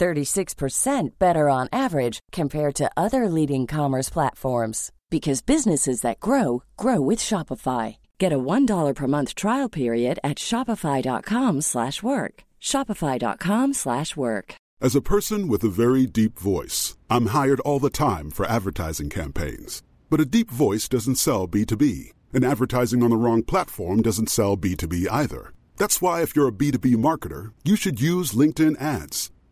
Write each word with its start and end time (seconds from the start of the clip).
36% 0.00 1.18
better 1.18 1.48
on 1.48 1.68
average 1.72 2.20
compared 2.32 2.74
to 2.76 2.90
other 2.96 3.28
leading 3.28 3.66
commerce 3.66 4.08
platforms 4.08 4.90
because 5.10 5.42
businesses 5.42 6.00
that 6.00 6.20
grow 6.20 6.62
grow 6.76 7.00
with 7.00 7.18
Shopify. 7.18 7.96
Get 8.18 8.32
a 8.32 8.38
$1 8.38 8.94
per 8.94 9.06
month 9.06 9.34
trial 9.34 9.68
period 9.68 10.18
at 10.24 10.38
shopify.com/work. 10.38 12.34
shopify.com/work. 12.60 14.54
As 14.82 14.94
a 14.94 15.02
person 15.02 15.46
with 15.46 15.62
a 15.62 15.68
very 15.68 16.06
deep 16.06 16.38
voice, 16.38 16.96
I'm 17.10 17.26
hired 17.26 17.60
all 17.60 17.80
the 17.80 17.90
time 17.90 18.30
for 18.30 18.46
advertising 18.46 19.10
campaigns. 19.10 19.82
But 20.08 20.20
a 20.20 20.30
deep 20.36 20.50
voice 20.50 20.88
doesn't 20.88 21.16
sell 21.16 21.46
B2B, 21.46 22.12
and 22.32 22.44
advertising 22.44 23.02
on 23.02 23.10
the 23.10 23.22
wrong 23.24 23.42
platform 23.42 24.00
doesn't 24.00 24.30
sell 24.30 24.56
B2B 24.56 25.06
either. 25.10 25.52
That's 25.76 26.00
why 26.00 26.22
if 26.22 26.34
you're 26.34 26.48
a 26.48 26.58
B2B 26.62 26.96
marketer, 26.96 27.52
you 27.62 27.76
should 27.76 28.00
use 28.00 28.32
LinkedIn 28.32 28.80
ads. 28.80 29.30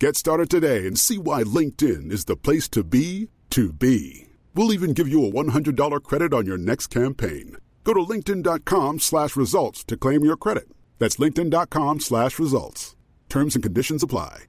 Get 0.00 0.16
started 0.16 0.50
today 0.50 0.88
and 0.88 0.98
see 0.98 1.18
why 1.18 1.44
LinkedIn 1.44 2.10
is 2.10 2.24
the 2.24 2.36
place 2.36 2.68
to 2.70 2.82
be 2.82 3.28
to 3.50 3.72
be. 3.72 4.26
We'll 4.52 4.72
even 4.72 4.92
give 4.92 5.08
you 5.08 5.24
a 5.24 5.30
$100 5.30 6.02
credit 6.02 6.34
on 6.34 6.46
your 6.46 6.58
next 6.58 6.88
campaign. 6.88 7.56
Go 7.84 7.94
to 7.94 8.00
linkedin.com 8.00 8.98
slash 8.98 9.36
results 9.36 9.84
to 9.84 9.96
claim 9.96 10.24
your 10.24 10.36
credit. 10.36 10.64
That's 10.98 11.16
linkedin.com 11.16 12.00
slash 12.00 12.40
results. 12.40 12.96
Terms 13.28 13.54
and 13.56 13.62
conditions 13.62 14.02
apply. 14.02 14.46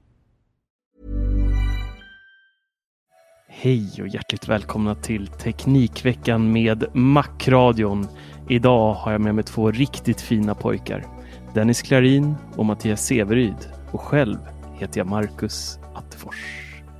Hej 3.48 4.02
och 4.02 4.08
hjärtligt 4.08 4.48
välkomna 4.48 4.94
till 4.94 5.26
Teknikveckan 5.26 6.52
med 6.52 6.84
Macradion. 6.94 8.06
Idag 8.48 8.94
har 8.94 9.12
jag 9.12 9.20
med 9.20 9.34
mig 9.34 9.44
två 9.44 9.70
riktigt 9.70 10.20
fina 10.20 10.54
pojkar. 10.54 11.06
Dennis 11.54 11.82
Klarin 11.82 12.34
och 12.56 12.66
Mattias 12.66 13.06
Severyd. 13.06 13.68
Och 13.92 14.00
själv 14.00 14.38
heter 14.78 15.00
jag 15.00 15.06
Marcus 15.06 15.78
Attefors. 15.94 16.36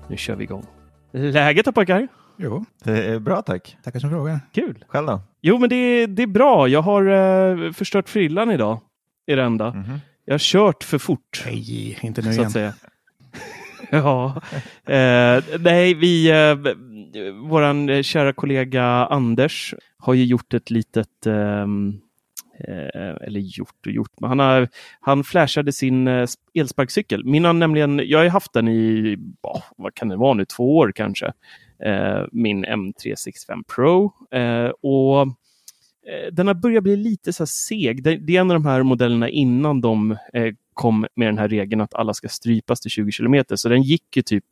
Nu 0.08 0.16
kör 0.16 0.36
vi 0.36 0.44
igång. 0.44 0.66
Läget 1.12 1.64
då 1.64 1.72
pojkar? 1.72 2.08
Jo, 2.38 2.64
Det 2.84 3.04
är 3.04 3.18
bra 3.18 3.42
tack. 3.42 3.76
tackar 3.84 4.00
som 4.00 4.10
frågar. 4.10 4.40
Kul! 4.54 4.84
Själv 4.88 5.06
då? 5.06 5.20
Jo, 5.40 5.58
men 5.58 5.68
det, 5.68 6.06
det 6.06 6.22
är 6.22 6.26
bra. 6.26 6.68
Jag 6.68 6.82
har 6.82 7.06
eh, 7.06 7.72
förstört 7.72 8.08
frillan 8.08 8.50
idag. 8.50 8.80
Är 9.26 9.36
det 9.36 9.42
enda. 9.42 9.70
Mhm. 9.74 9.98
Jag 10.24 10.34
har 10.34 10.38
kört 10.38 10.84
för 10.84 10.98
fort. 10.98 11.42
Nej, 11.46 11.98
inte 12.02 12.22
nu 12.22 12.26
så 12.26 12.32
igen. 12.32 12.46
att 12.46 12.52
säga. 12.52 12.72
ja, 13.90 14.42
eh, 14.94 15.44
nej, 15.60 15.94
vi, 15.94 16.30
eh, 16.30 16.54
våran 17.48 18.02
kära 18.02 18.32
kollega 18.32 18.84
Anders 18.84 19.74
har 19.98 20.14
ju 20.14 20.24
gjort 20.24 20.54
ett 20.54 20.70
litet, 20.70 21.26
eh, 21.26 21.66
Eh, 22.60 23.26
eller 23.26 23.40
gjort 23.40 23.86
och 23.86 23.92
gjort, 23.92 24.20
men 24.20 24.28
han, 24.28 24.38
har, 24.38 24.68
han 25.00 25.24
flashade 25.24 25.72
sin 25.72 26.08
eh, 26.08 26.28
elsparkcykel. 26.54 27.24
Min 27.24 27.44
har 27.44 27.52
nämligen, 27.52 28.00
jag 28.04 28.18
har 28.18 28.28
haft 28.28 28.52
den 28.52 28.68
i, 28.68 29.16
oh, 29.42 29.62
vad 29.76 29.94
kan 29.94 30.08
det 30.08 30.16
vara 30.16 30.34
nu, 30.34 30.44
två 30.44 30.76
år 30.76 30.92
kanske. 30.92 31.32
Eh, 31.84 32.24
min 32.32 32.64
M365 32.64 33.64
Pro. 33.74 34.12
Och 34.80 35.28
den 36.32 36.46
har 36.46 36.54
börjat 36.54 36.82
bli 36.82 36.96
lite 36.96 37.32
så 37.32 37.42
här 37.42 37.46
seg. 37.46 38.02
Det, 38.02 38.10
är 38.10 38.40
en 38.40 38.50
av 38.50 38.54
de 38.54 38.66
här 38.66 38.82
modellerna 38.82 39.28
innan 39.28 39.80
de 39.80 40.16
kom 40.74 41.06
med 41.14 41.28
den 41.28 41.38
här 41.38 41.48
regeln 41.48 41.80
att 41.80 41.94
alla 41.94 42.14
ska 42.14 42.28
strypas 42.28 42.80
till 42.80 42.90
20 42.90 43.12
kilometer. 43.12 43.56
Så 43.56 43.68
den 43.68 43.82
gick 43.82 44.16
ju 44.16 44.22
typ 44.22 44.44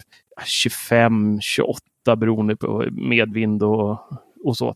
25, 0.44 1.40
28 1.40 1.80
beroende 2.16 2.56
på 2.56 2.84
medvind 2.92 3.62
och, 3.62 3.98
och 4.44 4.56
så. 4.56 4.74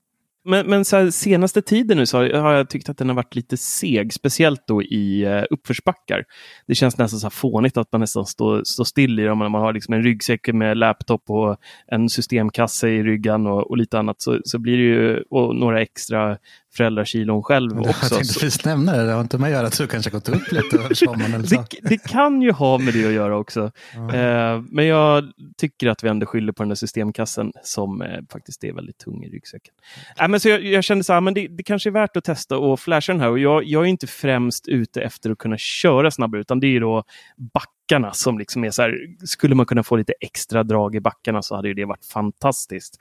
Men, 0.49 0.67
men 0.67 0.85
så 0.85 0.97
här, 0.97 1.11
senaste 1.11 1.63
tiden 1.63 1.97
nu 1.97 2.07
så 2.07 2.19
har 2.19 2.53
jag 2.53 2.71
tyckt 2.71 2.89
att 2.89 2.99
den 2.99 3.09
har 3.09 3.17
varit 3.17 3.35
lite 3.35 3.57
seg, 3.57 4.13
speciellt 4.13 4.67
då 4.67 4.83
i 4.83 5.25
eh, 5.25 5.43
uppförsbackar. 5.51 6.25
Det 6.67 6.75
känns 6.75 6.99
nästan 6.99 7.21
så 7.21 7.25
här 7.25 7.31
fånigt 7.31 7.77
att 7.77 7.93
man 7.93 8.01
nästan 8.01 8.27
står, 8.27 8.65
står 8.65 8.85
still 8.85 9.21
i 9.21 9.25
dem. 9.25 9.39
Man 9.39 9.55
har 9.55 9.73
liksom 9.73 9.95
en 9.95 10.03
ryggsäck 10.03 10.49
med 10.53 10.77
laptop 10.77 11.31
och 11.31 11.57
en 11.87 12.09
systemkasse 12.09 12.89
i 12.89 13.03
ryggen 13.03 13.47
och, 13.47 13.71
och 13.71 13.77
lite 13.77 13.99
annat. 13.99 14.23
Så, 14.23 14.41
så 14.45 14.59
blir 14.59 14.77
det 14.77 14.83
ju 14.83 15.23
och 15.31 15.57
några 15.57 15.81
extra 15.81 16.39
föräldrakilon 16.79 17.43
själv 17.43 17.71
Jag 17.75 17.87
också. 17.89 18.09
tänkte 18.15 18.25
Så- 18.35 18.41
precis 18.41 18.65
nämna 18.65 18.97
det, 18.97 19.07
det 19.07 19.13
har 19.13 19.21
inte 19.21 19.39
med 19.39 19.47
att 19.47 19.53
göra 19.53 19.67
att 19.67 19.79
du 19.79 19.87
kanske 19.87 20.11
gått 20.11 20.29
upp 20.29 20.53
lite 20.53 20.77
över 20.77 20.95
sommaren 20.95 21.35
eller 21.35 21.47
så. 21.47 21.55
det, 21.71 21.89
det 21.89 21.99
kan 22.09 22.43
ju 22.43 22.53
ha 22.53 22.79
med 22.79 22.95
det 22.95 23.07
att 23.07 23.13
göra 23.13 23.37
också. 23.37 23.71
Ja. 23.95 24.15
Eh, 24.15 24.63
men 24.71 24.87
jag 24.87 25.25
tycker 25.57 25.87
att 25.89 26.05
vi 26.05 26.09
ändå 26.09 26.27
skyller 26.27 26.53
på 26.53 26.63
den 26.63 26.69
där 26.69 26.77
systemkassen 26.77 27.53
som 27.63 28.03
eh, 28.03 28.09
faktiskt 28.33 28.65
är 28.65 28.73
väldigt 28.73 28.99
tung 28.99 29.25
i 29.25 29.29
ryggsäcken. 29.29 29.75
Äh, 30.21 30.29
men 30.29 30.41
så 30.41 30.49
jag, 30.49 30.65
jag 30.65 30.85
kände 30.85 31.05
så 31.05 31.13
här, 31.13 31.21
men 31.21 31.35
det, 31.35 31.49
det 31.49 31.63
kanske 31.63 31.89
är 31.89 31.93
värt 31.93 32.17
att 32.17 32.25
testa 32.25 32.59
och 32.59 32.81
flasha 32.81 33.13
den 33.13 33.21
här. 33.21 33.31
Och 33.31 33.39
jag, 33.39 33.65
jag 33.65 33.83
är 33.85 33.89
inte 33.89 34.07
främst 34.07 34.69
ute 34.69 35.01
efter 35.03 35.31
att 35.31 35.39
kunna 35.39 35.57
köra 35.59 36.11
snabbare, 36.11 36.41
utan 36.41 36.61
det 36.61 36.67
är 36.77 36.81
då 36.81 37.05
backarna 37.55 38.13
som 38.13 38.39
liksom 38.39 38.65
är 38.65 38.71
så 38.71 38.83
här, 38.83 38.95
skulle 39.27 39.55
man 39.55 39.67
kunna 39.67 39.83
få 39.83 39.97
lite 39.97 40.13
extra 40.21 40.63
drag 40.63 40.95
i 40.95 41.01
backarna 41.01 41.43
så 41.43 41.57
hade 41.57 41.69
ju 41.69 41.75
det 41.75 41.85
varit 41.85 42.05
fantastiskt. 42.05 42.99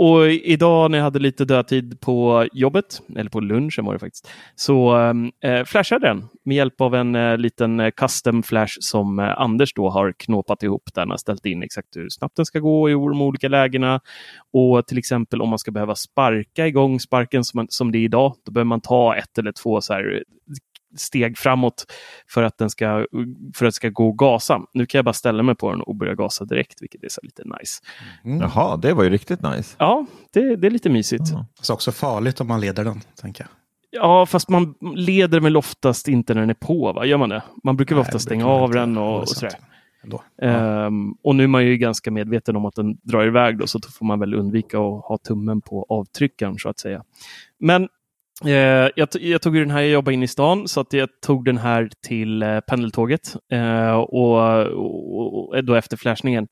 Och 0.00 0.30
idag 0.30 0.90
när 0.90 0.98
jag 0.98 1.04
hade 1.04 1.18
lite 1.18 1.44
dödtid 1.44 2.00
på 2.00 2.46
jobbet, 2.52 3.02
eller 3.16 3.30
på 3.30 3.40
lunchen 3.40 3.84
var 3.84 3.92
det 3.92 3.98
faktiskt, 3.98 4.30
så 4.54 4.96
ehm, 4.96 5.30
eh, 5.44 5.64
flashade 5.64 6.06
den 6.06 6.28
med 6.44 6.56
hjälp 6.56 6.80
av 6.80 6.94
en 6.94 7.14
eh, 7.14 7.36
liten 7.36 7.80
eh, 7.80 7.90
custom 7.90 8.42
flash 8.42 8.76
som 8.80 9.18
eh, 9.18 9.40
Anders 9.40 9.74
då 9.74 9.90
har 9.90 10.14
knåpat 10.18 10.62
ihop 10.62 10.82
där 10.94 11.02
han 11.02 11.10
har 11.10 11.16
ställt 11.16 11.46
in 11.46 11.62
exakt 11.62 11.96
hur 11.96 12.08
snabbt 12.10 12.36
den 12.36 12.46
ska 12.46 12.58
gå 12.58 12.90
i 12.90 12.92
de 12.92 13.22
olika 13.22 13.48
lägena. 13.48 14.00
Och 14.52 14.86
till 14.86 14.98
exempel 14.98 15.42
om 15.42 15.48
man 15.48 15.58
ska 15.58 15.70
behöva 15.70 15.94
sparka 15.94 16.66
igång 16.66 17.00
sparken 17.00 17.44
som, 17.44 17.58
man, 17.58 17.66
som 17.68 17.92
det 17.92 17.98
är 17.98 18.02
idag, 18.02 18.34
då 18.44 18.52
behöver 18.52 18.68
man 18.68 18.80
ta 18.80 19.16
ett 19.16 19.38
eller 19.38 19.52
två 19.52 19.80
så 19.80 19.92
här 19.92 20.22
steg 20.96 21.38
framåt 21.38 21.86
för 22.28 22.42
att 22.42 22.58
den 22.58 22.70
ska, 22.70 23.06
för 23.54 23.66
att 23.66 23.68
det 23.68 23.72
ska 23.72 23.88
gå 23.88 24.10
att 24.10 24.16
gasa. 24.16 24.60
Nu 24.72 24.86
kan 24.86 24.98
jag 24.98 25.04
bara 25.04 25.12
ställa 25.12 25.42
mig 25.42 25.54
på 25.54 25.70
den 25.70 25.80
och 25.80 25.96
börja 25.96 26.14
gasa 26.14 26.44
direkt, 26.44 26.82
vilket 26.82 27.04
är 27.04 27.08
så 27.08 27.20
lite 27.22 27.42
nice. 27.44 27.82
Mm. 28.24 28.40
Jaha, 28.40 28.76
det 28.76 28.94
var 28.94 29.04
ju 29.04 29.10
riktigt 29.10 29.42
nice. 29.42 29.76
Ja, 29.78 30.06
det, 30.32 30.56
det 30.56 30.66
är 30.66 30.70
lite 30.70 30.90
mysigt. 30.90 31.24
Ja. 31.32 31.46
Så 31.60 31.74
också 31.74 31.92
farligt 31.92 32.40
om 32.40 32.46
man 32.46 32.60
leder 32.60 32.84
den, 32.84 33.00
tänker 33.20 33.44
jag. 33.44 33.50
Ja, 33.90 34.26
fast 34.26 34.48
man 34.48 34.74
leder 34.94 35.40
väl 35.40 35.56
oftast 35.56 36.08
inte 36.08 36.34
när 36.34 36.40
den 36.40 36.50
är 36.50 36.54
på, 36.54 36.92
va? 36.92 37.06
Gör 37.06 37.18
man 37.18 37.28
det? 37.28 37.42
Man 37.64 37.76
brukar 37.76 37.94
väl 37.94 38.02
ofta 38.02 38.18
stänga 38.18 38.46
av 38.46 38.64
inte. 38.68 38.78
den 38.78 38.94
Ja, 38.94 39.14
och, 39.14 39.20
och 39.20 39.28
sådär. 39.28 39.54
Ändå. 40.04 40.22
Ehm, 40.42 41.12
och 41.22 41.34
nu 41.34 41.44
är 41.44 41.48
man 41.48 41.66
ju 41.66 41.76
ganska 41.76 42.10
medveten 42.10 42.56
om 42.56 42.66
att 42.66 42.74
den 42.74 42.98
drar 43.02 43.26
iväg 43.26 43.58
då, 43.58 43.66
så 43.66 43.78
då 43.78 43.88
får 43.88 44.06
man 44.06 44.20
väl 44.20 44.34
undvika 44.34 44.78
att 44.78 45.04
ha 45.04 45.18
tummen 45.18 45.60
på 45.60 45.86
avtryckaren 45.88 46.58
så 46.58 46.68
att 46.68 46.78
säga. 46.78 47.02
Men 47.58 47.88
eh, 48.44 48.90
jag, 48.96 49.08
jag 49.20 49.42
tog 49.42 49.56
ju 49.56 49.62
den 49.64 49.70
här, 49.70 49.80
jag 49.80 49.90
jobbar 49.90 50.12
inne 50.12 50.24
i 50.24 50.28
stan, 50.28 50.68
så 50.68 50.80
att 50.80 50.92
jag 50.92 51.08
tog 51.26 51.44
den 51.44 51.58
här 51.58 51.90
till 52.06 52.42
eh, 52.42 52.60
pendeltåget 52.60 53.36
eh, 53.52 53.92
och, 53.92 54.62
och, 54.64 55.48
och 55.48 55.64
då 55.64 55.74
efter 55.74 55.96
flashningen. 55.96 56.48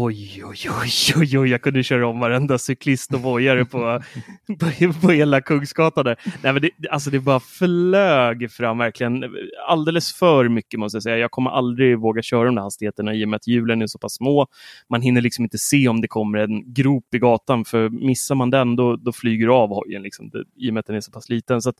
Oj, 0.00 0.42
oj, 0.44 0.70
oj, 0.82 0.90
oj, 1.16 1.38
oj, 1.38 1.50
jag 1.50 1.62
kunde 1.62 1.82
köra 1.82 2.06
om 2.06 2.20
varenda 2.20 2.58
cyklist 2.58 3.14
och 3.14 3.20
vojare 3.20 3.64
på, 3.64 4.02
på, 4.46 4.92
på 5.00 5.10
hela 5.10 5.40
Kungsgatan. 5.40 6.04
Där. 6.04 6.16
Nej, 6.42 6.52
men 6.52 6.62
det, 6.62 6.70
alltså 6.90 7.10
det 7.10 7.20
bara 7.20 7.40
flög 7.40 8.50
fram 8.50 8.78
verkligen 8.78 9.24
alldeles 9.68 10.12
för 10.12 10.48
mycket 10.48 10.80
måste 10.80 10.96
jag 10.96 11.02
säga. 11.02 11.18
Jag 11.18 11.30
kommer 11.30 11.50
aldrig 11.50 11.98
våga 11.98 12.22
köra 12.22 12.44
de 12.44 12.54
där 12.54 12.62
hastigheterna 12.62 13.14
i 13.14 13.24
och 13.24 13.28
med 13.28 13.36
att 13.36 13.46
hjulen 13.46 13.82
är 13.82 13.86
så 13.86 13.98
pass 13.98 14.14
små. 14.14 14.46
Man 14.88 15.02
hinner 15.02 15.20
liksom 15.20 15.44
inte 15.44 15.58
se 15.58 15.88
om 15.88 16.00
det 16.00 16.08
kommer 16.08 16.38
en 16.38 16.74
grop 16.74 17.14
i 17.14 17.18
gatan 17.18 17.64
för 17.64 17.88
missar 17.88 18.34
man 18.34 18.50
den 18.50 18.76
då, 18.76 18.96
då 18.96 19.12
flyger 19.12 19.46
du 19.46 19.52
av 19.52 19.68
hojen 19.68 20.02
liksom, 20.02 20.30
det, 20.30 20.44
i 20.56 20.70
och 20.70 20.74
med 20.74 20.80
att 20.80 20.86
den 20.86 20.96
är 20.96 21.00
så 21.00 21.12
pass 21.12 21.28
liten. 21.28 21.62
Så 21.62 21.72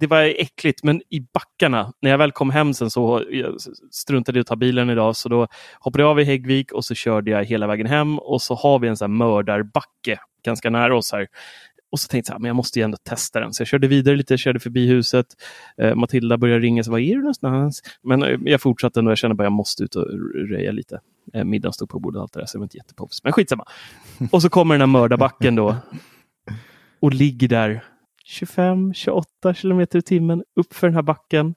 det 0.00 0.06
var 0.06 0.22
äckligt, 0.22 0.84
men 0.84 1.02
i 1.10 1.20
backarna, 1.20 1.92
när 2.02 2.10
jag 2.10 2.18
väl 2.18 2.32
kom 2.32 2.50
hem 2.50 2.74
sen 2.74 2.90
så 2.90 3.24
jag 3.30 3.56
struntade 3.90 4.38
jag 4.38 4.40
i 4.40 4.44
att 4.44 4.46
ta 4.46 4.56
bilen 4.56 4.90
idag 4.90 5.16
så 5.16 5.28
då 5.28 5.46
hoppade 5.80 6.02
jag 6.02 6.10
av 6.10 6.20
i 6.20 6.24
Häggvik 6.24 6.72
och 6.72 6.84
så 6.84 6.94
körde 6.94 7.30
jag 7.30 7.44
hela 7.44 7.63
vägen 7.66 7.86
hem 7.86 8.18
och 8.18 8.42
så 8.42 8.54
har 8.54 8.78
vi 8.78 8.88
en 8.88 8.96
sån 8.96 9.10
här 9.10 9.18
mördarbacke 9.18 10.18
ganska 10.44 10.70
nära 10.70 10.96
oss 10.96 11.12
här. 11.12 11.26
Och 11.92 12.00
så 12.00 12.08
tänkte 12.08 12.32
jag 12.32 12.40
att 12.40 12.46
jag 12.46 12.56
måste 12.56 12.78
ju 12.78 12.82
ändå 12.82 12.96
testa 12.96 13.40
den. 13.40 13.52
Så 13.52 13.60
jag 13.60 13.68
körde 13.68 13.86
vidare 13.86 14.16
lite, 14.16 14.38
körde 14.38 14.60
förbi 14.60 14.86
huset. 14.86 15.26
Eh, 15.76 15.94
Matilda 15.94 16.38
började 16.38 16.60
ringa, 16.60 16.84
så 16.84 16.90
var 16.90 16.98
är 16.98 17.14
du 17.14 17.20
någonstans? 17.20 17.82
Men 18.02 18.22
eh, 18.22 18.38
jag 18.44 18.60
fortsatte 18.60 19.00
ändå, 19.00 19.10
jag 19.10 19.18
kände 19.18 19.34
bara 19.34 19.42
att 19.42 19.46
jag 19.46 19.52
måste 19.52 19.84
ut 19.84 19.94
och 19.94 20.06
röja 20.50 20.72
lite. 20.72 21.00
Eh, 21.32 21.44
middagen 21.44 21.72
stod 21.72 21.88
på 21.88 21.98
bordet 21.98 22.16
och 22.16 22.22
allt 22.22 22.32
det 22.32 22.40
där, 22.40 22.46
så 22.46 22.56
jag 22.56 22.60
var 22.60 22.64
inte 22.64 22.76
jättepoppis. 22.76 23.24
Men 23.24 23.32
skitsamma. 23.32 23.64
Och 24.30 24.42
så 24.42 24.50
kommer 24.50 24.74
den 24.74 24.80
här 24.80 24.86
mördarbacken 24.86 25.54
då. 25.54 25.76
Och 27.00 27.14
ligger 27.14 27.48
där 27.48 27.84
25-28 28.40 29.54
kilometer 29.54 29.98
i 29.98 30.02
timmen 30.02 30.44
uppför 30.56 30.86
den 30.86 30.94
här 30.94 31.02
backen 31.02 31.54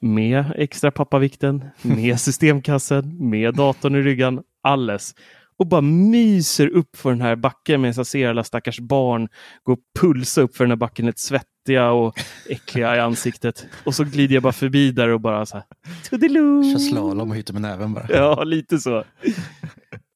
med 0.00 0.52
extra 0.56 0.90
pappavikten, 0.90 1.64
med 1.82 2.20
systemkassen, 2.20 3.28
med 3.30 3.54
datorn 3.54 3.94
i 3.94 4.02
ryggen, 4.02 4.42
alles. 4.62 5.14
Och 5.58 5.66
bara 5.66 5.80
myser 5.80 6.68
upp 6.68 6.96
för 6.96 7.10
den 7.10 7.20
här 7.20 7.36
backen 7.36 7.80
medan 7.80 7.94
jag 7.96 8.06
ser 8.06 8.28
alla 8.28 8.44
stackars 8.44 8.80
barn 8.80 9.28
gå 9.62 9.72
och 9.72 9.78
pulsa 10.00 10.40
upp 10.40 10.56
för 10.56 10.64
den 10.64 10.70
här 10.70 10.76
backen, 10.76 11.06
lite 11.06 11.20
svettiga 11.20 11.90
och 11.90 12.14
äckliga 12.48 12.96
i 12.96 13.00
ansiktet. 13.00 13.66
Och 13.84 13.94
så 13.94 14.04
glider 14.04 14.34
jag 14.34 14.42
bara 14.42 14.52
förbi 14.52 14.90
där 14.90 15.08
och 15.08 15.20
bara 15.20 15.46
så 15.46 15.56
här, 15.56 15.64
toodiloo! 16.10 16.72
Kör 16.72 16.78
slalom 16.78 17.30
och 17.30 17.36
hytter 17.36 17.52
med 17.52 17.62
näven 17.62 17.94
bara. 17.94 18.06
Ja, 18.08 18.44
lite 18.44 18.78
så. 18.78 19.04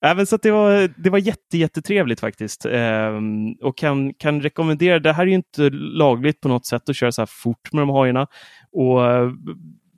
Även 0.05 0.27
så 0.27 0.35
att 0.35 0.43
det 0.43 0.51
var, 0.51 0.91
det 1.03 1.11
var 1.11 1.19
jätte, 1.19 1.59
jättetrevligt 1.59 2.21
faktiskt. 2.21 2.67
Ehm, 2.67 3.53
och 3.53 3.77
kan, 3.79 4.15
kan 4.15 4.41
rekommendera, 4.41 4.99
det 4.99 5.13
här 5.13 5.23
är 5.23 5.27
ju 5.27 5.35
inte 5.35 5.71
lagligt 5.73 6.41
på 6.41 6.49
något 6.49 6.67
sätt 6.67 6.89
att 6.89 6.97
köra 6.97 7.13
så 7.13 7.21
här 7.21 7.27
fort 7.27 7.73
med 7.73 7.83
de 7.83 7.89
hojarna. 7.89 8.27
Och 8.73 9.01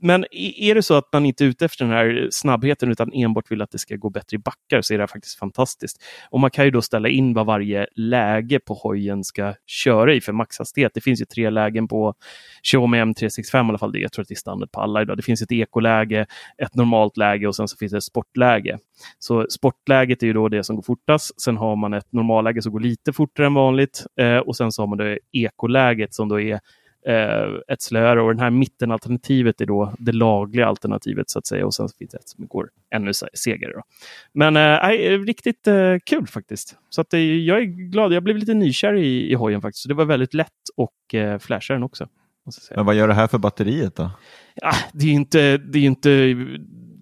men 0.07 0.25
är 0.33 0.75
det 0.75 0.83
så 0.83 0.95
att 0.95 1.09
man 1.13 1.27
inte 1.27 1.45
är 1.45 1.49
ute 1.49 1.65
efter 1.65 1.85
den 1.85 1.95
här 1.95 2.29
snabbheten 2.31 2.91
utan 2.91 3.13
enbart 3.13 3.51
vill 3.51 3.63
att 3.63 3.71
det 3.71 3.79
ska 3.79 3.97
gå 3.97 4.11
bättre 4.11 4.35
i 4.35 4.39
backar 4.39 4.83
så 4.83 4.95
är 4.95 4.99
det 4.99 5.07
faktiskt 5.07 5.39
fantastiskt. 5.39 6.03
Och 6.31 6.41
man 6.41 6.51
kan 6.51 6.65
ju 6.65 6.71
då 6.71 6.83
ställa 6.83 7.09
in 7.09 7.35
vad 7.35 7.47
varje 7.47 7.87
läge 7.97 8.59
på 8.59 8.75
hojen 8.75 9.25
ska 9.25 9.55
köra 9.67 10.15
i 10.15 10.21
för 10.21 10.33
maxhastighet. 10.33 10.93
Det 10.95 11.01
finns 11.01 11.21
ju 11.21 11.25
tre 11.25 11.51
lägen 11.51 11.89
på 11.89 12.15
Xiaomi 12.63 12.99
M365 12.99 13.67
i 13.67 13.69
alla 13.69 13.79
fall. 13.79 13.99
Jag 13.99 14.13
tror 14.13 14.23
att 14.23 14.29
det 14.29 14.35
är 14.35 14.37
standard 14.37 14.73
på 14.73 14.81
alla 14.81 15.03
idag. 15.03 15.17
Det 15.17 15.23
finns 15.23 15.43
ett 15.43 15.53
ekoläge, 15.53 16.27
ett 16.59 16.75
normalt 16.75 17.17
läge 17.17 17.49
och 17.49 17.57
sen 17.57 17.69
så 17.69 17.77
finns 17.77 17.93
det 17.93 17.99
ett 17.99 18.05
sportläge. 18.05 18.79
Så 19.19 19.47
sportläget 19.51 20.23
är 20.23 20.27
ju 20.27 20.33
då 20.33 20.49
det 20.49 20.65
som 20.65 20.77
går 20.77 20.83
fortast. 20.83 21.41
Sen 21.41 21.57
har 21.57 21.77
man 21.77 21.95
ett 21.95 22.13
normalläge 22.13 22.63
som 22.63 22.73
går 22.73 22.81
lite 22.81 23.13
fortare 23.13 23.47
än 23.47 23.55
vanligt 23.55 24.07
eh, 24.21 24.39
och 24.39 24.57
sen 24.57 24.73
så 24.73 24.83
har 24.83 24.87
man 24.87 24.99
det 24.99 25.19
ekoläget 25.33 26.15
som 26.15 26.29
då 26.29 26.41
är 26.41 26.61
ett 27.69 27.83
slöare 27.83 28.23
och 28.23 28.31
den 28.31 28.41
här 28.41 28.51
mittenalternativet 28.51 29.61
är 29.61 29.67
då 29.67 29.95
det 29.99 30.13
lagliga 30.13 30.67
alternativet 30.67 31.31
så 31.31 31.39
att 31.39 31.47
säga 31.47 31.67
och 31.67 31.75
sen 31.75 31.89
finns 31.99 32.11
det 32.11 32.19
ett 32.19 32.29
som 32.29 32.47
går 32.47 32.71
ännu 32.95 33.13
segare. 33.35 33.73
Då. 33.73 33.83
Men 34.33 34.57
eh, 34.57 35.19
riktigt 35.27 35.67
eh, 35.67 35.97
kul 36.07 36.27
faktiskt. 36.27 36.77
Så 36.91 37.01
att, 37.01 37.15
eh, 37.15 37.21
jag 37.21 37.59
är 37.59 37.65
glad, 37.65 38.13
jag 38.13 38.23
blev 38.23 38.37
lite 38.37 38.55
nykär 38.55 38.95
i, 38.95 39.31
i 39.31 39.35
hojen 39.35 39.61
faktiskt. 39.61 39.83
Så 39.83 39.89
det 39.89 39.95
var 39.95 40.05
väldigt 40.05 40.35
lätt 40.35 40.49
och 40.77 41.15
eh, 41.15 41.39
flashar 41.39 41.75
den 41.75 41.83
också. 41.83 42.09
Men 42.77 42.87
vad 42.87 42.95
gör 42.95 43.09
det 43.09 43.15
här 43.15 43.27
för 43.27 43.39
batteriet 43.39 43.97
då? 43.97 44.11
Ja, 44.55 44.73
det 44.93 45.07
är 45.07 45.13
inte, 45.13 45.59
det 45.59 45.79
är 45.79 45.83
inte 45.83 46.37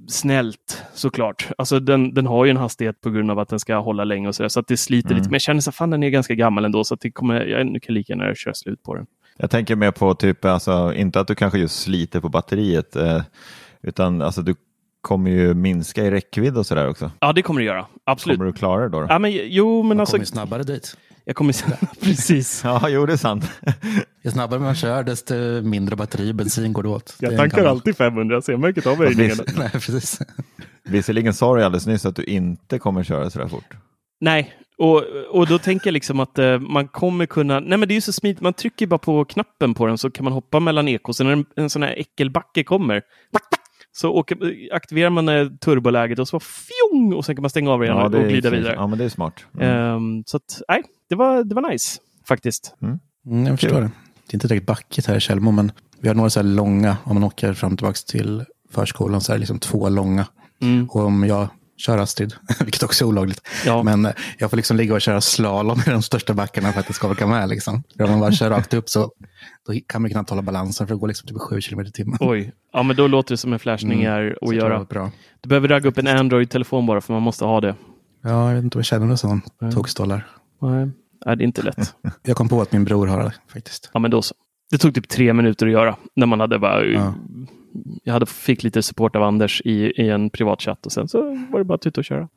snällt 0.09 0.85
såklart. 0.95 1.49
Alltså 1.59 1.81
den, 1.81 2.15
den 2.15 2.27
har 2.27 2.45
ju 2.45 2.51
en 2.51 2.57
hastighet 2.57 3.01
på 3.01 3.11
grund 3.11 3.31
av 3.31 3.39
att 3.39 3.49
den 3.49 3.59
ska 3.59 3.77
hålla 3.77 4.05
länge 4.05 4.29
och 4.29 4.35
så, 4.35 4.43
där, 4.43 4.49
så 4.49 4.61
att 4.61 4.67
det 4.67 4.77
sliter 4.77 5.11
mm. 5.11 5.19
lite. 5.19 5.29
Men 5.29 5.35
jag 5.35 5.43
känner 5.43 5.83
att 5.83 5.91
den 5.91 6.03
är 6.03 6.09
ganska 6.09 6.35
gammal 6.35 6.65
ändå 6.65 6.85
så 6.85 6.95
att 6.95 7.01
det 7.01 7.11
kommer, 7.11 7.47
jag 7.47 7.83
kan 7.83 7.95
lika 7.95 8.13
gärna 8.13 8.35
köra 8.35 8.55
slut 8.55 8.83
på 8.83 8.95
den. 8.95 9.07
Jag 9.43 9.51
tänker 9.51 9.77
mer 9.77 9.91
på 9.91 10.15
typ, 10.15 10.45
alltså, 10.45 10.95
inte 10.95 11.21
att 11.21 11.27
du 11.27 11.35
kanske 11.35 11.59
just 11.59 11.83
sliter 11.83 12.21
på 12.21 12.29
batteriet, 12.29 12.97
eh, 12.97 13.23
utan 13.83 14.23
alltså, 14.23 14.43
du 14.43 14.55
kommer 15.01 15.31
ju 15.31 15.55
minska 15.55 16.05
i 16.05 16.11
räckvidd 16.11 16.57
och 16.57 16.67
sådär 16.67 16.89
också. 16.89 17.11
Ja, 17.21 17.33
det 17.33 17.43
kommer 17.43 17.61
du 17.61 17.67
göra. 17.67 17.87
Absolut. 18.05 18.39
Kommer 18.39 18.53
du 18.53 18.59
klara 18.59 18.83
det 18.83 18.89
då? 18.89 19.01
då? 19.01 19.07
Ja, 19.09 19.19
men, 19.19 19.33
jo, 19.33 19.83
men 19.83 19.89
Man 19.89 20.01
alltså... 20.01 20.17
kommer 20.17 20.25
snabbare 20.25 20.63
dit. 20.63 20.97
Jag 21.25 21.37
kommer 21.37 21.55
precis. 22.01 22.61
ja, 22.65 22.89
jo, 22.89 23.07
det 23.07 23.13
är 23.13 23.17
sant. 23.17 23.45
Ju 24.25 24.31
snabbare 24.31 24.61
man 24.61 24.75
kör, 24.75 25.03
desto 25.03 25.35
mindre 25.63 25.97
batteri 25.97 26.33
bensin 26.33 26.73
går 26.73 26.83
det 26.83 26.89
åt. 26.89 27.17
Jag 27.19 27.37
tankar 27.37 27.65
alltid 27.65 27.97
500, 27.97 28.43
så 28.43 28.53
jag 28.53 28.61
märker 28.61 28.79
inte 28.79 28.91
av 28.91 28.97
höjningarna. 28.97 29.43
Nej, 29.57 29.71
precis. 29.71 30.21
Visserligen 30.85 31.35
sa 31.35 31.57
du 31.57 31.65
alldeles 31.65 31.87
nyss 31.87 32.07
att 32.07 32.17
du 32.17 32.25
inte 32.25 32.79
kommer 32.79 33.05
köra 33.05 33.31
så 33.31 33.39
där 33.39 33.49
fort. 33.49 33.75
Nej, 34.21 34.55
och, 34.83 35.03
och 35.31 35.47
då 35.47 35.59
tänker 35.59 35.87
jag 35.87 35.93
liksom 35.93 36.21
att 36.21 36.39
uh, 36.39 36.59
man 36.59 36.89
kommer 36.89 37.27
kunna... 37.27 37.61
Nej, 37.61 37.79
men 37.79 37.89
det 37.89 37.93
är 37.93 37.97
ju 37.97 38.01
så 38.01 38.13
smidigt. 38.13 38.41
Man 38.41 38.53
trycker 38.53 38.87
bara 38.87 38.99
på 38.99 39.25
knappen 39.25 39.75
på 39.75 39.87
den 39.87 39.99
så 39.99 40.11
kan 40.11 40.25
man 40.25 40.33
hoppa 40.33 40.61
mellan 40.61 40.89
ekos. 40.89 41.21
När 41.21 41.33
en, 41.33 41.45
en 41.57 41.71
sån 41.71 41.83
här 41.83 41.95
äckelbacke 41.99 42.65
kommer 42.65 43.03
så 43.93 44.11
åker, 44.11 44.39
aktiverar 44.73 45.11
man 45.11 45.29
uh, 45.29 45.51
turboläget 45.57 46.19
och 46.19 46.29
så 46.29 46.41
fjong 46.41 47.15
och 47.15 47.25
sen 47.25 47.37
kan 47.37 47.43
man 47.43 47.51
stänga 47.51 47.71
av 47.71 47.81
det 47.81 47.87
igen 47.87 47.99
ja, 47.99 48.05
och 48.05 48.29
glida 48.29 48.51
vidare. 48.51 48.75
Ja, 48.75 48.87
men 48.87 48.99
det 48.99 49.05
är 49.05 49.09
smart. 49.09 49.47
Mm. 49.61 49.95
Um, 49.95 50.25
så 50.27 50.37
att, 50.37 50.63
nej, 50.69 50.83
det 51.09 51.15
var, 51.15 51.45
det 51.45 51.55
var 51.55 51.71
nice 51.71 52.01
faktiskt. 52.29 52.75
Mm. 52.83 52.99
Mm, 53.27 53.47
jag 53.47 53.61
förstår 53.61 53.81
det. 53.81 53.91
Det 54.27 54.33
är 54.33 54.35
inte 54.35 54.49
direkt 54.49 54.67
backigt 54.67 55.07
här 55.07 55.17
i 55.17 55.21
Tjällmo, 55.21 55.51
men 55.51 55.73
vi 56.01 56.09
har 56.09 56.15
några 56.15 56.31
så 56.31 56.41
här 56.41 56.47
långa, 56.47 56.97
om 57.05 57.15
man 57.15 57.25
åker 57.25 57.53
fram 57.53 57.73
och 57.73 57.79
tillbaka 57.79 57.99
till 58.07 58.45
förskolan 58.71 59.21
så 59.21 59.33
är 59.33 59.37
det 59.37 59.41
liksom 59.41 59.59
två 59.59 59.89
långa. 59.89 60.27
Mm. 60.61 60.89
Och 60.91 61.01
om 61.01 61.25
jag 61.25 61.49
kör 61.83 61.99
Astrid, 61.99 62.35
vilket 62.61 62.83
också 62.83 63.05
är 63.05 63.09
olagligt. 63.09 63.49
Ja. 63.67 63.83
Men 63.83 64.07
eh, 64.07 64.13
jag 64.39 64.51
får 64.51 64.57
liksom 64.57 64.77
ligga 64.77 64.95
och 64.95 65.01
köra 65.01 65.21
slalom 65.21 65.81
i 65.87 65.91
de 65.91 66.03
största 66.03 66.35
backarna 66.35 66.73
för 66.73 66.81
att 66.81 66.87
det 66.87 66.93
ska 66.93 67.09
orka 67.09 67.27
med. 67.27 67.49
Liksom. 67.49 67.83
För 67.97 68.05
om 68.05 68.11
man 68.11 68.21
bara 68.21 68.33
kör 68.33 68.51
rakt 68.51 68.75
upp 68.75 68.89
så 68.89 69.13
då 69.67 69.73
kan 69.87 70.03
man 70.03 70.11
knappt 70.11 70.31
hålla 70.31 70.43
balansen 70.43 70.87
för 70.87 70.95
det 70.95 71.01
går 71.01 71.09
liksom 71.09 71.29
typ 71.29 71.39
7 71.39 71.61
km 71.61 71.81
i 71.81 71.91
timmen. 71.93 72.19
Oj, 72.21 72.53
ja 72.73 72.83
men 72.83 72.97
då 72.97 73.07
låter 73.07 73.33
det 73.33 73.37
som 73.37 73.53
en 73.53 73.59
flashning 73.59 74.03
mm. 74.03 74.13
är 74.13 74.39
att 74.43 74.55
göra. 74.55 74.85
Bra. 74.85 75.11
Du 75.41 75.49
behöver 75.49 75.69
ragga 75.69 75.89
upp 75.89 75.99
en 75.99 76.07
Android-telefon 76.07 76.87
bara 76.87 77.01
för 77.01 77.13
man 77.13 77.23
måste 77.23 77.45
ha 77.45 77.61
det. 77.61 77.75
Ja, 78.23 78.49
jag 78.49 78.55
vet 78.55 78.65
inte 78.65 78.79
om 78.79 78.81
jag 78.81 78.87
känner 78.87 79.07
några 79.07 79.17
sådana 79.17 79.43
tokstollar. 79.75 80.27
Nej. 80.63 80.91
Nej, 81.27 81.37
det 81.37 81.43
är 81.43 81.47
inte 81.47 81.63
lätt. 81.63 81.95
jag 82.23 82.37
kom 82.37 82.49
på 82.49 82.63
att 82.63 82.73
min 82.73 82.85
bror 82.85 83.07
har 83.07 83.25
det 83.25 83.33
faktiskt. 83.53 83.91
Ja, 83.95 84.01
men 84.01 84.11
då 84.11 84.23
så. 84.23 84.35
Det 84.71 84.79
tog 84.79 84.95
typ 84.95 85.09
tre 85.09 85.33
minuter 85.33 85.67
att 85.67 85.73
göra 85.73 85.97
när 86.17 86.27
man 86.27 86.41
hade 86.41 86.59
bara 86.59 86.85
ja 86.85 87.15
jag 88.05 88.13
hade, 88.13 88.27
fick 88.27 88.63
lite 88.63 88.83
support 88.83 89.17
av 89.17 89.23
Anders 89.23 89.63
i, 89.65 90.03
i 90.03 90.09
en 90.11 90.31
privatchatt 90.31 90.87
och 90.87 90.93
sen 90.93 91.09
så 91.09 91.23
var 91.51 91.59
det 91.59 91.65
bara 91.65 91.75
att 91.75 91.87
ut 91.87 91.99
och 91.99 92.05
köra. 92.05 92.29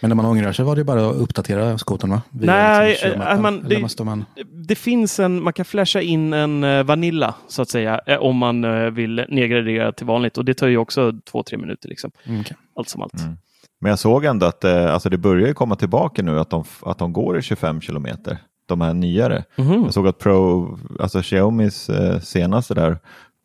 Men 0.00 0.08
när 0.08 0.16
man 0.16 0.26
ångrar 0.26 0.52
sig 0.52 0.64
var 0.64 0.76
det 0.76 0.84
bara 0.84 1.10
att 1.10 1.16
uppdatera 1.16 1.78
skotern 1.78 2.10
va? 2.10 2.22
Via 2.30 2.52
Nej, 2.52 2.90
liksom 2.90 3.22
äh, 3.22 3.40
man, 3.40 3.68
det, 3.68 4.04
man... 4.04 4.24
det, 4.68 4.74
finns 4.74 5.20
en, 5.20 5.42
man 5.42 5.52
kan 5.52 5.64
flasha 5.64 6.00
in 6.00 6.32
en 6.32 6.64
uh, 6.64 6.84
Vanilla 6.84 7.34
så 7.48 7.62
att 7.62 7.68
säga 7.68 8.00
om 8.20 8.36
man 8.36 8.94
vill 8.94 9.24
nedgradera 9.28 9.92
till 9.92 10.06
vanligt 10.06 10.38
och 10.38 10.44
det 10.44 10.54
tar 10.54 10.68
ju 10.68 10.76
också 10.76 11.12
två, 11.30 11.42
tre 11.42 11.58
minuter 11.58 11.88
liksom. 11.88 12.10
Mm, 12.24 12.40
okay. 12.40 12.56
Allt 12.76 12.88
som 12.88 13.02
allt. 13.02 13.20
Mm. 13.20 13.36
Men 13.80 13.90
jag 13.90 13.98
såg 13.98 14.24
ändå 14.24 14.46
att 14.46 14.64
alltså 14.64 15.08
det 15.08 15.18
börjar 15.18 15.52
komma 15.52 15.76
tillbaka 15.76 16.22
nu 16.22 16.40
att 16.40 16.50
de, 16.50 16.64
att 16.82 16.98
de 16.98 17.12
går 17.12 17.38
i 17.38 17.42
25 17.42 17.80
kilometer 17.80 18.38
de 18.70 18.80
här 18.80 18.94
nyare. 18.94 19.44
Mm. 19.56 19.82
Jag 19.82 19.94
såg 19.94 20.08
att 20.08 20.18
Pro, 20.18 20.78
alltså 21.00 21.22
Xiaomis 21.22 21.90
eh, 21.90 22.20
senaste 22.20 22.74
där, 22.74 22.98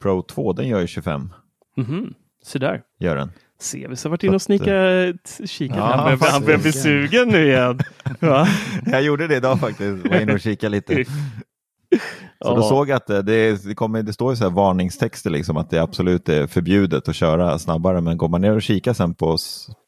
Pro 0.06 0.22
2, 0.22 0.54
den 0.54 0.68
gör 0.68 0.80
ju 0.80 0.88
25. 0.88 1.34
Mm. 1.78 2.14
Så 2.44 2.58
där. 2.58 2.82
Gör 3.00 3.16
den. 3.16 3.32
Sevis 3.60 4.04
har 4.04 4.12
varit 4.12 4.24
inne 4.24 4.36
och 4.36 4.42
snikat, 4.42 5.42
kikat. 5.46 5.78
Ja, 5.78 5.84
han, 5.84 6.20
börjar, 6.20 6.32
han 6.32 6.46
börjar 6.46 6.60
bli 6.60 6.72
sugen 6.72 7.28
nu 7.28 7.48
igen. 7.48 7.80
Ja. 8.20 8.48
jag 8.86 9.04
gjorde 9.04 9.28
det 9.28 9.36
idag 9.36 9.60
faktiskt, 9.60 10.08
var 10.08 10.20
inne 10.20 10.34
och 10.34 10.40
kikade 10.40 10.70
lite. 10.70 11.06
Så 11.06 12.00
ja. 12.40 12.56
då 12.56 12.62
såg 12.62 12.90
jag 12.90 12.96
att 12.96 13.08
det, 13.08 13.22
det, 13.66 13.76
kommer, 13.76 14.04
det 14.04 14.14
står 14.14 14.32
ju 14.32 14.36
så 14.36 14.44
här 14.44 14.52
varningstexter 14.52 15.30
liksom 15.30 15.58
att 15.58 15.70
det 15.70 15.80
absolut 15.80 16.30
är 16.30 16.48
förbjudet 16.48 17.10
att 17.10 17.16
köra 17.16 17.60
snabbare 17.60 18.02
men 18.02 18.18
går 18.18 18.28
man 18.28 18.42
ner 18.42 18.56
och 18.56 18.62
kikar 18.62 18.94
sen 18.94 19.14
på, 19.14 19.38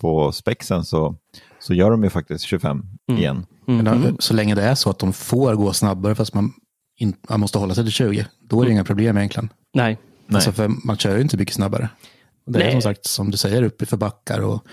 på 0.02 0.32
spexen 0.32 0.86
så, 0.86 1.16
så 1.60 1.74
gör 1.74 1.92
de 1.92 2.04
ju 2.04 2.10
faktiskt 2.10 2.46
25 2.46 2.84
mm. 3.10 3.22
igen. 3.22 3.46
Mm. 3.68 3.84
Men 3.84 4.18
så 4.20 4.34
länge 4.34 4.56
det 4.56 4.64
är 4.64 4.76
så 4.76 4.90
att 4.90 5.00
de 5.00 5.14
får 5.14 5.54
gå 5.54 5.74
snabbare 5.74 6.16
fast 6.16 6.34
man, 6.34 6.54
in, 6.98 7.14
man 7.30 7.40
måste 7.40 7.58
hålla 7.58 7.76
sig 7.76 7.84
till 7.84 7.94
20, 7.94 8.26
då 8.42 8.62
är 8.62 8.62
det 8.62 8.68
mm. 8.68 8.74
inga 8.74 8.84
problem 8.84 9.18
egentligen. 9.18 9.50
Nej. 9.74 9.98
Alltså 10.32 10.52
för 10.52 10.68
man 10.68 10.98
kör 10.98 11.16
ju 11.16 11.22
inte 11.22 11.38
mycket 11.38 11.56
snabbare. 11.56 11.90
Det 12.46 12.60
är 12.60 12.64
Nej. 12.64 12.72
som 12.72 12.82
sagt 12.82 13.06
som 13.06 13.32
du 13.32 13.38
säger 13.38 13.64
uppe 13.64 13.86
för 13.86 13.98
backar 13.98 14.40
och 14.40 14.64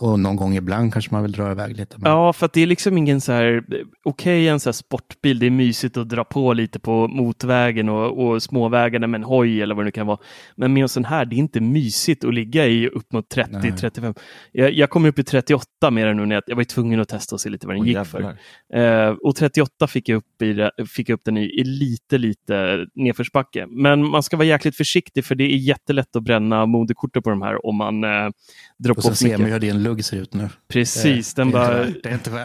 Och 0.00 0.20
någon 0.20 0.36
gång 0.36 0.56
ibland 0.56 0.92
kanske 0.92 1.14
man 1.14 1.22
vill 1.22 1.32
dra 1.32 1.50
iväg 1.50 1.76
lite. 1.76 1.96
Men... 1.98 2.12
Ja, 2.12 2.32
för 2.32 2.46
att 2.46 2.52
det 2.52 2.60
är 2.60 2.66
liksom 2.66 2.98
ingen 2.98 3.20
så 3.20 3.32
här, 3.32 3.64
okej 3.68 3.84
okay, 4.04 4.48
en 4.48 4.60
så 4.60 4.68
här 4.68 4.72
sportbil, 4.72 5.38
det 5.38 5.46
är 5.46 5.50
mysigt 5.50 5.96
att 5.96 6.08
dra 6.08 6.24
på 6.24 6.52
lite 6.52 6.78
på 6.78 7.08
motvägen 7.08 7.88
och, 7.88 8.26
och 8.26 8.42
småvägarna 8.42 9.06
med 9.06 9.18
en 9.18 9.24
hoj 9.24 9.62
eller 9.62 9.74
vad 9.74 9.84
det 9.84 9.86
nu 9.86 9.92
kan 9.92 10.06
vara. 10.06 10.18
Men 10.56 10.72
med 10.72 10.82
en 10.82 10.88
sån 10.88 11.04
här, 11.04 11.24
det 11.24 11.36
är 11.36 11.38
inte 11.38 11.60
mysigt 11.60 12.24
att 12.24 12.34
ligga 12.34 12.66
i 12.66 12.88
upp 12.88 13.12
mot 13.12 13.34
30-35. 13.34 14.18
Jag, 14.52 14.72
jag 14.72 14.90
kommer 14.90 15.08
upp 15.08 15.18
i 15.18 15.24
38 15.24 15.90
mer 15.90 16.06
än 16.06 16.16
nu 16.16 16.26
när 16.26 16.34
jag, 16.34 16.42
jag 16.46 16.56
var 16.56 16.64
tvungen 16.64 17.00
att 17.00 17.08
testa 17.08 17.34
och 17.34 17.40
se 17.40 17.48
lite 17.48 17.66
vad 17.66 17.76
den 17.76 17.82
oh, 17.82 17.86
gick 17.86 17.96
jävlar. 17.96 18.36
för. 18.70 19.10
Uh, 19.10 19.16
och 19.22 19.36
38 19.36 19.86
fick 19.86 20.08
jag 20.08 20.16
upp, 20.16 20.42
i, 20.42 20.70
fick 20.86 21.08
jag 21.08 21.14
upp 21.14 21.24
den 21.24 21.36
i, 21.36 21.44
i 21.44 21.64
lite, 21.64 22.18
lite 22.18 22.86
nedförsbacke. 22.94 23.66
Men 23.68 24.08
man 24.08 24.22
ska 24.22 24.36
vara 24.36 24.46
jäkligt 24.46 24.76
försiktig 24.76 25.24
för 25.24 25.34
det 25.34 25.44
är 25.44 25.56
jättelätt 25.56 26.16
att 26.16 26.22
bränna 26.22 26.66
moderkortet 26.66 27.24
på 27.24 27.30
de 27.30 27.42
här 27.42 27.66
om 27.66 27.76
man 27.76 28.04
uh, 28.04 28.30
drar 28.78 28.94
på 28.94 29.00
för 29.00 29.24
mycket. 29.24 29.89
Lugg 29.90 30.04
ser 30.04 30.16
ut 30.16 30.34
nu. 30.34 30.48
Precis, 30.68 31.34
den, 31.34 31.50
bara, 31.50 31.86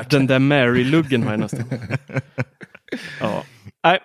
den 0.09 0.27
där 0.27 0.39
Mary-luggen 0.39 1.23
har 1.23 1.31
jag 1.31 1.39
nästan. 1.39 1.63
ja. 3.19 3.43
Nej, 3.83 3.99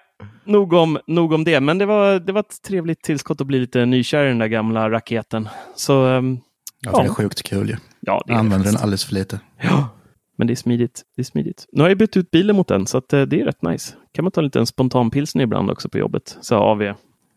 nog 0.44 0.72
om, 0.72 0.98
nog 1.06 1.32
om 1.32 1.44
det, 1.44 1.60
men 1.60 1.78
det 1.78 1.86
var, 1.86 2.20
det 2.20 2.32
var 2.32 2.40
ett 2.40 2.62
trevligt 2.62 3.02
tillskott 3.02 3.40
att 3.40 3.46
bli 3.46 3.60
lite 3.60 3.86
nykär 3.86 4.24
i 4.24 4.28
den 4.28 4.38
där 4.38 4.46
gamla 4.46 4.90
raketen. 4.90 5.48
Så, 5.76 6.06
um, 6.06 6.40
ja, 6.80 7.02
det 7.02 7.04
är 7.04 7.08
sjukt 7.08 7.42
kul 7.42 7.68
ju. 7.68 7.76
Ja, 8.00 8.24
jag 8.26 8.38
använder 8.38 8.66
den 8.66 8.76
alldeles 8.76 9.04
för 9.04 9.14
lite. 9.14 9.40
Ja, 9.62 9.88
men 10.36 10.46
det 10.46 10.52
är 10.52 10.56
smidigt. 10.56 11.02
Det 11.16 11.22
är 11.22 11.24
smidigt. 11.24 11.66
Nu 11.72 11.82
har 11.82 11.88
jag 11.88 11.98
bytt 11.98 12.16
ut 12.16 12.30
bilen 12.30 12.56
mot 12.56 12.68
den, 12.68 12.86
så 12.86 12.98
att, 12.98 13.12
uh, 13.12 13.22
det 13.22 13.40
är 13.40 13.44
rätt 13.44 13.62
nice. 13.62 13.94
Kan 14.12 14.24
man 14.24 14.32
ta 14.32 14.40
en 14.40 14.44
liten 14.44 14.66
spontanpilsner 14.66 15.44
ibland 15.44 15.70
också 15.70 15.88
på 15.88 15.98
jobbet, 15.98 16.38
så 16.40 16.56
AV. 16.56 16.78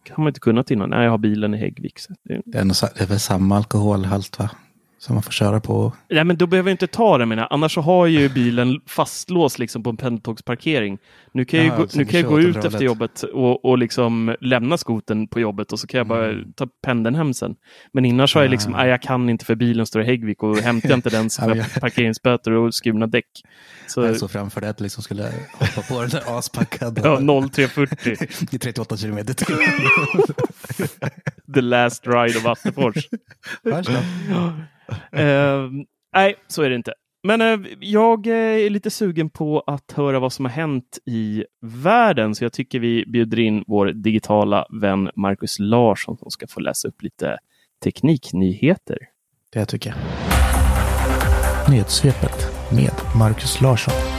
kan 0.03 0.15
man 0.17 0.27
inte 0.27 0.39
kunnat 0.39 0.71
innan. 0.71 0.89
Nej, 0.89 1.03
jag 1.03 1.11
har 1.11 1.17
bilen 1.17 1.53
i 1.53 1.57
Häggvik. 1.57 1.99
Det, 2.23 2.33
är... 2.33 2.41
Det, 2.45 2.57
är 2.57 2.63
nog, 2.63 2.75
det 2.95 3.01
är 3.01 3.07
väl 3.07 3.19
samma 3.19 3.57
alkoholhalt 3.57 4.39
va? 4.39 4.49
Som 5.03 5.15
man 5.15 5.23
får 5.23 5.31
köra 5.31 5.59
på? 5.59 5.93
Nej, 6.09 6.23
men 6.23 6.37
då 6.37 6.47
behöver 6.47 6.69
jag 6.69 6.73
inte 6.73 6.87
ta 6.87 7.17
det 7.17 7.25
menar 7.25 7.47
Annars 7.49 7.73
så 7.73 7.81
har 7.81 8.07
ju 8.07 8.29
bilen 8.29 8.81
fastlåst 8.87 9.59
liksom 9.59 9.83
på 9.83 9.89
en 9.89 9.97
pendeltågsparkering. 9.97 10.97
Nu 11.31 11.45
kan 11.45 11.59
jag, 11.59 11.67
Jaha, 11.67 11.77
gå, 11.77 11.87
nu 11.93 12.05
kan 12.05 12.19
jag 12.19 12.29
gå 12.29 12.39
ut 12.39 12.65
efter 12.65 12.81
jobbet 12.81 13.23
och, 13.23 13.65
och 13.65 13.77
liksom 13.77 14.35
lämna 14.41 14.77
skoten 14.77 15.27
på 15.27 15.39
jobbet 15.39 15.71
och 15.71 15.79
så 15.79 15.87
kan 15.87 15.97
jag 15.97 16.07
bara 16.07 16.29
mm. 16.29 16.53
ta 16.53 16.67
pendeln 16.83 17.15
hem 17.15 17.33
sen. 17.33 17.55
Men 17.93 18.05
innan 18.05 18.27
så 18.27 18.39
har 18.39 18.43
jag 18.43 18.51
liksom, 18.51 18.71
nej, 18.71 18.89
jag 18.89 19.01
kan 19.01 19.29
inte 19.29 19.45
för 19.45 19.55
bilen 19.55 19.85
står 19.85 20.01
i 20.01 20.05
Häggvik 20.05 20.43
och 20.43 20.57
hämtar 20.57 20.89
jag 20.89 20.97
inte 20.97 21.09
den 21.09 21.29
så 21.29 21.41
får 21.43 21.57
jag 21.57 21.73
parkeringsböter 21.81 22.51
och 22.51 22.73
skurna 22.73 23.07
däck. 23.07 23.41
Så... 23.87 24.05
Jag 24.05 24.17
såg 24.17 24.31
framför 24.31 24.61
dig 24.61 24.69
att 24.69 24.77
du 24.77 24.83
liksom 24.83 25.03
skulle 25.03 25.31
hoppa 25.53 25.81
på 25.81 26.01
den 26.01 26.09
där 26.09 26.37
aspackad. 26.37 26.99
ja, 27.03 27.17
0340. 27.51 28.17
I 28.51 28.59
38 28.59 28.97
kilometer 28.97 29.33
till. 29.33 29.55
The 31.53 31.61
last 31.61 32.07
ride 32.07 32.37
of 32.37 32.45
Attefors 32.45 33.07
uh, 34.91 35.71
nej, 36.13 36.35
så 36.47 36.61
är 36.61 36.69
det 36.69 36.75
inte. 36.75 36.93
Men 37.23 37.41
uh, 37.41 37.67
jag 37.79 38.27
eh, 38.27 38.33
är 38.33 38.69
lite 38.69 38.89
sugen 38.89 39.29
på 39.29 39.63
att 39.67 39.91
höra 39.91 40.19
vad 40.19 40.33
som 40.33 40.45
har 40.45 40.51
hänt 40.51 40.99
i 41.05 41.43
världen, 41.61 42.35
så 42.35 42.43
jag 42.43 42.53
tycker 42.53 42.79
vi 42.79 43.05
bjuder 43.05 43.39
in 43.39 43.63
vår 43.67 43.85
digitala 43.85 44.65
vän 44.81 45.09
Marcus 45.15 45.59
Larsson 45.59 46.17
som 46.17 46.31
ska 46.31 46.47
få 46.47 46.59
läsa 46.59 46.87
upp 46.87 47.01
lite 47.01 47.37
tekniknyheter. 47.83 48.97
Det 49.53 49.65
tycker 49.65 49.89
jag. 49.89 49.97
Nyhetssvepet 51.69 52.71
med 52.71 52.91
Marcus 53.19 53.61
Larsson. 53.61 54.12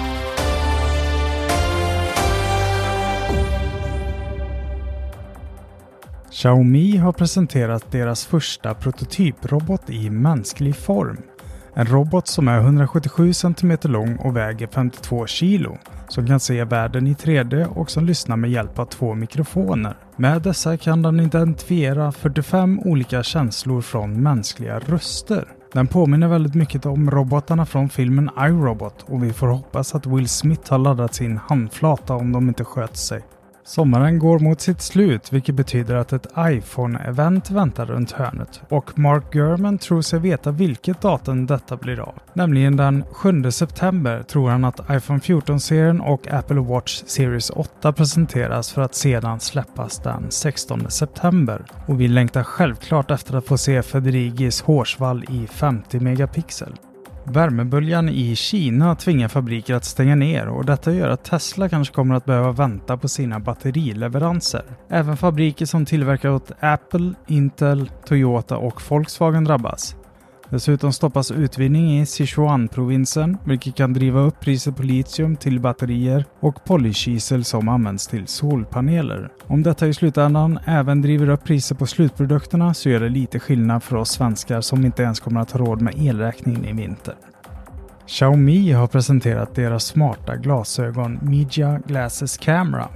Xiaomi 6.35 6.97
har 6.97 7.13
presenterat 7.13 7.91
deras 7.91 8.27
första 8.27 8.75
prototyprobot 8.75 9.91
i 9.91 10.11
mänsklig 10.11 10.77
form. 10.77 11.23
En 11.75 11.87
robot 11.87 12.29
som 12.29 12.49
är 12.49 12.59
177 12.59 13.33
cm 13.33 13.79
lång 13.83 14.17
och 14.17 14.37
väger 14.37 14.67
52 14.67 15.27
kg. 15.27 15.79
Som 16.09 16.27
kan 16.27 16.41
se 16.41 16.65
världen 16.65 17.07
i 17.07 17.15
3D 17.15 17.67
och 17.67 17.91
som 17.91 18.05
lyssnar 18.05 18.37
med 18.37 18.51
hjälp 18.51 18.79
av 18.79 18.85
två 18.85 19.15
mikrofoner. 19.15 19.97
Med 20.17 20.43
dessa 20.43 20.77
kan 20.77 21.03
den 21.03 21.21
identifiera 21.21 22.13
45 22.13 22.81
olika 22.81 23.23
känslor 23.23 23.81
från 23.81 24.23
mänskliga 24.23 24.79
röster. 24.79 25.49
Den 25.73 25.87
påminner 25.87 26.29
väldigt 26.29 26.55
mycket 26.55 26.87
om 26.87 27.11
robotarna 27.11 27.67
från 27.67 27.89
filmen 27.89 28.31
iRobot 28.39 29.05
och 29.07 29.25
vi 29.25 29.33
får 29.33 29.49
hoppas 29.49 29.95
att 29.95 30.07
Will 30.07 30.29
Smith 30.29 30.71
har 30.71 30.79
laddat 30.79 31.15
sin 31.15 31.37
handflata 31.37 32.15
om 32.15 32.33
de 32.33 32.49
inte 32.49 32.65
sköt 32.65 32.97
sig. 32.97 33.23
Sommaren 33.67 34.19
går 34.19 34.39
mot 34.39 34.61
sitt 34.61 34.81
slut 34.81 35.33
vilket 35.33 35.55
betyder 35.55 35.95
att 35.95 36.13
ett 36.13 36.27
iPhone-event 36.39 37.51
väntar 37.51 37.87
runt 37.87 38.13
hörnet 38.13 38.63
och 38.69 38.99
Mark 38.99 39.33
Gurman 39.33 39.79
tror 39.79 40.03
sig 40.03 40.19
veta 40.19 40.51
vilket 40.51 41.01
datum 41.01 41.47
detta 41.47 41.77
blir 41.77 42.01
av. 42.01 42.15
Nämligen 42.33 42.77
den 42.77 43.05
7 43.13 43.51
september 43.51 44.23
tror 44.23 44.51
han 44.51 44.65
att 44.65 44.81
iPhone 44.91 45.19
14-serien 45.19 46.01
och 46.01 46.33
Apple 46.33 46.61
Watch 46.61 47.03
Series 47.07 47.51
8 47.51 47.93
presenteras 47.93 48.73
för 48.73 48.83
att 48.83 48.95
sedan 48.95 49.41
släppas 49.41 49.99
den 49.99 50.27
16 50.31 50.91
september. 50.91 51.65
Och 51.87 52.01
vi 52.01 52.09
längtar 52.09 52.43
självklart 52.43 53.11
efter 53.11 53.37
att 53.37 53.47
få 53.47 53.59
se 53.59 53.83
Federigis 53.83 54.63
hårsvall 54.63 55.25
i 55.29 55.47
50 55.47 56.01
megapixel. 56.01 56.75
Värmeböljan 57.27 58.09
i 58.09 58.37
Kina 58.37 58.95
tvingar 58.97 59.29
fabriker 59.29 59.75
att 59.75 59.85
stänga 59.85 60.15
ner 60.15 60.49
och 60.49 60.65
detta 60.65 60.93
gör 60.93 61.09
att 61.09 61.25
Tesla 61.25 61.69
kanske 61.69 61.95
kommer 61.95 62.15
att 62.15 62.25
behöva 62.25 62.53
vänta 62.53 62.97
på 62.97 63.09
sina 63.09 63.41
batterileveranser. 63.41 64.63
Även 64.89 65.17
fabriker 65.17 65.67
som 65.67 65.87
tillverkar 65.87 66.31
åt 66.31 66.51
Apple, 66.61 67.15
Intel, 67.27 67.91
Toyota 68.07 68.57
och 68.57 68.83
Volkswagen 68.91 69.45
drabbas. 69.45 69.97
Dessutom 70.55 70.93
stoppas 70.93 71.31
utvinning 71.31 72.01
i 72.01 72.07
Sichuan-provinsen, 72.07 73.39
vilket 73.45 73.75
kan 73.75 73.93
driva 73.93 74.21
upp 74.21 74.41
priset 74.41 74.77
på 74.77 74.83
litium 74.83 75.37
till 75.37 75.61
batterier 75.61 76.25
och 76.41 76.65
polykisel 76.65 77.45
som 77.45 77.69
används 77.69 78.07
till 78.07 78.27
solpaneler. 78.27 79.29
Om 79.47 79.63
detta 79.63 79.87
i 79.87 79.95
slutändan 79.95 80.59
även 80.65 81.03
driver 81.03 81.29
upp 81.29 81.45
priset 81.45 81.79
på 81.79 81.87
slutprodukterna 81.87 82.75
så 82.75 82.89
gör 82.89 83.01
det 83.01 83.09
lite 83.09 83.41
skillnad 83.41 83.83
för 83.83 83.97
oss 83.97 84.11
svenskar 84.11 84.61
som 84.61 84.85
inte 84.85 85.03
ens 85.03 85.21
kommer 85.21 85.41
att 85.41 85.51
ha 85.51 85.61
råd 85.61 85.81
med 85.81 85.95
elräkningen 85.99 86.65
i 86.65 86.73
vinter. 86.73 87.15
Xiaomi 88.07 88.73
har 88.73 88.87
presenterat 88.87 89.55
deras 89.55 89.85
smarta 89.85 90.37
glasögon 90.37 91.19
Media 91.23 91.81
Glasses 91.87 92.37
Camera. 92.37 92.89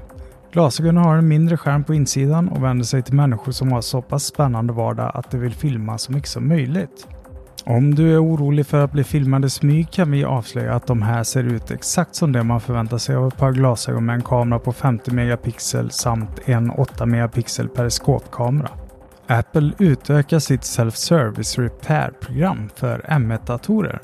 Glasögonen 0.53 1.05
har 1.05 1.17
en 1.17 1.29
mindre 1.29 1.57
skärm 1.57 1.85
på 1.85 1.95
insidan 1.95 2.49
och 2.49 2.65
vänder 2.65 2.85
sig 2.85 3.03
till 3.03 3.15
människor 3.15 3.53
som 3.53 3.73
har 3.73 3.81
så 3.81 4.03
pass 4.03 4.25
spännande 4.25 4.73
vardag 4.73 5.11
att 5.15 5.31
de 5.31 5.39
vill 5.39 5.55
filma 5.55 5.99
så 5.99 6.13
mycket 6.13 6.29
som 6.29 6.49
möjligt. 6.49 7.07
Om 7.71 7.95
du 7.95 8.15
är 8.15 8.25
orolig 8.25 8.67
för 8.67 8.85
att 8.85 8.93
bli 8.93 9.05
filmad 9.05 9.45
i 9.45 9.51
smyg 9.51 9.91
kan 9.91 10.11
vi 10.11 10.25
avslöja 10.25 10.75
att 10.75 10.87
de 10.87 11.03
här 11.03 11.25
ser 11.25 11.45
ut 11.45 11.71
exakt 11.71 12.15
som 12.15 12.33
det 12.33 12.43
man 12.43 12.61
förväntar 12.61 12.99
sig 12.99 13.17
av 13.17 13.29
ett 13.29 13.37
par 13.37 13.53
glasögon 13.53 14.07
med 14.07 14.15
en 14.15 14.23
kamera 14.23 14.59
på 14.59 14.73
50 14.73 15.11
megapixel 15.11 15.91
samt 15.91 16.41
en 16.45 16.71
8 16.71 17.07
megapixel 17.07 17.69
periskopkamera. 17.69 18.71
Apple 19.27 19.73
utökar 19.79 20.39
sitt 20.39 20.61
Self-Service 20.61 21.63
Repair-program 21.63 22.69
för 22.75 22.99
M1-datorer. 22.99 24.01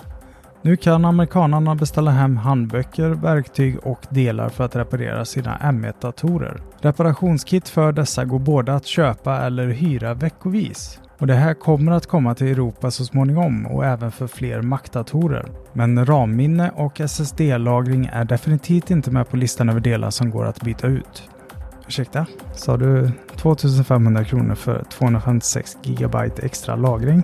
Nu 0.62 0.76
kan 0.76 1.04
amerikanarna 1.04 1.74
beställa 1.74 2.10
hem 2.10 2.36
handböcker, 2.36 3.08
verktyg 3.08 3.78
och 3.82 4.00
delar 4.08 4.48
för 4.48 4.64
att 4.64 4.76
reparera 4.76 5.24
sina 5.24 5.58
M1-datorer. 5.58 6.60
Reparationskit 6.80 7.68
för 7.68 7.92
dessa 7.92 8.24
går 8.24 8.38
både 8.38 8.74
att 8.74 8.86
köpa 8.86 9.38
eller 9.38 9.68
hyra 9.68 10.14
veckovis. 10.14 11.00
Och 11.24 11.28
det 11.28 11.34
här 11.34 11.54
kommer 11.54 11.92
att 11.92 12.06
komma 12.06 12.34
till 12.34 12.46
Europa 12.46 12.90
så 12.90 13.04
småningom 13.04 13.66
och 13.66 13.84
även 13.84 14.12
för 14.12 14.26
fler 14.26 14.62
Mac-datorer. 14.62 15.46
Men 15.72 16.06
RAM-minne 16.06 16.70
och 16.70 17.00
SSD-lagring 17.00 18.10
är 18.12 18.24
definitivt 18.24 18.90
inte 18.90 19.10
med 19.10 19.28
på 19.28 19.36
listan 19.36 19.68
över 19.68 19.80
delar 19.80 20.10
som 20.10 20.30
går 20.30 20.44
att 20.44 20.62
byta 20.62 20.86
ut. 20.86 21.30
Ursäkta, 21.86 22.26
sa 22.52 22.76
du 22.76 23.10
2500 23.36 24.24
kronor 24.24 24.54
för 24.54 24.84
256 24.84 25.76
GB 25.82 26.18
extra 26.42 26.76
lagring? 26.76 27.22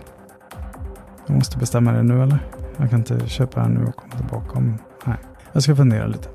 Jag 1.27 1.35
måste 1.35 1.59
bestämma 1.59 1.93
det 1.93 2.03
nu 2.03 2.23
eller? 2.23 2.39
Jag 2.77 2.91
kan 2.91 2.99
inte 2.99 3.29
köpa 3.29 3.61
den 3.61 3.75
nu 3.75 3.85
och 3.85 3.97
komma 3.97 4.17
tillbaka 4.17 4.59
om... 4.59 4.79
Nej, 5.05 5.17
jag 5.53 5.63
ska 5.63 5.77
fundera 5.77 6.07
lite. 6.07 6.29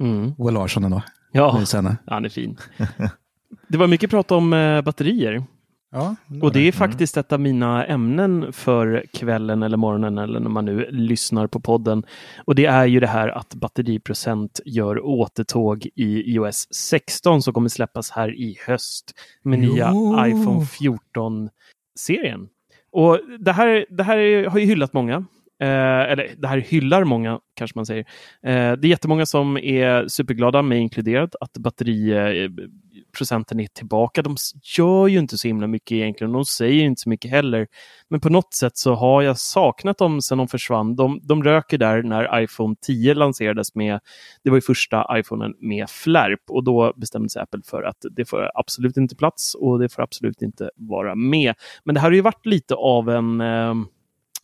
Mm. 0.00 0.34
Will 0.38 0.54
Larsson 0.54 0.84
ändå. 0.84 1.02
Ja, 1.32 1.62
han 2.06 2.24
är 2.24 2.28
fin. 2.28 2.56
Det 3.68 3.78
var 3.78 3.86
mycket 3.86 4.10
prat 4.10 4.30
om 4.30 4.52
eh, 4.52 4.82
batterier. 4.82 5.44
Ja, 5.92 6.16
det 6.26 6.40
och 6.40 6.52
det 6.52 6.58
är 6.58 6.62
mm. 6.62 6.72
faktiskt 6.72 7.16
ett 7.16 7.32
av 7.32 7.40
mina 7.40 7.86
ämnen 7.86 8.52
för 8.52 9.04
kvällen 9.12 9.62
eller 9.62 9.76
morgonen 9.76 10.18
eller 10.18 10.40
när 10.40 10.48
man 10.48 10.64
nu 10.64 10.88
lyssnar 10.90 11.46
på 11.46 11.60
podden. 11.60 12.02
Och 12.44 12.54
det 12.54 12.66
är 12.66 12.86
ju 12.86 13.00
det 13.00 13.06
här 13.06 13.28
att 13.28 13.54
batteriprocent 13.54 14.60
gör 14.64 15.04
återtåg 15.04 15.88
i 15.94 16.34
iOS 16.34 16.74
16 16.74 17.42
som 17.42 17.54
kommer 17.54 17.68
släppas 17.68 18.10
här 18.10 18.34
i 18.34 18.58
höst 18.66 19.14
med 19.42 19.64
jo. 19.64 19.72
nya 19.72 19.88
iPhone 20.28 20.60
14-serien. 20.64 22.48
Och 22.92 23.20
det 23.38 23.52
här, 23.52 23.86
det 23.90 24.02
här 24.02 24.46
har 24.50 24.58
ju 24.58 24.66
hyllat 24.66 24.92
många. 24.92 25.24
Eh, 25.62 26.12
eller 26.12 26.34
det 26.38 26.48
här 26.48 26.58
hyllar 26.58 27.04
många, 27.04 27.40
kanske 27.54 27.78
man 27.78 27.86
säger. 27.86 28.04
Eh, 28.42 28.72
det 28.72 28.86
är 28.86 28.86
jättemånga 28.86 29.26
som 29.26 29.56
är 29.56 30.08
superglada, 30.08 30.62
mig 30.62 30.78
inkluderad, 30.78 31.34
att 31.40 31.58
batteriprocenten 31.58 33.58
eh, 33.58 33.64
är 33.64 33.68
tillbaka. 33.68 34.22
De 34.22 34.36
gör 34.78 35.06
ju 35.06 35.18
inte 35.18 35.38
så 35.38 35.48
himla 35.48 35.66
mycket 35.66 35.92
egentligen. 35.92 36.32
De 36.32 36.44
säger 36.44 36.84
inte 36.84 37.00
så 37.00 37.08
mycket 37.08 37.30
heller. 37.30 37.66
Men 38.08 38.20
på 38.20 38.28
något 38.28 38.54
sätt 38.54 38.76
så 38.76 38.94
har 38.94 39.22
jag 39.22 39.38
saknat 39.38 39.98
dem 39.98 40.22
sedan 40.22 40.38
de 40.38 40.48
försvann. 40.48 40.96
De, 40.96 41.20
de 41.22 41.44
röker 41.44 41.78
där 41.78 42.02
när 42.02 42.40
iPhone 42.40 42.76
10 42.86 43.14
lanserades 43.14 43.74
med, 43.74 44.00
det 44.44 44.50
var 44.50 44.56
ju 44.56 44.62
första 44.62 45.18
iPhonen 45.18 45.54
med 45.60 45.90
flärp 45.90 46.40
och 46.50 46.64
då 46.64 46.92
bestämde 46.96 47.28
sig 47.28 47.42
Apple 47.42 47.60
för 47.70 47.82
att 47.82 48.04
det 48.10 48.24
får 48.24 48.50
absolut 48.54 48.96
inte 48.96 49.16
plats 49.16 49.54
och 49.54 49.78
det 49.78 49.88
får 49.88 50.02
absolut 50.02 50.42
inte 50.42 50.70
vara 50.76 51.14
med. 51.14 51.54
Men 51.84 51.94
det 51.94 52.00
här 52.00 52.08
har 52.08 52.14
ju 52.14 52.20
varit 52.20 52.46
lite 52.46 52.74
av 52.74 53.10
en 53.10 53.40
eh, 53.40 53.74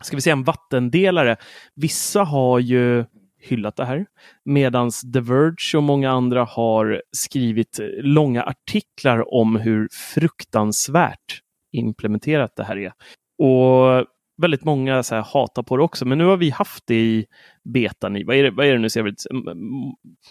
ska 0.03 0.17
vi 0.17 0.21
säga 0.21 0.33
en 0.33 0.45
vattendelare. 0.45 1.37
Vissa 1.75 2.23
har 2.23 2.59
ju 2.59 3.05
hyllat 3.43 3.77
det 3.77 3.85
här. 3.85 4.07
Medan 4.45 4.91
The 5.15 5.21
Verge 5.21 5.77
och 5.77 5.83
många 5.83 6.11
andra 6.11 6.45
har 6.45 7.03
skrivit 7.13 7.81
långa 7.99 8.43
artiklar 8.43 9.35
om 9.35 9.57
hur 9.57 9.89
fruktansvärt 10.15 11.41
implementerat 11.73 12.57
det 12.57 12.65
här 12.65 12.77
är. 12.77 12.93
Och 13.39 14.07
väldigt 14.43 14.65
många 14.65 15.03
så 15.03 15.15
här, 15.15 15.23
hatar 15.23 15.63
på 15.63 15.77
det 15.77 15.83
också, 15.83 16.05
men 16.05 16.19
nu 16.19 16.25
har 16.25 16.37
vi 16.37 16.51
haft 16.51 16.87
det 16.87 17.01
i 17.01 17.27
betan 17.65 18.17
i, 18.17 18.25
vad 18.25 18.37
är 18.37 18.43
det, 18.43 18.51
vad 18.51 18.67
är 18.67 18.73
det 18.73 18.79
nu, 18.79 18.91
ser 18.91 19.15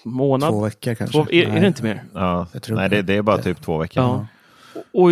månad? 0.06 0.50
Två 0.50 0.64
veckor 0.64 0.96
kanske. 0.96 1.18
Två, 1.18 1.32
är, 1.32 1.50
är, 1.50 1.62
det 1.62 1.68
inte 1.68 1.84
mer? 1.84 2.04
Ja, 2.14 2.48
nej, 2.70 2.90
det, 2.90 3.02
det, 3.02 3.14
är 3.14 3.22
bara 3.22 3.38
typ 3.38 3.62
två 3.62 3.78
veckor. 3.78 4.04
Ja. 4.04 4.28
Och, 4.94 5.04
och 5.04 5.12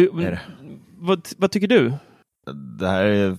vad, 0.97 1.27
vad 1.37 1.51
tycker 1.51 1.67
du? 1.67 1.93
Det 2.79 2.87
här 2.87 3.03
är 3.03 3.37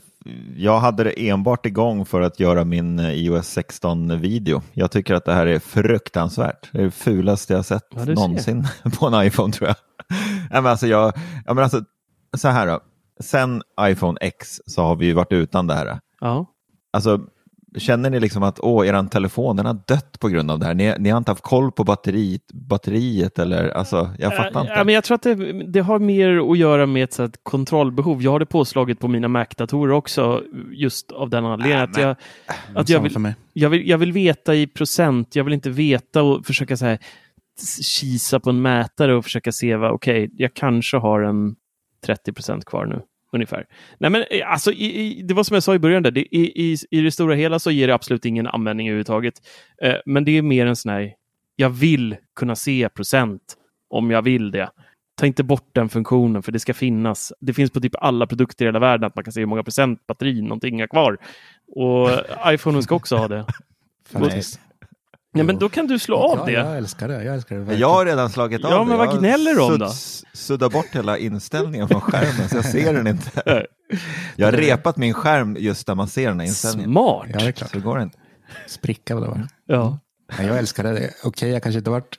jag 0.57 0.81
hade 0.81 1.05
det 1.05 1.29
enbart 1.29 1.67
igång 1.67 2.07
för 2.07 2.21
att 2.21 2.41
göra 2.41 2.65
min 2.65 2.99
eh, 2.99 3.11
iOS 3.11 3.59
16-video. 3.59 4.63
Jag 4.73 4.91
tycker 4.91 5.15
att 5.15 5.25
det 5.25 5.35
här 5.35 5.47
är 5.47 5.59
fruktansvärt. 5.59 6.69
Det 6.73 6.79
är 6.79 6.83
det 6.83 6.91
fulaste 6.91 7.53
jag 7.53 7.65
sett 7.65 7.87
ja, 7.91 8.05
någonsin 8.05 8.65
ser. 8.65 8.91
på 8.99 9.07
en 9.07 9.27
iPhone 9.27 9.53
tror 9.53 9.69
jag. 9.69 9.77
men 10.51 10.67
alltså 10.67 10.87
jag, 10.87 11.13
ja, 11.47 11.55
men 11.55 11.65
alltså, 11.65 11.85
så 12.37 12.49
här 12.49 12.67
då. 12.67 12.81
Sen 13.21 13.63
iPhone 13.81 14.19
X 14.21 14.61
så 14.67 14.83
har 14.83 14.97
vi 14.97 15.07
ju 15.07 15.13
varit 15.13 15.33
utan 15.33 15.67
det 15.67 15.75
här. 15.75 16.01
Ja. 16.21 16.47
Alltså, 16.93 17.21
Känner 17.77 18.11
ni 18.11 18.21
liksom 18.21 18.43
att 18.43 18.61
åh, 18.61 18.89
er 18.89 19.09
telefon 19.09 19.57
den 19.57 19.67
har 19.67 19.79
dött 19.87 20.21
på 20.21 20.29
grund 20.29 20.51
av 20.51 20.59
det 20.59 20.67
här? 20.67 20.75
Ni, 20.75 20.95
ni 20.99 21.11
har 21.11 21.19
inte 21.19 21.31
haft 21.31 21.43
koll 21.43 21.73
på 21.73 21.85
batteriet, 21.85 22.53
batteriet 22.53 23.39
eller 23.39 23.69
alltså, 23.69 24.11
jag 24.19 24.37
fattar 24.37 24.61
inte. 24.61 24.73
Ja, 24.73 24.85
men 24.85 24.95
jag 24.95 25.05
tror 25.05 25.15
att 25.15 25.23
det, 25.23 25.35
det 25.73 25.81
har 25.81 25.99
mer 25.99 26.51
att 26.53 26.59
göra 26.59 26.87
med 26.87 27.05
ett 27.05 27.13
så 27.13 27.29
kontrollbehov. 27.43 28.23
Jag 28.23 28.31
har 28.31 28.39
det 28.39 28.47
påslaget 28.47 28.99
på 28.99 29.09
mina 29.09 29.29
Mac-datorer 29.29 29.93
också, 29.93 30.43
just 30.73 31.13
av 31.13 31.31
den 31.31 31.45
anledningen. 31.45 31.79
Äh, 31.79 31.91
att 31.91 31.99
jag, 31.99 32.17
att 32.75 32.89
jag, 32.89 33.01
vill, 33.01 33.33
jag, 33.53 33.71
vill, 33.71 33.89
jag 33.89 33.99
vill 33.99 34.13
veta 34.13 34.55
i 34.55 34.67
procent, 34.67 35.37
jag 35.37 35.45
vill 35.45 35.55
inte 35.55 35.71
veta 35.71 36.23
och 36.23 36.47
försöka 36.47 36.77
så 36.77 36.85
här, 36.85 36.99
kisa 37.83 38.41
på 38.41 38.51
en 38.51 38.63
mätare 38.63 39.15
och 39.15 39.25
försöka 39.25 39.53
se 39.53 39.77
vad, 39.77 39.91
okej, 39.91 40.25
okay, 40.25 40.37
jag 40.39 40.55
kanske 40.55 40.97
har 40.97 41.21
en 41.21 41.57
30 42.07 42.33
procent 42.33 42.65
kvar 42.65 42.87
nu 42.87 43.03
ungefär. 43.33 43.67
Nej, 43.99 44.11
men 44.11 44.25
eh, 44.31 44.53
alltså, 44.53 44.73
i, 44.73 45.01
i, 45.01 45.23
det 45.23 45.35
var 45.35 45.45
som 45.45 45.55
jag 45.55 45.63
sa 45.63 45.75
i 45.75 45.79
början, 45.79 46.03
där, 46.03 46.11
det, 46.11 46.21
i, 46.21 46.77
i, 46.91 47.01
det 47.01 47.11
stora 47.11 47.35
hela 47.35 47.59
så 47.59 47.71
ger 47.71 47.87
det 47.89 47.95
absolut 47.95 48.25
ingen 48.25 48.47
användning 48.47 48.89
överhuvudtaget. 48.89 49.35
Eh, 49.83 49.97
men 50.07 50.25
det 50.25 50.39
är 50.39 50.43
mer 50.43 50.67
en 50.67 50.77
sån 50.77 50.93
här, 50.93 51.15
jag 51.57 51.71
vill 51.71 52.17
kunna 52.37 52.57
se 52.57 52.89
procent 52.89 53.57
om 53.91 54.11
jag 54.11 54.23
vill 54.23 54.51
det. 54.51 54.71
Ta 55.21 55.27
inte 55.27 55.43
bort 55.43 55.69
den 55.73 55.89
funktionen, 55.89 56.43
för 56.43 56.53
det 56.53 56.59
ska 56.59 56.75
finnas. 56.75 57.33
Det 57.41 57.55
finns 57.55 57.71
på 57.71 57.81
typ 57.81 57.95
alla 57.99 58.27
produkter 58.27 58.65
i 58.65 58.69
hela 58.69 58.79
världen 58.79 59.07
att 59.07 59.15
man 59.15 59.25
kan 59.25 59.33
se 59.33 59.41
hur 59.41 59.47
många 59.47 59.63
procent 59.63 60.07
batteri 60.07 60.43
någonting 60.43 60.81
är 60.81 60.87
kvar. 60.87 61.19
Och 61.77 62.09
iPhone 62.53 62.83
ska 62.83 62.95
också 62.95 63.17
ha 63.17 63.29
det. 63.29 63.47
Ja, 65.33 65.45
men 65.45 65.59
då 65.59 65.69
kan 65.69 65.87
du 65.87 65.99
slå 65.99 66.17
av 66.17 66.39
ja, 66.39 66.45
det. 66.45 66.53
Jag 66.53 66.77
älskar 66.77 67.09
det. 67.09 67.25
Jag, 67.25 67.35
älskar 67.35 67.57
det 67.57 67.75
jag 67.75 67.89
har 67.89 68.07
redan 68.07 68.31
slagit 68.31 68.65
av 68.65 68.71
ja, 68.71 68.85
men 68.85 68.99
vad 68.99 69.19
gnäller 69.19 69.55
du 69.55 69.61
om 69.61 69.79
då? 69.79 69.93
Sudda 70.33 70.69
bort 70.69 70.87
hela 70.93 71.19
inställningen 71.19 71.89
från 71.89 72.01
skärmen 72.01 72.49
så 72.49 72.57
jag 72.57 72.65
ser 72.65 72.95
den 72.95 73.07
inte. 73.07 73.31
Jag 74.37 74.47
har 74.47 74.53
repat 74.53 74.97
min 74.97 75.15
skärm 75.15 75.57
just 75.61 75.87
där 75.87 75.95
man 75.95 76.09
ser 76.09 76.29
den 76.29 76.41
här 76.41 76.47
inställningen. 76.47 76.91
Smart! 76.91 77.27
Ja, 77.33 77.39
det 77.39 77.47
är 77.47 77.53
klart. 77.53 77.71
Så 77.71 77.81
går 77.81 77.97
det 77.97 78.03
inte. 78.03 78.19
Spricka 78.67 79.15
vad 79.15 79.25
det 79.25 79.29
var. 79.29 79.49
Ja. 79.67 79.99
ja 80.39 80.45
jag 80.45 80.59
älskar 80.59 80.85
det. 80.85 80.91
Okej, 80.91 81.11
okay, 81.25 81.49
jag 81.49 81.63
kanske 81.63 81.79
inte 81.79 81.91
varit 81.91 82.19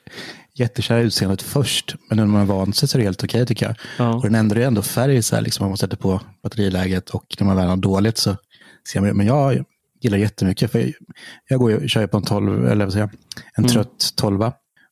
jättekär 0.54 0.98
i 0.98 1.02
utseendet 1.02 1.42
först, 1.42 1.94
men 2.08 2.18
när 2.18 2.26
man 2.26 2.40
är 2.40 2.44
van 2.44 2.72
sig 2.72 2.88
så 2.88 2.96
är 2.96 2.98
det 2.98 3.04
helt 3.04 3.24
okej 3.24 3.38
okay, 3.38 3.46
tycker 3.46 3.66
jag. 3.66 3.76
Ja. 3.98 4.14
Och 4.14 4.22
den 4.22 4.34
ändrar 4.34 4.60
ju 4.60 4.64
ändå 4.64 4.82
färg 4.82 5.22
så 5.22 5.34
här, 5.34 5.42
liksom, 5.42 5.64
om 5.64 5.70
man 5.70 5.78
sätter 5.78 5.96
på 5.96 6.20
batteriläget 6.42 7.10
och 7.10 7.24
när 7.38 7.46
man 7.46 7.56
väl 7.56 7.68
har 7.68 7.76
dåligt 7.76 8.18
så 8.18 8.36
ser 8.88 9.00
man, 9.00 9.16
men 9.16 9.26
jag, 9.26 9.64
gillar 10.04 10.18
jättemycket. 10.18 10.72
För 10.72 10.92
jag 11.48 11.60
går 11.60 11.70
ju, 11.70 11.88
kör 11.88 12.00
ju 12.00 12.08
på 12.08 12.16
en 12.16 12.22
12, 12.22 12.66
eller 12.66 12.84
vad 12.84 12.92
säger 12.92 13.10
en 13.54 13.64
mm. 13.64 13.70
trött 13.70 14.12
12. 14.16 14.42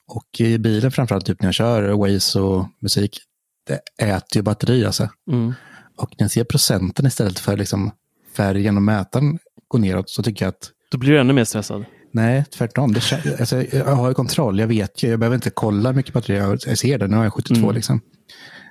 Och 0.09 0.41
i 0.41 0.59
bilen 0.59 0.91
framförallt, 0.91 1.27
typ 1.27 1.43
när 1.43 1.47
jag 1.49 1.55
kör 1.55 1.93
Waze 1.93 2.41
och 2.41 2.67
musik, 2.81 3.19
det 3.67 4.05
äter 4.05 4.37
ju 4.37 4.43
batteri 4.43 4.85
alltså. 4.85 5.09
Mm. 5.31 5.55
Och 5.97 6.11
när 6.19 6.25
jag 6.25 6.31
ser 6.31 6.45
procenten 6.45 7.07
istället 7.07 7.39
för 7.39 7.57
liksom 7.57 7.91
färgen 8.37 8.77
och 8.77 8.83
mätaren 8.83 9.39
gå 9.69 9.79
neråt 9.79 10.11
så 10.11 10.23
tycker 10.23 10.45
jag 10.45 10.51
att... 10.51 10.71
Då 10.91 10.99
blir 10.99 11.11
du 11.11 11.21
ännu 11.21 11.33
mer 11.33 11.45
stressad? 11.45 11.85
Nej, 12.13 12.45
tvärtom. 12.45 12.93
Det, 12.93 13.41
alltså, 13.41 13.63
jag 13.63 13.85
har 13.85 14.09
ju 14.09 14.15
kontroll, 14.15 14.59
jag 14.59 14.67
vet 14.67 15.03
ju, 15.03 15.09
jag 15.09 15.19
behöver 15.19 15.35
inte 15.35 15.51
kolla 15.51 15.89
hur 15.89 15.97
mycket 15.97 16.15
batteri 16.15 16.37
jag, 16.37 16.79
ser 16.79 16.99
det, 16.99 17.07
nu 17.07 17.17
har 17.17 17.25
jag 17.25 17.33
72 17.33 17.61
mm. 17.61 17.75
liksom. 17.75 18.01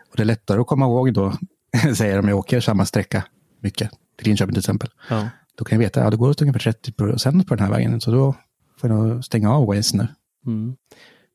Och 0.10 0.16
det 0.16 0.24
är 0.24 0.26
lättare 0.26 0.60
att 0.60 0.68
komma 0.68 0.86
ihåg 0.86 1.14
då, 1.14 1.34
säger 1.96 2.20
om 2.20 2.28
jag 2.28 2.38
åker 2.38 2.60
samma 2.60 2.86
sträcka 2.86 3.24
mycket, 3.62 3.92
till 4.18 4.28
Linköping 4.28 4.54
till 4.54 4.60
exempel. 4.60 4.90
Ja. 5.10 5.30
Då 5.60 5.66
kan 5.66 5.76
jag 5.76 5.80
veta 5.80 6.00
att 6.00 6.04
ja, 6.04 6.10
det 6.10 6.18
går 6.18 6.30
åt 6.30 6.42
ungefär 6.42 6.60
30 6.60 6.92
procent 6.92 7.48
på 7.48 7.56
den 7.56 7.66
här 7.66 7.72
vägen. 7.72 8.02
Så 8.02 8.12
då 8.12 8.36
får 8.78 8.90
jag 8.90 9.00
nog 9.00 9.26
stänga 9.26 9.54
av 9.54 9.68
Waze 9.68 9.98
nu. 9.98 10.08
Mm. 10.46 10.76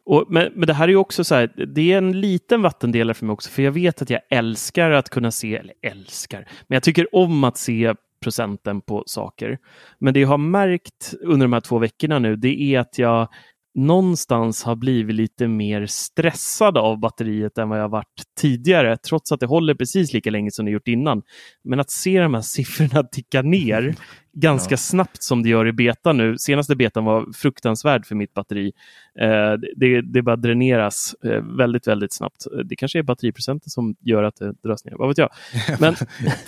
Och, 0.06 0.26
men, 0.28 0.52
men 0.54 0.66
det 0.66 0.74
här 0.74 0.84
är 0.84 0.88
ju 0.88 0.96
också 0.96 1.24
så 1.24 1.34
här, 1.34 1.66
det 1.74 1.92
är 1.92 1.98
en 1.98 2.20
liten 2.20 2.62
vattendelare 2.62 3.14
för 3.14 3.26
mig 3.26 3.32
också, 3.32 3.50
för 3.50 3.62
jag 3.62 3.72
vet 3.72 4.02
att 4.02 4.10
jag 4.10 4.20
älskar 4.30 4.90
att 4.90 5.08
kunna 5.08 5.30
se, 5.30 5.56
eller 5.56 5.74
älskar, 5.82 6.48
men 6.66 6.76
jag 6.76 6.82
tycker 6.82 7.14
om 7.16 7.44
att 7.44 7.56
se 7.56 7.94
procenten 8.20 8.80
på 8.80 9.04
saker. 9.06 9.58
Men 9.98 10.14
det 10.14 10.20
jag 10.20 10.28
har 10.28 10.38
märkt 10.38 11.14
under 11.20 11.44
de 11.44 11.52
här 11.52 11.60
två 11.60 11.78
veckorna 11.78 12.18
nu, 12.18 12.36
det 12.36 12.62
är 12.62 12.80
att 12.80 12.98
jag 12.98 13.28
någonstans 13.74 14.62
har 14.64 14.76
blivit 14.76 15.16
lite 15.16 15.48
mer 15.48 15.86
stressad 15.86 16.78
av 16.78 16.98
batteriet 16.98 17.58
än 17.58 17.68
vad 17.68 17.80
jag 17.80 17.88
varit 17.88 18.22
tidigare, 18.40 18.96
trots 18.96 19.32
att 19.32 19.40
det 19.40 19.46
håller 19.46 19.74
precis 19.74 20.12
lika 20.12 20.30
länge 20.30 20.50
som 20.50 20.64
det 20.64 20.70
gjort 20.70 20.88
innan. 20.88 21.22
Men 21.64 21.80
att 21.80 21.90
se 21.90 22.20
de 22.20 22.34
här 22.34 22.40
siffrorna 22.42 23.02
ticka 23.02 23.42
ner 23.42 23.94
ganska 24.32 24.72
ja. 24.72 24.76
snabbt 24.76 25.22
som 25.22 25.42
det 25.42 25.48
gör 25.48 25.66
i 25.66 25.72
beta 25.72 26.12
nu. 26.12 26.38
Senaste 26.38 26.76
betan 26.76 27.04
var 27.04 27.32
fruktansvärd 27.32 28.06
för 28.06 28.14
mitt 28.14 28.34
batteri. 28.34 28.72
Eh, 29.20 29.52
det, 29.76 30.00
det 30.00 30.22
bara 30.22 30.36
dräneras 30.36 31.14
eh, 31.24 31.42
väldigt, 31.58 31.86
väldigt 31.86 32.12
snabbt. 32.12 32.46
Det 32.64 32.76
kanske 32.76 32.98
är 32.98 33.02
batteriprocenten 33.02 33.70
som 33.70 33.96
gör 34.00 34.22
att 34.22 34.36
det 34.36 34.52
dras 34.62 34.84
ner, 34.84 34.94
vad 34.96 35.08
vet 35.08 35.18
jag. 35.18 35.30
Men, 35.80 35.94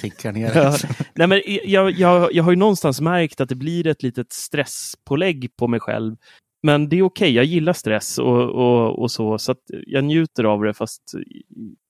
tickar 0.01 0.33
ner. 0.33 0.53
ja, 0.55 0.77
nej, 1.15 1.27
men 1.27 1.43
jag, 1.65 1.91
jag, 1.91 2.33
jag 2.33 2.45
har 2.45 2.51
ju 2.51 2.57
någonstans 2.57 3.01
märkt 3.01 3.41
att 3.41 3.49
det 3.49 3.55
blir 3.55 3.87
ett 3.87 4.03
litet 4.03 4.33
stresspålägg 4.33 5.51
på 5.57 5.69
mig 5.69 5.81
själv 5.81 6.17
men 6.63 6.89
det 6.89 6.97
är 6.97 7.03
okej, 7.03 7.27
okay. 7.27 7.31
jag 7.31 7.45
gillar 7.45 7.73
stress 7.73 8.19
och, 8.19 8.43
och, 8.43 8.99
och, 8.99 9.11
så, 9.11 9.39
så 9.39 9.53
att 9.53 9.63
jag 9.87 10.05
njuter 10.05 10.45
av 10.45 10.63
det. 10.63 10.75
Fast, 10.75 11.03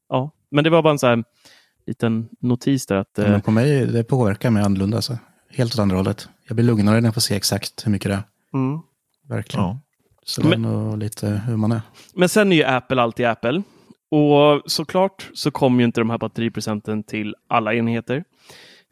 ja. 0.08 0.30
Men 0.50 0.64
det 0.64 0.70
var 0.70 0.82
bara 0.82 0.90
en 0.90 0.98
sån 0.98 1.08
här 1.08 1.24
liten 1.86 2.28
notis 2.40 2.86
där. 2.86 2.96
Att, 2.96 3.10
ja, 3.14 3.24
eh, 3.24 3.40
på 3.40 3.50
mig 3.50 3.86
det 3.86 4.04
påverkar 4.04 4.50
mig 4.50 4.62
annorlunda. 4.62 4.96
Alltså. 4.96 5.18
Helt 5.50 5.74
åt 5.74 5.78
andra 5.78 5.96
hållet. 5.96 6.28
Jag 6.48 6.56
blir 6.56 6.64
lugnare 6.64 7.00
när 7.00 7.06
jag 7.06 7.14
får 7.14 7.20
se 7.20 7.34
exakt 7.34 7.86
hur 7.86 7.92
mycket 7.92 8.10
det 8.10 8.14
är. 8.14 8.22
Mm. 8.54 8.80
Verkligen. 9.28 9.66
Ja. 9.66 9.80
Så 10.24 10.42
det 10.42 10.54
är 10.54 10.58
nog 10.58 10.98
lite 10.98 11.42
hur 11.46 11.56
man 11.56 11.72
är. 11.72 11.80
Men 12.14 12.28
sen 12.28 12.52
är 12.52 12.56
ju 12.56 12.64
Apple 12.64 13.02
alltid 13.02 13.26
Apple. 13.26 13.62
Och 14.10 14.62
såklart 14.66 15.30
så 15.34 15.50
kommer 15.50 15.78
ju 15.78 15.84
inte 15.84 16.00
de 16.00 16.10
här 16.10 16.18
batteriprocenten 16.18 17.02
till 17.02 17.34
alla 17.48 17.74
enheter. 17.74 18.24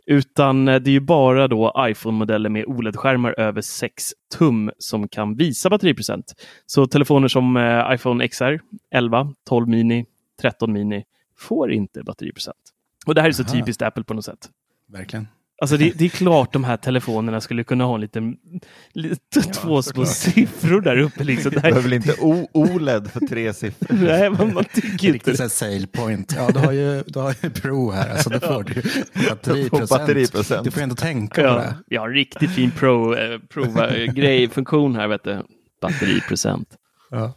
Utan 0.07 0.69
eh, 0.69 0.81
det 0.81 0.91
är 0.91 0.93
ju 0.93 1.01
bara 1.01 1.49
då 1.49 1.73
iPhone-modeller 1.79 2.51
med 2.51 2.65
OLED-skärmar 2.65 3.35
över 3.39 3.61
6 3.61 4.15
tum 4.39 4.71
som 4.79 5.09
kan 5.09 5.37
visa 5.37 5.71
batteriprocent. 5.71 6.35
Så 6.67 6.87
telefoner 6.87 7.29
som 7.29 7.57
eh, 7.57 7.95
iPhone 7.95 8.29
XR 8.29 8.59
11, 8.91 9.33
12 9.49 9.69
mini, 9.69 10.07
13 10.41 10.73
mini 10.73 11.05
får 11.39 11.73
inte 11.73 12.03
batteriprocent. 12.03 12.57
Och 13.07 13.15
det 13.15 13.21
här 13.21 13.29
är 13.29 13.33
så 13.33 13.43
Aha. 13.43 13.53
typiskt 13.53 13.83
Apple 13.83 14.05
på 14.05 14.15
något 14.15 14.25
sätt. 14.25 14.51
Verkligen. 14.87 15.29
Alltså 15.63 15.77
det, 15.77 15.91
det, 15.91 16.05
är 16.05 16.09
klart 16.09 16.53
de 16.53 16.65
här 16.65 16.77
telefonerna 16.77 17.41
skulle 17.41 17.65
kunna 17.65 17.85
ha 17.85 17.95
en 17.95 18.01
liten, 18.01 18.37
lite, 18.93 19.41
två 19.41 19.83
små 19.83 20.07
siffror 20.07 20.81
där 20.81 20.99
uppe. 20.99 21.25
Liksom. 21.25 21.51
Det 21.51 21.61
behöver 21.61 21.81
väl 21.81 21.93
inte 21.93 22.15
o 22.21 22.49
OLED 22.53 23.11
för 23.11 23.21
tre 23.21 23.55
siffror? 23.55 23.97
Nej, 24.05 24.31
men 24.31 24.55
man 24.55 24.65
tycker 24.65 25.15
inte 25.15 25.33
det. 25.33 25.49
sale 25.49 25.87
point. 25.87 26.35
Ja, 26.37 26.51
du 26.55 26.59
har 26.59 26.73
ju, 26.73 27.03
du 27.07 27.19
har 27.19 27.35
ju 27.43 27.51
Pro 27.51 27.91
här, 27.91 28.11
alltså 28.11 28.31
då 28.31 28.41
får 28.41 28.63
du 28.63 28.83
batteriprocent. 29.29 29.91
batteriprocent. 29.91 30.65
Du 30.65 30.71
får 30.71 30.81
ändå 30.81 30.95
tänka 30.95 31.43
ja, 31.43 31.55
på 31.55 31.61
det. 31.61 31.75
Vi 31.87 31.97
har 31.97 32.09
en 32.09 32.15
riktigt 32.15 32.51
fin 32.51 32.71
Pro, 32.71 33.15
eh, 33.15 33.39
Pro-grej, 33.39 34.49
funktion 34.49 34.97
här, 34.97 35.09
vet 35.09 35.25
du. 35.25 35.43
Batteriprocent. 35.81 36.69
Ja. 37.11 37.33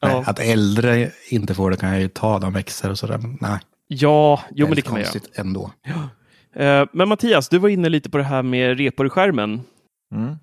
ja. 0.00 0.24
Att 0.26 0.38
äldre 0.38 1.10
inte 1.30 1.54
får 1.54 1.70
det 1.70 1.76
kan 1.76 1.90
jag 1.90 2.00
ju 2.00 2.08
ta, 2.08 2.38
de 2.38 2.52
växer 2.52 2.90
och 2.90 2.98
sådär. 2.98 3.20
Nej. 3.40 3.58
Ja, 3.86 4.40
jo 4.50 4.66
men 4.66 4.76
det 4.76 4.82
kan 4.82 4.92
man 4.92 5.00
göra. 5.00 5.20
ändå. 5.34 5.72
Ja. 5.82 6.08
Eh, 6.56 6.84
men 6.92 7.08
Mattias, 7.08 7.48
du 7.48 7.58
var 7.58 7.68
inne 7.68 7.88
lite 7.88 8.10
på 8.10 8.18
det 8.18 8.24
här 8.24 8.42
med 8.42 8.78
repor 8.78 9.06
i 9.06 9.10
skärmen. 9.10 9.62
Mm. 10.14 10.36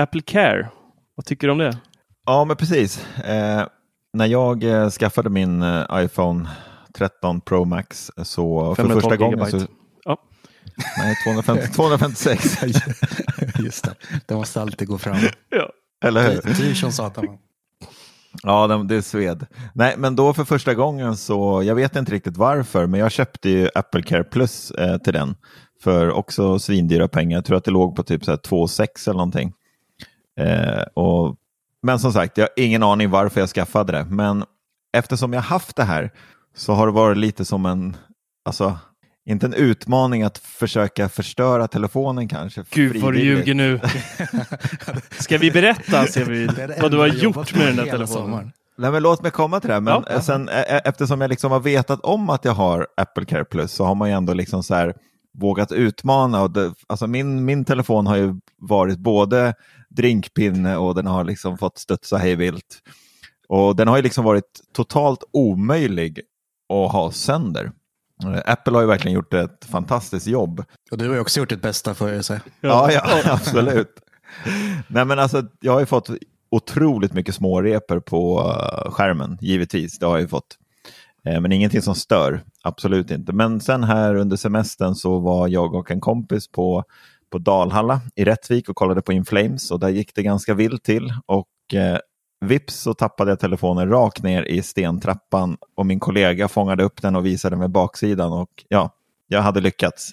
Apple 0.00 0.20
Care, 0.20 0.68
vad 1.14 1.26
tycker 1.26 1.46
du 1.46 1.52
om 1.52 1.58
det? 1.58 1.78
Ja, 2.26 2.44
men 2.44 2.56
precis. 2.56 3.06
Eh, 3.16 3.66
när 4.12 4.26
jag 4.26 4.64
eh, 4.64 4.90
skaffade 4.90 5.30
min 5.30 5.62
eh, 5.62 5.86
iPhone 5.92 6.48
13 6.94 7.40
Pro 7.40 7.64
Max 7.64 8.10
så 8.22 8.74
för 8.74 8.88
första 8.88 9.16
gången 9.16 9.50
så... 9.50 9.60
Ja. 10.04 10.18
Nej, 10.98 11.16
250, 11.24 11.66
256. 11.74 12.62
Just 13.58 13.84
det, 13.84 13.94
det 14.26 14.34
måste 14.34 14.60
alltid 14.60 14.88
gå 14.88 14.98
fram. 14.98 15.16
Ja. 15.50 15.70
Eller 16.04 16.30
hur? 16.30 16.54
Dyr 16.54 16.74
som 16.74 16.92
satan. 16.92 17.38
Ja, 18.42 18.66
det 18.66 18.96
är 18.96 19.00
sved. 19.00 19.46
Nej, 19.74 19.94
men 19.98 20.16
då 20.16 20.34
för 20.34 20.44
första 20.44 20.74
gången 20.74 21.16
så, 21.16 21.62
jag 21.62 21.74
vet 21.74 21.96
inte 21.96 22.12
riktigt 22.12 22.36
varför, 22.36 22.86
men 22.86 23.00
jag 23.00 23.12
köpte 23.12 23.50
ju 23.50 23.68
Apple 23.74 24.02
Care 24.02 24.24
Plus 24.24 24.70
eh, 24.70 24.98
till 24.98 25.12
den 25.12 25.34
för 25.82 26.10
också 26.10 26.58
svindyra 26.58 27.08
pengar. 27.08 27.36
Jag 27.36 27.44
tror 27.44 27.56
att 27.56 27.64
det 27.64 27.70
låg 27.70 27.96
på 27.96 28.02
typ 28.02 28.22
2,6 28.22 29.08
eller 29.08 29.16
någonting. 29.18 29.52
Eh, 30.36 30.82
och, 30.94 31.36
men 31.82 31.98
som 31.98 32.12
sagt, 32.12 32.38
jag 32.38 32.44
har 32.44 32.64
ingen 32.64 32.82
aning 32.82 33.10
varför 33.10 33.40
jag 33.40 33.48
skaffade 33.48 33.92
det. 33.92 34.04
Men 34.04 34.44
eftersom 34.92 35.32
jag 35.32 35.40
haft 35.40 35.76
det 35.76 35.84
här 35.84 36.10
så 36.56 36.72
har 36.72 36.86
det 36.86 36.92
varit 36.92 37.18
lite 37.18 37.44
som 37.44 37.66
en, 37.66 37.96
alltså 38.44 38.78
inte 39.26 39.46
en 39.46 39.54
utmaning 39.54 40.22
att 40.22 40.38
försöka 40.38 41.08
förstöra 41.08 41.68
telefonen 41.68 42.28
kanske. 42.28 42.64
Gud 42.70 42.96
vad 42.96 43.12
du 43.12 43.20
ljuger 43.20 43.54
nu. 43.54 43.80
Ska 45.18 45.38
vi 45.38 45.50
berätta 45.50 46.06
ser 46.06 46.24
vi, 46.24 46.48
vad 46.80 46.90
du 46.90 46.98
har 46.98 47.06
gjort 47.06 47.54
med 47.54 47.66
den 47.66 47.76
där 47.76 47.84
telefonen? 47.86 48.52
Nej, 48.76 48.90
men 48.90 49.02
låt 49.02 49.22
mig 49.22 49.30
komma 49.30 49.60
till 49.60 49.70
det. 49.70 49.80
Men 49.80 50.04
ja. 50.10 50.22
sen, 50.22 50.48
eftersom 50.84 51.20
jag 51.20 51.28
liksom 51.28 51.52
har 51.52 51.60
vetat 51.60 52.00
om 52.00 52.30
att 52.30 52.44
jag 52.44 52.52
har 52.52 52.86
Apple 52.96 53.24
Care 53.24 53.44
Plus 53.44 53.72
så 53.72 53.84
har 53.84 53.94
man 53.94 54.08
ju 54.08 54.14
ändå 54.14 54.34
liksom 54.34 54.62
så 54.62 54.74
här, 54.74 54.94
vågat 55.38 55.72
utmana. 55.72 56.42
Och 56.42 56.50
det, 56.50 56.74
alltså 56.86 57.06
min, 57.06 57.44
min 57.44 57.64
telefon 57.64 58.06
har 58.06 58.16
ju 58.16 58.34
varit 58.58 58.98
både 58.98 59.54
drinkpinne 59.90 60.76
och 60.76 60.94
den 60.94 61.06
har 61.06 61.24
liksom 61.24 61.58
fått 61.58 61.78
studsa 61.78 62.16
hejvilt. 62.16 62.82
Och 63.48 63.76
den 63.76 63.88
har 63.88 63.96
ju 63.96 64.02
liksom 64.02 64.24
varit 64.24 64.60
totalt 64.74 65.24
omöjlig 65.32 66.20
att 66.68 66.92
ha 66.92 67.10
sönder. 67.10 67.72
Apple 68.28 68.74
har 68.74 68.80
ju 68.80 68.86
verkligen 68.86 69.14
gjort 69.14 69.34
ett 69.34 69.64
fantastiskt 69.64 70.26
jobb. 70.26 70.64
Och 70.90 70.98
du 70.98 71.08
har 71.08 71.14
ju 71.14 71.20
också 71.20 71.40
gjort 71.40 71.48
ditt 71.48 71.62
bästa 71.62 71.94
för 71.94 72.18
att 72.18 72.26
säga. 72.26 72.40
Ja, 72.60 72.92
ja, 72.92 73.02
absolut. 73.24 74.00
Nej, 74.88 75.04
men 75.04 75.18
alltså, 75.18 75.42
jag 75.60 75.72
har 75.72 75.80
ju 75.80 75.86
fått 75.86 76.10
otroligt 76.50 77.12
mycket 77.12 77.34
småreper 77.34 78.00
på 78.00 78.40
uh, 78.40 78.90
skärmen, 78.90 79.38
givetvis. 79.40 79.98
Det 79.98 80.06
har 80.06 80.12
jag 80.12 80.20
ju 80.20 80.28
fått. 80.28 80.58
Eh, 81.24 81.40
men 81.40 81.52
ingenting 81.52 81.82
som 81.82 81.94
stör, 81.94 82.44
absolut 82.62 83.10
inte. 83.10 83.32
Men 83.32 83.60
sen 83.60 83.84
här 83.84 84.14
under 84.14 84.36
semestern 84.36 84.94
så 84.94 85.18
var 85.18 85.48
jag 85.48 85.74
och 85.74 85.90
en 85.90 86.00
kompis 86.00 86.48
på, 86.48 86.84
på 87.30 87.38
Dalhalla 87.38 88.00
i 88.14 88.24
Rättvik 88.24 88.68
och 88.68 88.76
kollade 88.76 89.02
på 89.02 89.12
Inflames 89.12 89.70
och 89.70 89.80
där 89.80 89.88
gick 89.88 90.14
det 90.14 90.22
ganska 90.22 90.54
vilt 90.54 90.84
till. 90.84 91.14
Och 91.26 91.74
eh, 91.74 91.98
Vips 92.42 92.74
så 92.74 92.94
tappade 92.94 93.30
jag 93.30 93.40
telefonen 93.40 93.88
rakt 93.88 94.22
ner 94.22 94.42
i 94.42 94.62
stentrappan 94.62 95.56
och 95.74 95.86
min 95.86 96.00
kollega 96.00 96.48
fångade 96.48 96.84
upp 96.84 97.02
den 97.02 97.16
och 97.16 97.26
visade 97.26 97.56
mig 97.56 97.68
baksidan 97.68 98.32
och 98.32 98.64
ja, 98.68 98.94
jag 99.28 99.42
hade 99.42 99.60
lyckats. 99.60 100.10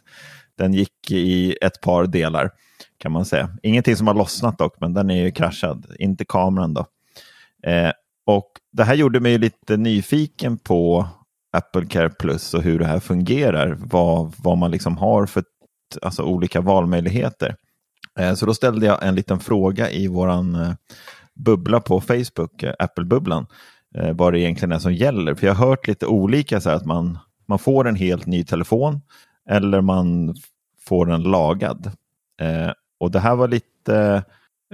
Den 0.57 0.73
gick 0.73 1.11
i 1.11 1.57
ett 1.61 1.81
par 1.81 2.05
delar 2.05 2.51
kan 2.97 3.11
man 3.11 3.25
säga. 3.25 3.49
Ingenting 3.63 3.95
som 3.95 4.07
har 4.07 4.13
lossnat 4.13 4.57
dock, 4.57 4.75
men 4.79 4.93
den 4.93 5.09
är 5.09 5.23
ju 5.23 5.31
kraschad, 5.31 5.85
inte 5.99 6.25
kameran 6.25 6.73
då. 6.73 6.85
Eh, 7.63 7.91
och 8.25 8.51
det 8.71 8.83
här 8.83 8.95
gjorde 8.95 9.19
mig 9.19 9.37
lite 9.37 9.77
nyfiken 9.77 10.57
på 10.57 11.07
Apple 11.57 11.85
Care 11.85 12.09
Plus 12.09 12.53
och 12.53 12.61
hur 12.61 12.79
det 12.79 12.85
här 12.85 12.99
fungerar, 12.99 13.77
vad, 13.79 14.33
vad 14.37 14.57
man 14.57 14.71
liksom 14.71 14.97
har 14.97 15.25
för 15.25 15.43
alltså, 16.01 16.23
olika 16.23 16.61
valmöjligheter. 16.61 17.55
Eh, 18.19 18.33
så 18.33 18.45
då 18.45 18.53
ställde 18.53 18.85
jag 18.85 19.03
en 19.03 19.15
liten 19.15 19.39
fråga 19.39 19.91
i 19.91 20.07
våran 20.07 20.55
eh, 20.55 20.73
bubbla 21.45 21.79
på 21.79 22.01
Facebook, 22.01 22.63
eh, 22.63 22.73
Apple-bubblan, 22.79 23.45
eh, 23.95 24.13
vad 24.13 24.33
det 24.33 24.39
egentligen 24.39 24.71
är 24.71 24.79
som 24.79 24.93
gäller. 24.93 25.35
För 25.35 25.47
jag 25.47 25.53
har 25.53 25.67
hört 25.67 25.87
lite 25.87 26.05
olika, 26.05 26.61
så 26.61 26.69
att 26.69 26.85
man, 26.85 27.17
man 27.47 27.59
får 27.59 27.87
en 27.87 27.95
helt 27.95 28.25
ny 28.25 28.43
telefon 28.43 29.01
eller 29.49 29.81
man 29.81 30.35
får 30.87 31.05
den 31.05 31.23
lagad. 31.23 31.91
Eh, 32.41 32.71
och 32.99 33.11
det 33.11 33.19
här 33.19 33.35
var 33.35 33.47
lite, 33.47 34.23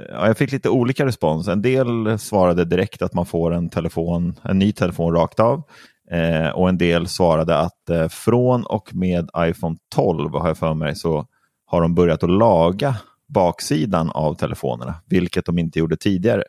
ja, 0.10 0.28
jag 0.28 0.38
fick 0.38 0.52
lite 0.52 0.70
olika 0.70 1.06
respons. 1.06 1.48
En 1.48 1.62
del 1.62 2.20
svarade 2.20 2.66
direkt 2.66 3.02
att 3.02 3.14
man 3.14 3.26
får 3.26 3.54
en, 3.54 3.70
telefon, 3.70 4.36
en 4.44 4.60
ny 4.60 4.72
telefon 4.72 5.14
rakt 5.14 5.40
av. 5.40 5.64
Eh, 6.12 6.50
och 6.50 6.70
en 6.70 6.78
del 6.78 7.08
svarade 7.08 7.58
att 7.58 7.90
eh, 7.90 8.08
från 8.08 8.66
och 8.66 8.96
med 8.96 9.30
iPhone 9.38 9.78
12 9.96 10.32
har 10.32 10.48
jag 10.48 10.58
för 10.58 10.74
mig 10.74 10.96
så 10.96 11.26
har 11.66 11.82
de 11.82 11.96
börjat 11.96 12.24
att 12.24 12.30
laga 12.30 12.96
baksidan 13.28 14.10
av 14.10 14.34
telefonerna, 14.34 14.96
vilket 15.06 15.46
de 15.46 15.60
inte 15.60 15.80
gjorde 15.80 15.98
tidigare. 15.98 16.44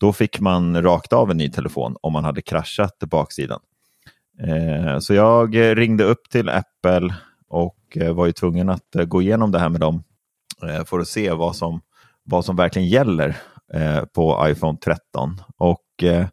Då 0.00 0.12
fick 0.12 0.40
man 0.40 0.82
rakt 0.82 1.12
av 1.12 1.30
en 1.30 1.36
ny 1.36 1.50
telefon 1.50 1.96
om 2.02 2.12
man 2.12 2.24
hade 2.24 2.42
kraschat 2.42 2.98
baksidan. 2.98 3.60
Eh, 4.42 4.98
så 4.98 5.14
jag 5.14 5.56
ringde 5.78 6.04
upp 6.04 6.30
till 6.30 6.48
Apple 6.48 7.14
och 7.48 7.96
eh, 7.96 8.14
var 8.14 8.26
ju 8.26 8.32
tvungen 8.32 8.68
att 8.68 8.96
eh, 8.96 9.04
gå 9.04 9.22
igenom 9.22 9.52
det 9.52 9.58
här 9.58 9.68
med 9.68 9.80
dem 9.80 10.02
eh, 10.62 10.84
för 10.84 10.98
att 10.98 11.08
se 11.08 11.30
vad 11.30 11.56
som, 11.56 11.80
vad 12.24 12.44
som 12.44 12.56
verkligen 12.56 12.88
gäller 12.88 13.36
eh, 13.74 14.04
på 14.04 14.46
iPhone 14.48 14.78
13. 14.84 15.40
Och 15.56 16.02
eh, 16.02 16.26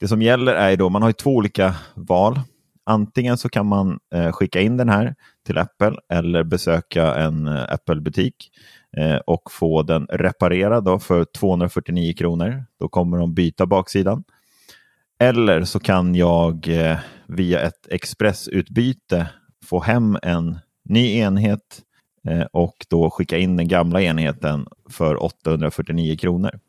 det 0.00 0.08
som 0.08 0.22
gäller 0.22 0.54
är 0.54 0.76
då, 0.76 0.88
man 0.88 1.02
har 1.02 1.12
två 1.12 1.30
olika 1.30 1.74
val. 1.94 2.40
Antingen 2.86 3.38
så 3.38 3.48
kan 3.48 3.66
man 3.66 3.98
skicka 4.32 4.60
in 4.60 4.76
den 4.76 4.88
här 4.88 5.14
till 5.46 5.58
Apple 5.58 5.96
eller 6.12 6.44
besöka 6.44 7.14
en 7.14 7.48
Apple-butik 7.48 8.50
och 9.26 9.52
få 9.52 9.82
den 9.82 10.06
reparerad 10.06 10.84
då 10.84 10.98
för 10.98 11.24
249 11.24 12.14
kronor. 12.18 12.64
Då 12.80 12.88
kommer 12.88 13.18
de 13.18 13.34
byta 13.34 13.66
baksidan. 13.66 14.24
Eller 15.18 15.64
så 15.64 15.80
kan 15.80 16.14
jag 16.14 16.68
eh, 16.68 16.98
via 17.26 17.60
ett 17.60 17.86
expressutbyte 17.90 19.26
få 19.64 19.80
hem 19.80 20.18
en 20.22 20.58
ny 20.84 21.16
enhet 21.16 21.82
eh, 22.28 22.46
och 22.52 22.86
då 22.88 23.10
skicka 23.10 23.38
in 23.38 23.56
den 23.56 23.68
gamla 23.68 24.02
enheten 24.02 24.66
för 24.90 25.22
849 25.22 26.16
kronor. 26.16 26.60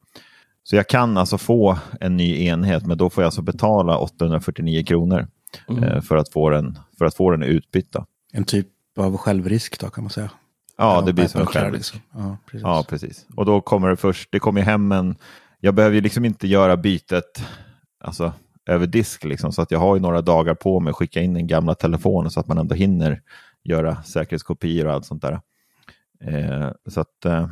Så 0.64 0.76
jag 0.76 0.88
kan 0.88 1.18
alltså 1.18 1.38
få 1.38 1.78
en 2.00 2.18
ny 2.18 2.46
enhet, 2.46 2.86
men 2.86 2.98
då 2.98 3.10
får 3.10 3.24
jag 3.24 3.28
alltså 3.28 3.42
betala 3.42 3.98
849 3.98 4.84
kronor 4.84 5.28
mm. 5.70 5.84
Eh, 5.84 6.02
för, 6.02 6.18
att 6.18 6.30
få 6.30 6.50
den, 6.50 6.80
för 6.98 7.06
att 7.06 7.16
få 7.16 7.32
den 7.32 7.44
utbytta. 7.44 8.06
En 8.32 8.44
typ 8.44 8.68
av 8.98 9.18
självrisk 9.18 9.80
då 9.80 9.90
kan 9.90 10.04
man 10.04 10.12
säga. 10.12 10.32
Ja, 10.78 11.02
det 11.02 11.14
blir 11.14 11.28
som 11.28 11.42
en 11.42 11.48
själv. 11.48 11.74
Liksom. 11.74 12.00
Ja, 12.14 12.38
precis. 12.46 12.64
ja, 12.64 12.86
precis. 12.90 13.26
Och 13.36 13.46
då 13.46 13.62
kommer 13.62 13.90
det 13.90 13.96
först, 13.96 14.32
det 14.32 14.40
kommer 14.40 14.62
hem 14.62 14.92
en, 14.92 15.16
jag 15.60 15.74
behöver 15.74 15.96
ju 15.96 16.02
liksom 16.02 16.26
inte 16.26 16.48
göra 16.48 16.78
bytet 16.78 17.44
alltså, 18.04 18.34
över 18.66 18.88
disk, 18.88 19.24
liksom, 19.24 19.52
så 19.52 19.62
att 19.62 19.72
jag 19.72 19.80
har 19.80 19.96
ju 19.96 20.02
några 20.02 20.22
dagar 20.22 20.56
på 20.56 20.80
mig 20.80 20.92
att 20.92 20.96
skicka 20.96 21.22
in 21.22 21.34
den 21.34 21.48
gamla 21.48 21.76
telefonen 21.76 22.32
så 22.32 22.40
att 22.40 22.48
man 22.48 22.58
ändå 22.58 22.76
hinner 22.76 23.22
göra 23.64 24.04
säkerhetskopior 24.04 24.88
och 24.88 24.94
allt 24.94 25.06
sånt 25.06 25.22
där. 25.22 25.40
Eh, 26.24 26.72
så 26.88 27.02
att 27.02 27.26
eh, 27.26 27.48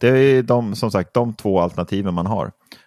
det 0.00 0.08
är 0.08 0.42
de, 0.42 0.74
som 0.74 0.90
sagt, 0.90 1.14
de 1.14 1.34
två 1.34 1.60
alternativen 1.60 2.14
man 2.14 2.26
har. 2.26 2.42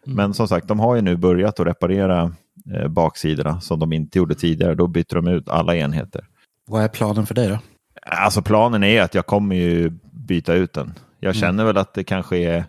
Mm. 0.05 0.15
Men 0.15 0.33
som 0.33 0.47
sagt, 0.47 0.67
de 0.67 0.79
har 0.79 0.95
ju 0.95 1.01
nu 1.01 1.15
börjat 1.15 1.59
att 1.59 1.67
reparera 1.67 2.31
eh, 2.73 2.87
baksidorna 2.87 3.61
som 3.61 3.79
de 3.79 3.93
inte 3.93 4.17
gjorde 4.17 4.35
tidigare. 4.35 4.75
Då 4.75 4.87
byter 4.87 5.15
de 5.15 5.27
ut 5.27 5.49
alla 5.49 5.75
enheter. 5.75 6.27
Vad 6.67 6.83
är 6.83 6.87
planen 6.87 7.25
för 7.25 7.35
dig 7.35 7.47
då? 7.49 7.59
Alltså 8.09 8.41
planen 8.41 8.83
är 8.83 9.01
att 9.01 9.15
jag 9.15 9.25
kommer 9.25 9.55
ju 9.55 9.89
byta 10.11 10.53
ut 10.53 10.73
den. 10.73 10.93
Jag 11.19 11.29
mm. 11.29 11.41
känner 11.41 11.63
mm. 11.63 11.65
väl 11.65 11.77
att 11.77 11.93
det 11.93 12.03
kanske 12.03 12.37
är... 12.37 12.65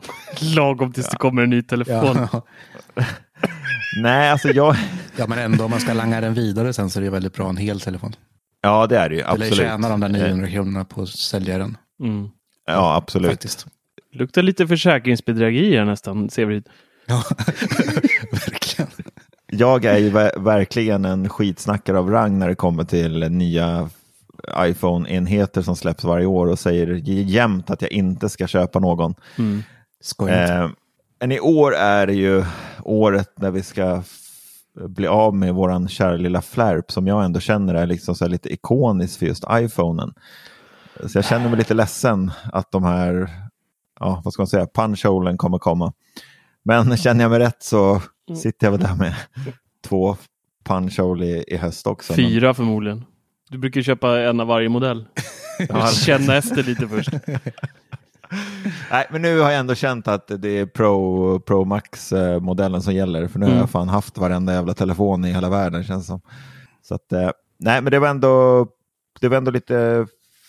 Lagom 0.57 0.93
tills 0.93 1.07
ja. 1.07 1.11
det 1.11 1.17
kommer 1.17 1.43
en 1.43 1.51
ny 1.51 1.63
telefon. 1.63 2.29
Ja. 2.33 2.43
Nej, 4.03 4.31
alltså 4.31 4.49
jag... 4.49 4.77
ja, 5.17 5.27
men 5.27 5.39
ändå 5.39 5.65
om 5.65 5.71
man 5.71 5.81
ska 5.81 5.93
langa 5.93 6.21
den 6.21 6.35
vidare 6.35 6.73
sen 6.73 6.91
så 6.91 7.01
är 7.01 7.05
det 7.05 7.11
väldigt 7.11 7.35
bra 7.35 7.49
en 7.49 7.57
hel 7.57 7.81
telefon. 7.81 8.13
Ja, 8.63 8.87
det 8.87 8.99
är 8.99 9.09
det 9.09 9.15
ju. 9.15 9.23
Absolut. 9.23 9.53
Eller 9.53 9.65
tjäna 9.65 9.89
de 9.89 10.01
där 10.01 10.09
900 10.09 10.47
eh. 10.47 10.53
kronorna 10.53 10.85
på 10.85 11.03
att 11.03 11.09
sälja 11.09 11.59
den. 11.59 11.77
Mm. 12.03 12.29
Ja, 12.67 12.97
absolut. 12.97 13.31
Faktiskt. 13.31 13.67
Luktar 14.13 14.43
lite 14.43 14.67
försäkringsbedrägerier 14.67 15.85
nästan, 15.85 16.31
ser 16.31 16.47
vi. 16.47 16.63
Ja, 17.07 17.23
verkligen. 18.33 18.91
Jag 19.47 19.85
är 19.85 19.99
ju 19.99 20.11
verkligen 20.43 21.05
en 21.05 21.29
skitsnackare 21.29 21.99
av 21.99 22.11
rang 22.11 22.39
när 22.39 22.49
det 22.49 22.55
kommer 22.55 22.85
till 22.85 23.31
nya 23.31 23.91
iPhone-enheter 24.59 25.63
som 25.63 25.77
släpps 25.77 26.05
varje 26.05 26.27
år 26.27 26.47
och 26.47 26.59
säger 26.59 26.87
jämt 27.05 27.71
att 27.71 27.83
jag 27.83 27.93
inte 27.93 28.29
ska 28.29 28.47
köpa 28.47 28.79
någon. 28.79 29.15
Mm. 29.39 29.63
Eh, 30.29 30.69
men 31.21 31.33
i 31.33 31.41
år 31.41 31.75
är 31.75 32.07
det 32.07 32.15
ju 32.15 32.45
året 32.83 33.33
när 33.37 33.51
vi 33.51 33.63
ska 33.63 34.03
bli 34.87 35.07
av 35.07 35.35
med 35.35 35.55
våran 35.55 35.89
kära 35.89 36.17
lilla 36.17 36.43
flärp 36.43 36.91
som 36.91 37.07
jag 37.07 37.25
ändå 37.25 37.41
känner 37.41 37.75
är 37.75 37.87
liksom 37.87 38.15
så 38.15 38.29
lite 38.29 38.53
ikonisk 38.53 39.19
för 39.19 39.27
just 39.27 39.45
iPhonen. 39.53 40.13
Så 41.07 41.19
jag 41.19 41.25
känner 41.25 41.49
mig 41.49 41.59
lite 41.59 41.75
ledsen 41.75 42.31
att 42.53 42.73
de 42.73 42.85
här, 42.85 43.31
ja 44.01 44.23
vad 44.25 44.33
ska 44.33 44.43
man 44.43 44.47
säga, 44.47 44.67
punchholen 44.75 45.37
kommer 45.39 45.59
komma. 45.59 45.93
Men 46.63 46.97
känner 46.97 47.25
jag 47.25 47.31
mig 47.31 47.39
rätt 47.39 47.63
så 47.63 48.03
mm. 48.29 48.41
sitter 48.41 48.67
jag 48.67 48.73
väl 48.73 48.81
där 48.81 48.95
med 48.95 49.15
två 49.85 50.17
punchhole 50.65 51.27
i, 51.27 51.45
i 51.49 51.57
höst 51.57 51.87
också. 51.87 52.15
Fyra 52.15 52.47
men... 52.47 52.55
förmodligen. 52.55 53.05
Du 53.51 53.59
brukar 53.59 53.83
köpa 53.83 54.21
en 54.21 54.41
av 54.41 54.47
varje 54.47 54.69
modell. 54.69 55.07
Känna 56.07 56.37
efter 56.37 56.63
lite 56.63 56.89
först. 56.89 57.11
Nej, 58.91 59.07
men 59.11 59.23
nu 59.23 59.41
har 59.41 59.51
jag 59.51 59.61
ändå 59.61 59.75
känt 59.75 60.09
att 60.09 60.29
det 60.43 60.49
är 60.49 60.67
Pro, 60.67 61.41
Pro 61.41 61.65
Max-modellen 61.65 62.83
som 62.83 62.95
gäller. 62.95 63.29
För 63.29 63.39
nu 63.39 63.47
mm. 63.47 63.57
har 63.57 63.63
jag 63.63 63.71
fan 63.71 63.89
haft 63.89 64.19
varenda 64.19 64.53
jävla 64.53 64.75
telefon 64.75 65.25
i 65.25 65.33
hela 65.33 65.51
världen 65.51 65.85
känns 65.85 66.07
som. 66.07 66.21
Så 66.83 66.95
att, 66.95 67.13
eh, 67.13 67.31
nej, 67.59 67.83
men 67.83 67.91
det 67.91 67.99
var 67.99 68.09
ändå, 68.09 68.67
det 69.21 69.29
var 69.29 69.37
ändå 69.37 69.51
lite, 69.51 70.07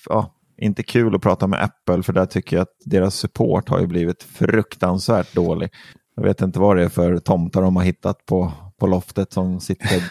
ja, 0.09 0.35
inte 0.57 0.83
kul 0.83 1.15
att 1.15 1.21
prata 1.21 1.47
med 1.47 1.63
Apple 1.63 2.03
för 2.03 2.13
där 2.13 2.25
tycker 2.25 2.55
jag 2.55 2.61
att 2.61 2.77
deras 2.85 3.15
support 3.15 3.69
har 3.69 3.79
ju 3.79 3.87
blivit 3.87 4.23
fruktansvärt 4.23 5.33
dålig. 5.33 5.69
Jag 6.15 6.23
vet 6.23 6.41
inte 6.41 6.59
vad 6.59 6.77
det 6.77 6.83
är 6.83 6.89
för 6.89 7.17
tomtar 7.17 7.61
de 7.61 7.75
har 7.75 7.83
hittat 7.83 8.25
på, 8.25 8.51
på 8.79 8.87
loftet 8.87 9.33
som 9.33 9.59
sitter 9.59 10.03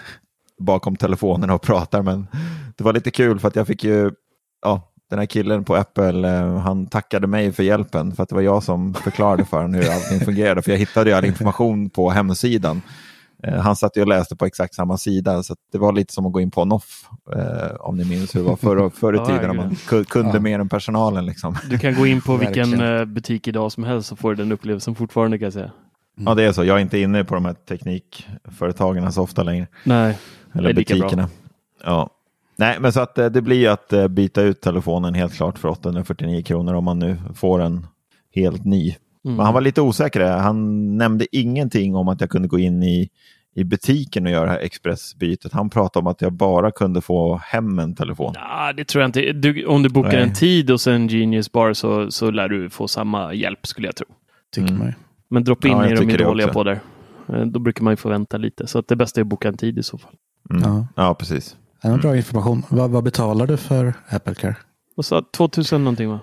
bakom 0.58 0.96
telefonen 0.96 1.50
och 1.50 1.62
pratar 1.68 2.02
men 2.02 2.26
det 2.76 2.84
var 2.84 2.92
lite 2.92 3.10
kul 3.10 3.38
för 3.38 3.48
att 3.48 3.56
jag 3.56 3.66
fick 3.66 3.84
ju, 3.84 4.10
ja, 4.62 4.88
den 5.10 5.18
här 5.18 5.26
killen 5.26 5.64
på 5.64 5.76
Apple, 5.76 6.38
eh, 6.38 6.58
han 6.58 6.86
tackade 6.86 7.26
mig 7.26 7.52
för 7.52 7.62
hjälpen 7.62 8.12
för 8.12 8.22
att 8.22 8.28
det 8.28 8.34
var 8.34 8.42
jag 8.42 8.62
som 8.62 8.94
förklarade 8.94 9.44
för 9.44 9.56
honom 9.56 9.74
hur 9.74 9.90
allting 9.90 10.20
fungerade. 10.20 10.62
För 10.62 10.70
jag 10.70 10.78
hittade 10.78 11.10
ju 11.10 11.16
all 11.16 11.24
information 11.24 11.90
på 11.90 12.10
hemsidan. 12.10 12.82
Eh, 13.42 13.54
han 13.54 13.76
satt 13.76 13.96
ju 13.96 14.00
och 14.00 14.08
läste 14.08 14.36
på 14.36 14.46
exakt 14.46 14.74
samma 14.74 14.98
sida, 14.98 15.42
så 15.42 15.56
det 15.72 15.78
var 15.78 15.92
lite 15.92 16.12
som 16.12 16.26
att 16.26 16.32
gå 16.32 16.40
in 16.40 16.50
på 16.50 16.64
Noff, 16.64 17.08
eh, 17.36 17.76
om 17.80 17.96
ni 17.96 18.04
minns 18.04 18.34
hur 18.34 18.40
det 18.40 18.48
var 18.48 18.56
förr, 18.56 18.90
förr 18.90 19.22
i 19.22 19.26
tiden, 19.26 19.56
när 19.56 19.64
man 19.64 20.04
kunde 20.04 20.30
ja. 20.34 20.40
mer 20.40 20.58
än 20.58 20.68
personalen. 20.68 21.26
Liksom. 21.26 21.56
Du 21.70 21.78
kan 21.78 21.94
gå 21.94 22.06
in 22.06 22.20
på 22.20 22.36
vilken 22.36 22.78
butik 23.14 23.48
idag 23.48 23.72
som 23.72 23.84
helst 23.84 24.08
så 24.08 24.16
får 24.16 24.30
du 24.30 24.36
den 24.36 24.52
upplevelsen 24.52 24.94
fortfarande 24.94 25.38
kan 25.38 25.44
jag 25.44 25.52
säga. 25.52 25.70
Mm. 26.18 26.26
Ja, 26.26 26.34
det 26.34 26.42
är 26.42 26.52
så. 26.52 26.64
Jag 26.64 26.76
är 26.76 26.80
inte 26.80 26.98
inne 26.98 27.24
på 27.24 27.34
de 27.34 27.44
här 27.44 27.54
teknikföretagen 27.54 29.12
så 29.12 29.22
ofta 29.22 29.42
längre. 29.42 29.66
Nej, 29.84 30.18
Eller 30.52 30.72
butikerna. 30.72 31.28
Ja. 31.84 32.10
Nej, 32.56 32.76
men 32.80 32.92
så 32.92 33.00
att 33.00 33.14
det 33.14 33.42
blir 33.42 33.68
att 33.68 34.10
byta 34.10 34.42
ut 34.42 34.60
telefonen 34.60 35.14
helt 35.14 35.34
klart 35.34 35.58
för 35.58 35.68
849 35.68 36.42
kronor 36.42 36.74
om 36.74 36.84
man 36.84 36.98
nu 36.98 37.16
får 37.34 37.60
en 37.60 37.86
helt 38.34 38.64
ny. 38.64 38.94
Mm. 39.24 39.36
Men 39.36 39.44
han 39.44 39.54
var 39.54 39.60
lite 39.60 39.80
osäker. 39.80 40.20
Han 40.20 40.96
nämnde 40.96 41.36
ingenting 41.36 41.96
om 41.96 42.08
att 42.08 42.20
jag 42.20 42.30
kunde 42.30 42.48
gå 42.48 42.58
in 42.58 42.82
i, 42.82 43.08
i 43.54 43.64
butiken 43.64 44.26
och 44.26 44.32
göra 44.32 44.44
det 44.44 44.50
här 44.50 44.58
expressbytet. 44.58 45.52
Han 45.52 45.70
pratade 45.70 46.02
om 46.02 46.06
att 46.06 46.22
jag 46.22 46.32
bara 46.32 46.70
kunde 46.70 47.00
få 47.00 47.36
hem 47.36 47.78
en 47.78 47.94
telefon. 47.94 48.32
Ja, 48.34 48.72
det 48.72 48.84
tror 48.84 49.02
jag 49.02 49.08
inte. 49.08 49.32
Du, 49.32 49.66
om 49.66 49.82
du 49.82 49.88
bokar 49.88 50.12
Nej. 50.12 50.22
en 50.22 50.34
tid 50.34 50.70
hos 50.70 50.86
en 50.86 51.08
Genius 51.08 51.52
Bar 51.52 51.72
så, 51.72 52.10
så 52.10 52.30
lär 52.30 52.48
du 52.48 52.70
få 52.70 52.88
samma 52.88 53.34
hjälp 53.34 53.66
skulle 53.66 53.88
jag 53.88 53.96
tro. 53.96 54.06
Tycker 54.54 54.68
mm. 54.68 54.78
man 54.78 54.94
Men 55.28 55.44
drop 55.44 55.64
in 55.64 55.72
ja, 55.72 55.86
är 55.86 55.96
de 55.96 56.16
dåliga 56.16 56.48
på 56.48 56.64
där. 56.64 56.80
Eh, 57.28 57.44
då 57.44 57.58
brukar 57.58 57.84
man 57.84 57.92
ju 57.92 57.96
få 57.96 58.08
vänta 58.08 58.36
lite. 58.36 58.66
Så 58.66 58.78
att 58.78 58.88
det 58.88 58.96
bästa 58.96 59.20
är 59.20 59.22
att 59.22 59.28
boka 59.28 59.48
en 59.48 59.56
tid 59.56 59.78
i 59.78 59.82
så 59.82 59.98
fall. 59.98 60.12
Mm. 60.50 60.62
Ja. 60.62 60.86
ja, 60.96 61.14
precis. 61.14 61.56
En 61.82 62.00
bra 62.00 62.16
information. 62.16 62.62
Vad, 62.68 62.90
vad 62.90 63.04
betalar 63.04 63.46
du 63.46 63.56
för 63.56 63.94
Apple 64.08 64.34
Care? 64.34 64.56
Vad 64.94 65.06
sa 65.06 65.22
2000 65.36 65.84
någonting 65.84 66.08
va? 66.08 66.20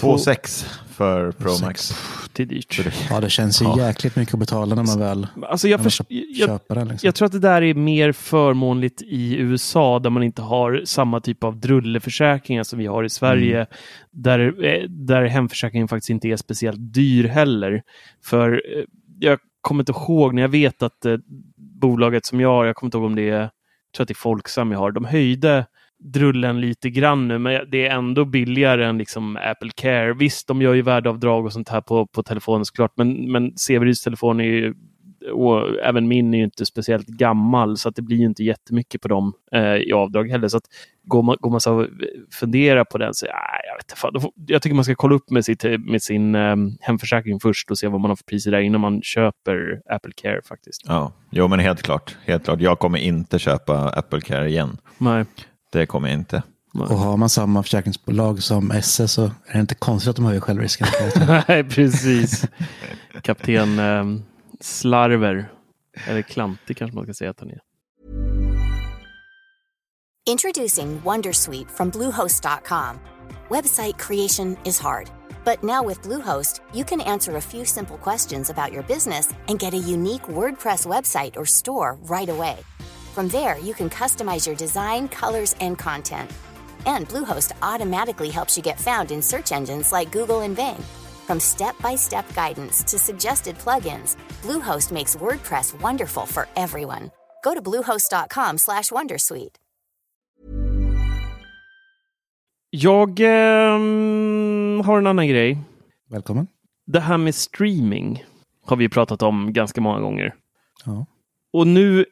2,6 0.00 0.66
för 0.88 1.32
Pro 1.32 1.66
Max. 1.66 1.92
Det 2.32 2.42
är 2.42 2.46
dyrt. 2.46 2.80
Ja, 3.10 3.20
det 3.20 3.30
känns 3.30 3.62
ju 3.62 3.64
ja. 3.64 3.78
jäkligt 3.78 4.16
mycket 4.16 4.34
att 4.34 4.40
betala 4.40 4.74
när 4.74 4.82
man 4.82 4.98
väl 4.98 5.26
alltså 5.42 5.68
jag, 5.68 5.82
för, 5.82 5.92
jag, 6.08 6.60
den, 6.68 6.88
liksom. 6.88 7.06
jag 7.06 7.14
tror 7.14 7.26
att 7.26 7.32
det 7.32 7.38
där 7.38 7.62
är 7.62 7.74
mer 7.74 8.12
förmånligt 8.12 9.02
i 9.02 9.36
USA 9.36 9.98
där 9.98 10.10
man 10.10 10.22
inte 10.22 10.42
har 10.42 10.82
samma 10.84 11.20
typ 11.20 11.44
av 11.44 11.60
drulleförsäkringar 11.60 12.62
som 12.62 12.78
vi 12.78 12.86
har 12.86 13.04
i 13.04 13.08
Sverige. 13.10 13.56
Mm. 13.56 13.66
Där, 14.10 14.64
eh, 14.64 14.88
där 14.88 15.24
hemförsäkringen 15.24 15.88
faktiskt 15.88 16.10
inte 16.10 16.28
är 16.28 16.36
speciellt 16.36 16.94
dyr 16.94 17.24
heller. 17.24 17.82
För 18.24 18.52
eh, 18.52 18.84
jag 19.18 19.38
kommer 19.60 19.82
inte 19.82 19.92
ihåg, 19.92 20.34
när 20.34 20.42
jag 20.42 20.48
vet 20.48 20.82
att 20.82 21.04
eh, 21.04 21.16
bolaget 21.56 22.26
som 22.26 22.40
jag 22.40 22.48
har, 22.48 22.64
jag 22.64 22.76
kommer 22.76 22.88
inte 22.88 22.96
ihåg 22.98 23.06
om 23.06 23.16
det 23.16 23.30
är, 23.30 23.50
tror 23.94 24.04
att 24.04 24.08
det 24.08 24.12
är 24.12 24.16
Folksam 24.16 24.72
jag 24.72 24.78
har, 24.78 24.92
de 24.92 25.04
höjde 25.04 25.66
drullen 25.98 26.60
lite 26.60 26.90
grann 26.90 27.28
nu, 27.28 27.38
men 27.38 27.70
det 27.70 27.86
är 27.86 27.90
ändå 27.90 28.24
billigare 28.24 28.84
än 28.84 28.98
liksom 28.98 29.36
Apple 29.36 29.70
Care. 29.74 30.14
Visst, 30.14 30.48
de 30.48 30.62
gör 30.62 30.74
ju 30.74 30.82
värdeavdrag 30.82 31.44
och 31.44 31.52
sånt 31.52 31.68
här 31.68 31.80
på, 31.80 32.06
på 32.06 32.22
telefonen 32.22 32.64
såklart, 32.64 32.92
men, 32.96 33.32
men 33.32 33.58
Severyds 33.58 34.02
telefon 34.02 34.40
är 34.40 34.44
ju 34.44 34.74
och 35.32 35.82
även 35.82 36.08
min 36.08 36.34
är 36.34 36.38
ju 36.38 36.44
inte 36.44 36.66
speciellt 36.66 37.06
gammal 37.06 37.76
så 37.76 37.88
att 37.88 37.96
det 37.96 38.02
blir 38.02 38.16
ju 38.16 38.26
inte 38.26 38.44
jättemycket 38.44 39.00
på 39.00 39.08
dem 39.08 39.32
eh, 39.52 39.74
i 39.74 39.92
avdrag 39.92 40.30
heller. 40.30 40.48
Så 40.48 40.56
att 40.56 40.64
går 41.02 41.22
man, 41.22 41.36
går 41.40 41.50
man 41.50 41.60
så 41.60 41.86
fundera 42.32 42.84
på 42.84 42.98
den 42.98 43.14
så 43.14 43.26
nej, 43.26 43.34
jag, 43.68 43.76
vet 43.76 44.12
inte, 44.12 44.20
får, 44.20 44.32
jag 44.46 44.62
tycker 44.62 44.74
man 44.74 44.84
ska 44.84 44.94
kolla 44.94 45.14
upp 45.14 45.30
med, 45.30 45.44
sitt, 45.44 45.64
med 45.78 46.02
sin 46.02 46.34
eh, 46.34 46.56
hemförsäkring 46.80 47.40
först 47.40 47.70
och 47.70 47.78
se 47.78 47.88
vad 47.88 48.00
man 48.00 48.10
har 48.10 48.16
för 48.16 48.24
priser 48.24 48.50
där 48.50 48.60
innan 48.60 48.80
man 48.80 49.02
köper 49.02 49.80
Apple 49.90 50.12
Care 50.16 50.40
faktiskt. 50.42 50.82
Ja, 50.86 51.12
jo 51.30 51.48
men 51.48 51.58
helt 51.58 51.82
klart. 51.82 52.16
Helt 52.24 52.44
klart. 52.44 52.60
Jag 52.60 52.78
kommer 52.78 52.98
inte 52.98 53.38
köpa 53.38 53.88
Apple 53.88 54.20
Care 54.20 54.48
igen. 54.48 54.76
Nej. 54.98 55.24
Det 55.72 55.86
kommer 55.86 56.08
jag 56.08 56.18
inte. 56.18 56.42
Och 56.78 56.98
har 56.98 57.16
man 57.16 57.28
samma 57.28 57.62
försäkringsbolag 57.62 58.42
som 58.42 58.70
SS 58.70 59.12
så 59.12 59.24
är 59.24 59.52
det 59.52 59.60
inte 59.60 59.74
konstigt 59.74 60.10
att 60.10 60.16
de 60.16 60.24
höjer 60.24 60.40
självrisken. 60.40 60.86
Nej, 61.48 61.64
precis. 61.64 62.44
Kapten 63.22 63.78
eh, 63.78 64.04
Slarver, 64.64 65.48
eller 66.06 66.22
Klantig 66.22 66.76
kanske 66.76 66.94
man 66.94 67.04
ska 67.04 67.14
säga 67.14 67.30
att 67.30 67.40
han 67.40 67.50
är. 67.50 67.60
Introducing 70.26 71.00
Wondersuite 71.04 71.70
from 71.70 71.90
Bluehost.com. 71.90 72.98
Website 73.50 73.98
creation 73.98 74.56
is 74.64 74.80
hard, 74.80 75.10
but 75.44 75.62
now 75.62 75.88
with 75.88 76.02
Bluehost 76.02 76.60
you 76.74 76.84
can 76.84 77.00
answer 77.00 77.36
a 77.36 77.40
few 77.40 77.64
simple 77.64 77.98
questions 77.98 78.50
about 78.50 78.72
your 78.72 78.82
business 78.82 79.34
and 79.48 79.58
get 79.58 79.74
a 79.74 79.92
unique 79.94 80.28
WordPress 80.28 80.86
website 80.86 81.36
or 81.36 81.46
store 81.46 81.98
right 82.08 82.30
away. 82.30 82.56
From 83.14 83.28
there, 83.28 83.58
you 83.58 83.74
can 83.74 83.90
customize 83.90 84.46
your 84.46 84.56
design, 84.56 85.08
colors, 85.08 85.54
and 85.60 85.78
content. 85.78 86.30
And 86.86 87.08
Bluehost 87.08 87.52
automatically 87.60 88.30
helps 88.30 88.56
you 88.56 88.62
get 88.62 88.80
found 88.80 89.10
in 89.10 89.22
search 89.22 89.52
engines 89.52 89.92
like 89.92 90.10
Google 90.10 90.40
and 90.40 90.56
Bing. 90.56 90.82
From 91.26 91.40
step-by-step 91.40 92.34
guidance 92.34 92.84
to 92.84 92.98
suggested 92.98 93.56
plugins, 93.58 94.16
Bluehost 94.42 94.92
makes 94.92 95.16
WordPress 95.16 95.80
wonderful 95.82 96.26
for 96.26 96.46
everyone. 96.56 97.10
Go 97.44 97.54
to 97.54 97.62
bluehost.com/wondersuite. 97.62 99.56
Jag 102.76 103.20
eh, 103.20 103.78
har 104.84 104.98
en 104.98 105.06
annan 105.06 105.28
grej. 105.28 105.58
Välkommen. 106.10 106.46
Det 106.86 107.00
här 107.00 107.18
med 107.18 107.34
streaming 107.34 108.24
har 108.66 108.76
vi 108.76 108.88
pratat 108.88 109.22
om 109.22 109.52
ganska 109.52 109.80
många 109.80 110.00
gånger. 110.00 110.34
Ja. 110.84 111.06
Och 111.52 111.66
nu 111.66 112.04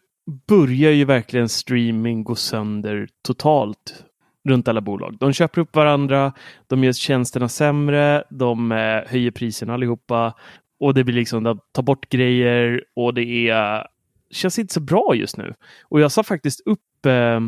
börjar 0.48 0.90
ju 0.90 1.04
verkligen 1.04 1.48
streaming 1.48 2.24
gå 2.24 2.34
sönder 2.34 3.08
totalt 3.22 4.04
runt 4.48 4.68
alla 4.68 4.80
bolag. 4.80 5.16
De 5.20 5.32
köper 5.32 5.60
upp 5.60 5.76
varandra, 5.76 6.32
de 6.66 6.84
gör 6.84 6.92
tjänsterna 6.92 7.48
sämre, 7.48 8.24
de 8.30 8.72
eh, 8.72 9.00
höjer 9.06 9.30
priserna 9.30 9.74
allihopa 9.74 10.34
och 10.80 10.94
det 10.94 11.04
blir 11.04 11.14
liksom, 11.14 11.42
de 11.42 11.60
tar 11.72 11.82
bort 11.82 12.08
grejer 12.08 12.84
och 12.96 13.14
det 13.14 13.48
är, 13.48 13.86
känns 14.30 14.58
inte 14.58 14.74
så 14.74 14.80
bra 14.80 15.14
just 15.14 15.36
nu. 15.36 15.54
Och 15.82 16.00
jag 16.00 16.12
sa 16.12 16.22
faktiskt 16.22 16.60
upp 16.66 17.06
eh, 17.06 17.40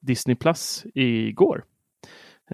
Disney 0.00 0.36
Plus 0.36 0.86
igår. 0.94 1.64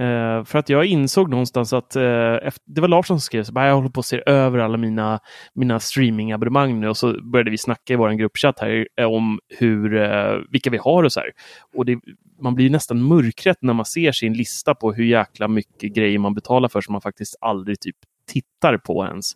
Uh, 0.00 0.44
för 0.44 0.58
att 0.58 0.68
jag 0.68 0.84
insåg 0.84 1.30
någonstans 1.30 1.72
att 1.72 1.96
uh, 1.96 2.02
efter, 2.42 2.62
det 2.66 2.80
var 2.80 2.88
Larsson 2.88 3.20
som 3.20 3.24
skrev 3.24 3.44
så 3.44 3.52
jag 3.54 3.74
håller 3.74 3.88
på 3.88 4.00
att 4.00 4.06
se 4.06 4.22
över 4.26 4.58
alla 4.58 4.76
mina, 4.76 5.20
mina 5.54 5.80
streamingabonnemang 5.80 6.80
nu 6.80 6.88
och 6.88 6.96
så 6.96 7.22
började 7.22 7.50
vi 7.50 7.58
snacka 7.58 7.92
i 7.92 7.96
vår 7.96 8.10
gruppchatt 8.10 8.60
här 8.60 8.88
eh, 8.96 9.06
om 9.06 9.40
hur, 9.58 10.50
vilka 10.52 10.70
vi 10.70 10.78
har 10.78 11.02
och 11.02 11.12
så 11.12 11.20
här. 11.20 11.30
Och 11.74 11.84
det, 11.84 11.98
man 12.40 12.54
blir 12.54 12.70
nästan 12.70 13.02
mörkrätt 13.02 13.58
när 13.60 13.72
man 13.72 13.84
ser 13.84 14.12
sin 14.12 14.32
lista 14.32 14.74
på 14.74 14.92
hur 14.92 15.04
jäkla 15.04 15.48
mycket 15.48 15.94
grejer 15.94 16.18
man 16.18 16.34
betalar 16.34 16.68
för 16.68 16.80
som 16.80 16.92
man 16.92 17.00
faktiskt 17.00 17.36
aldrig 17.40 17.80
typ 17.80 17.96
tittar 18.26 18.76
på 18.76 19.04
ens 19.04 19.32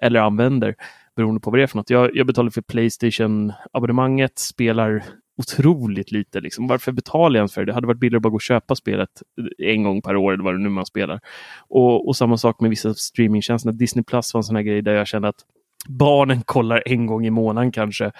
eller 0.00 0.20
använder 0.20 0.74
beroende 1.16 1.40
på 1.40 1.50
vad 1.50 1.58
det 1.58 1.62
är 1.62 1.66
för 1.66 1.76
något. 1.76 1.90
Jag, 1.90 2.16
jag 2.16 2.26
betalar 2.26 2.50
för 2.50 2.62
Playstation-abonnemanget, 2.62 4.38
spelar 4.38 5.04
otroligt 5.38 6.12
lite. 6.12 6.40
Liksom. 6.40 6.66
Varför 6.66 6.92
betalar 6.92 7.36
jag 7.36 7.40
ens 7.40 7.54
för 7.54 7.60
det? 7.60 7.66
Det 7.66 7.74
hade 7.74 7.86
varit 7.86 8.00
billigare 8.00 8.18
att 8.18 8.22
bara 8.22 8.30
gå 8.30 8.34
och 8.34 8.42
köpa 8.42 8.74
spelet 8.74 9.08
en 9.58 9.82
gång 9.82 10.02
per 10.02 10.16
år, 10.16 10.32
eller 10.32 10.44
vad 10.44 10.54
det 10.54 10.58
nu 10.58 10.68
man 10.68 10.86
spelar. 10.86 11.20
Och, 11.68 12.08
och 12.08 12.16
samma 12.16 12.36
sak 12.36 12.60
med 12.60 12.70
vissa 12.70 12.94
streamingtjänster. 12.94 13.72
Disney 13.72 14.04
Plus 14.04 14.34
var 14.34 14.38
en 14.38 14.44
sån 14.44 14.56
här 14.56 14.62
grej 14.62 14.82
där 14.82 14.92
jag 14.92 15.06
kände 15.06 15.28
att 15.28 15.44
barnen 15.88 16.42
kollar 16.42 16.82
en 16.86 17.06
gång 17.06 17.26
i 17.26 17.30
månaden 17.30 17.72
kanske. 17.72 18.12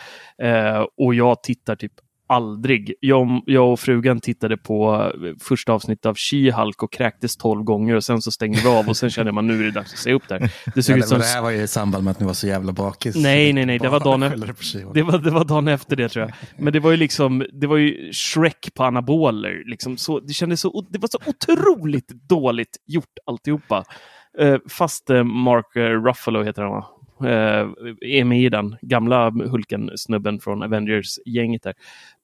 Eh, 0.43 0.87
och 0.97 1.15
jag 1.15 1.43
tittar 1.43 1.77
typ 1.77 1.93
aldrig. 2.29 2.95
Jag, 3.01 3.43
jag 3.47 3.73
och 3.73 3.81
frugan 3.81 4.21
tittade 4.21 4.57
på 4.57 5.13
första 5.41 5.73
avsnittet 5.73 6.07
av 6.07 6.15
She-Hulk 6.15 6.83
och 6.83 6.93
kräktes 6.93 7.37
tolv 7.37 7.63
gånger 7.63 7.95
och 7.95 8.05
sen 8.05 8.23
så 8.23 8.31
stängde 8.31 8.61
vi 8.61 8.69
av 8.69 8.89
och 8.89 8.97
sen 8.97 9.11
kände 9.11 9.33
man 9.33 9.47
nu 9.47 9.61
är 9.61 9.65
det 9.65 9.71
dags 9.71 9.93
att 9.93 9.99
se 9.99 10.13
upp 10.13 10.29
där. 10.29 10.53
Det, 10.75 10.83
såg 10.83 10.97
ja, 10.97 10.99
ut 10.99 11.09
som... 11.09 11.19
det 11.19 11.25
här 11.25 11.43
var 11.43 11.51
ju 11.51 11.63
i 11.63 11.69
samband 11.69 12.05
med 12.05 12.11
att 12.11 12.21
ni 12.21 12.27
var 12.27 12.33
så 12.33 12.47
jävla 12.47 12.73
bakis. 12.73 13.17
Nej, 13.17 13.53
nej, 13.53 13.67
nej, 13.67 13.79
det 13.79 13.89
var, 13.89 14.01
dagen 14.01 14.21
det, 14.95 15.03
var, 15.03 15.19
det 15.19 15.31
var 15.31 15.45
dagen 15.45 15.69
efter 15.69 15.97
det 15.97 16.09
tror 16.09 16.25
jag. 16.25 16.63
Men 16.63 16.73
det 16.73 16.81
var 16.81 16.91
ju 16.91 16.97
liksom, 16.97 17.47
det 17.53 17.67
var 17.67 17.77
ju 17.77 18.13
Shrek 18.13 18.75
på 18.75 18.85
anaboler. 18.85 19.63
Liksom 19.67 19.97
så, 19.97 20.21
det, 20.21 20.33
kändes 20.33 20.61
så, 20.61 20.87
det 20.91 20.99
var 20.99 21.09
så 21.09 21.19
otroligt 21.27 22.09
dåligt 22.09 22.77
gjort 22.87 23.19
alltihopa. 23.27 23.85
Uh, 24.41 24.57
fast 24.71 25.11
uh, 25.11 25.25
Mark 25.25 25.67
Ruffalo 26.05 26.43
heter 26.43 26.63
han 26.63 26.73
va? 26.73 26.87
Eh, 27.25 27.69
är 28.01 28.25
med 28.25 28.41
i 28.41 28.49
den. 28.49 28.77
Gamla 28.83 29.31
Hulken-snubben 29.31 30.41
från 30.41 30.63
Avengers-gänget 30.63 31.63
där. 31.63 31.75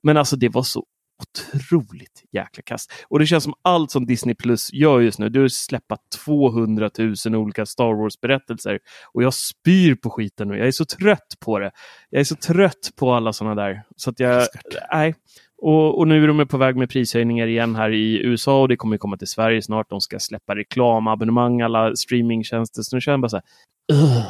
Men 0.02 0.16
alltså 0.16 0.36
det 0.36 0.48
var 0.48 0.62
så 0.62 0.84
otroligt 1.22 2.22
jäkla 2.32 2.62
kast. 2.62 2.92
Och 3.08 3.18
det 3.18 3.26
känns 3.26 3.44
som 3.44 3.54
allt 3.62 3.90
som 3.90 4.06
Disney 4.06 4.34
Plus 4.34 4.72
gör 4.72 5.00
just 5.00 5.18
nu, 5.18 5.28
det 5.28 5.40
är 5.40 5.44
att 5.44 5.52
släppa 5.52 5.96
200 6.24 6.90
000 6.98 7.34
olika 7.34 7.66
Star 7.66 7.94
Wars-berättelser. 7.94 8.78
Och 9.12 9.22
jag 9.22 9.34
spyr 9.34 9.94
på 9.94 10.10
skiten 10.10 10.48
nu. 10.48 10.58
Jag 10.58 10.66
är 10.66 10.72
så 10.72 10.84
trött 10.84 11.34
på 11.40 11.58
det. 11.58 11.70
Jag 12.10 12.20
är 12.20 12.24
så 12.24 12.36
trött 12.36 12.90
på 12.96 13.12
alla 13.12 13.32
sådana 13.32 13.62
där. 13.62 13.82
Så 13.96 14.10
att 14.10 14.20
jag, 14.20 14.46
nej. 14.92 15.14
Och, 15.62 15.98
och, 15.98 16.08
nu 16.08 16.24
är 16.24 16.28
de 16.28 16.48
på 16.48 16.56
väg 16.56 16.76
med 16.76 16.90
prishöjningar 16.90 17.46
igen 17.46 17.76
här 17.76 17.90
i 17.90 18.22
USA 18.24 18.60
och 18.60 18.68
det 18.68 18.76
kommer 18.76 18.96
komma 18.96 19.16
till 19.16 19.28
Sverige 19.28 19.62
snart. 19.62 19.90
De 19.90 20.00
ska 20.00 20.18
släppa 20.18 20.56
reklamabonnemang, 20.56 21.60
alla 21.60 21.96
streamingtjänster. 21.96 22.82
Så 22.82 22.96
nu 22.96 23.00
känner 23.00 23.14
jag 23.14 23.20
bara 23.20 23.28
så 23.28 23.36
här, 23.36 23.44
uh, 23.92 24.26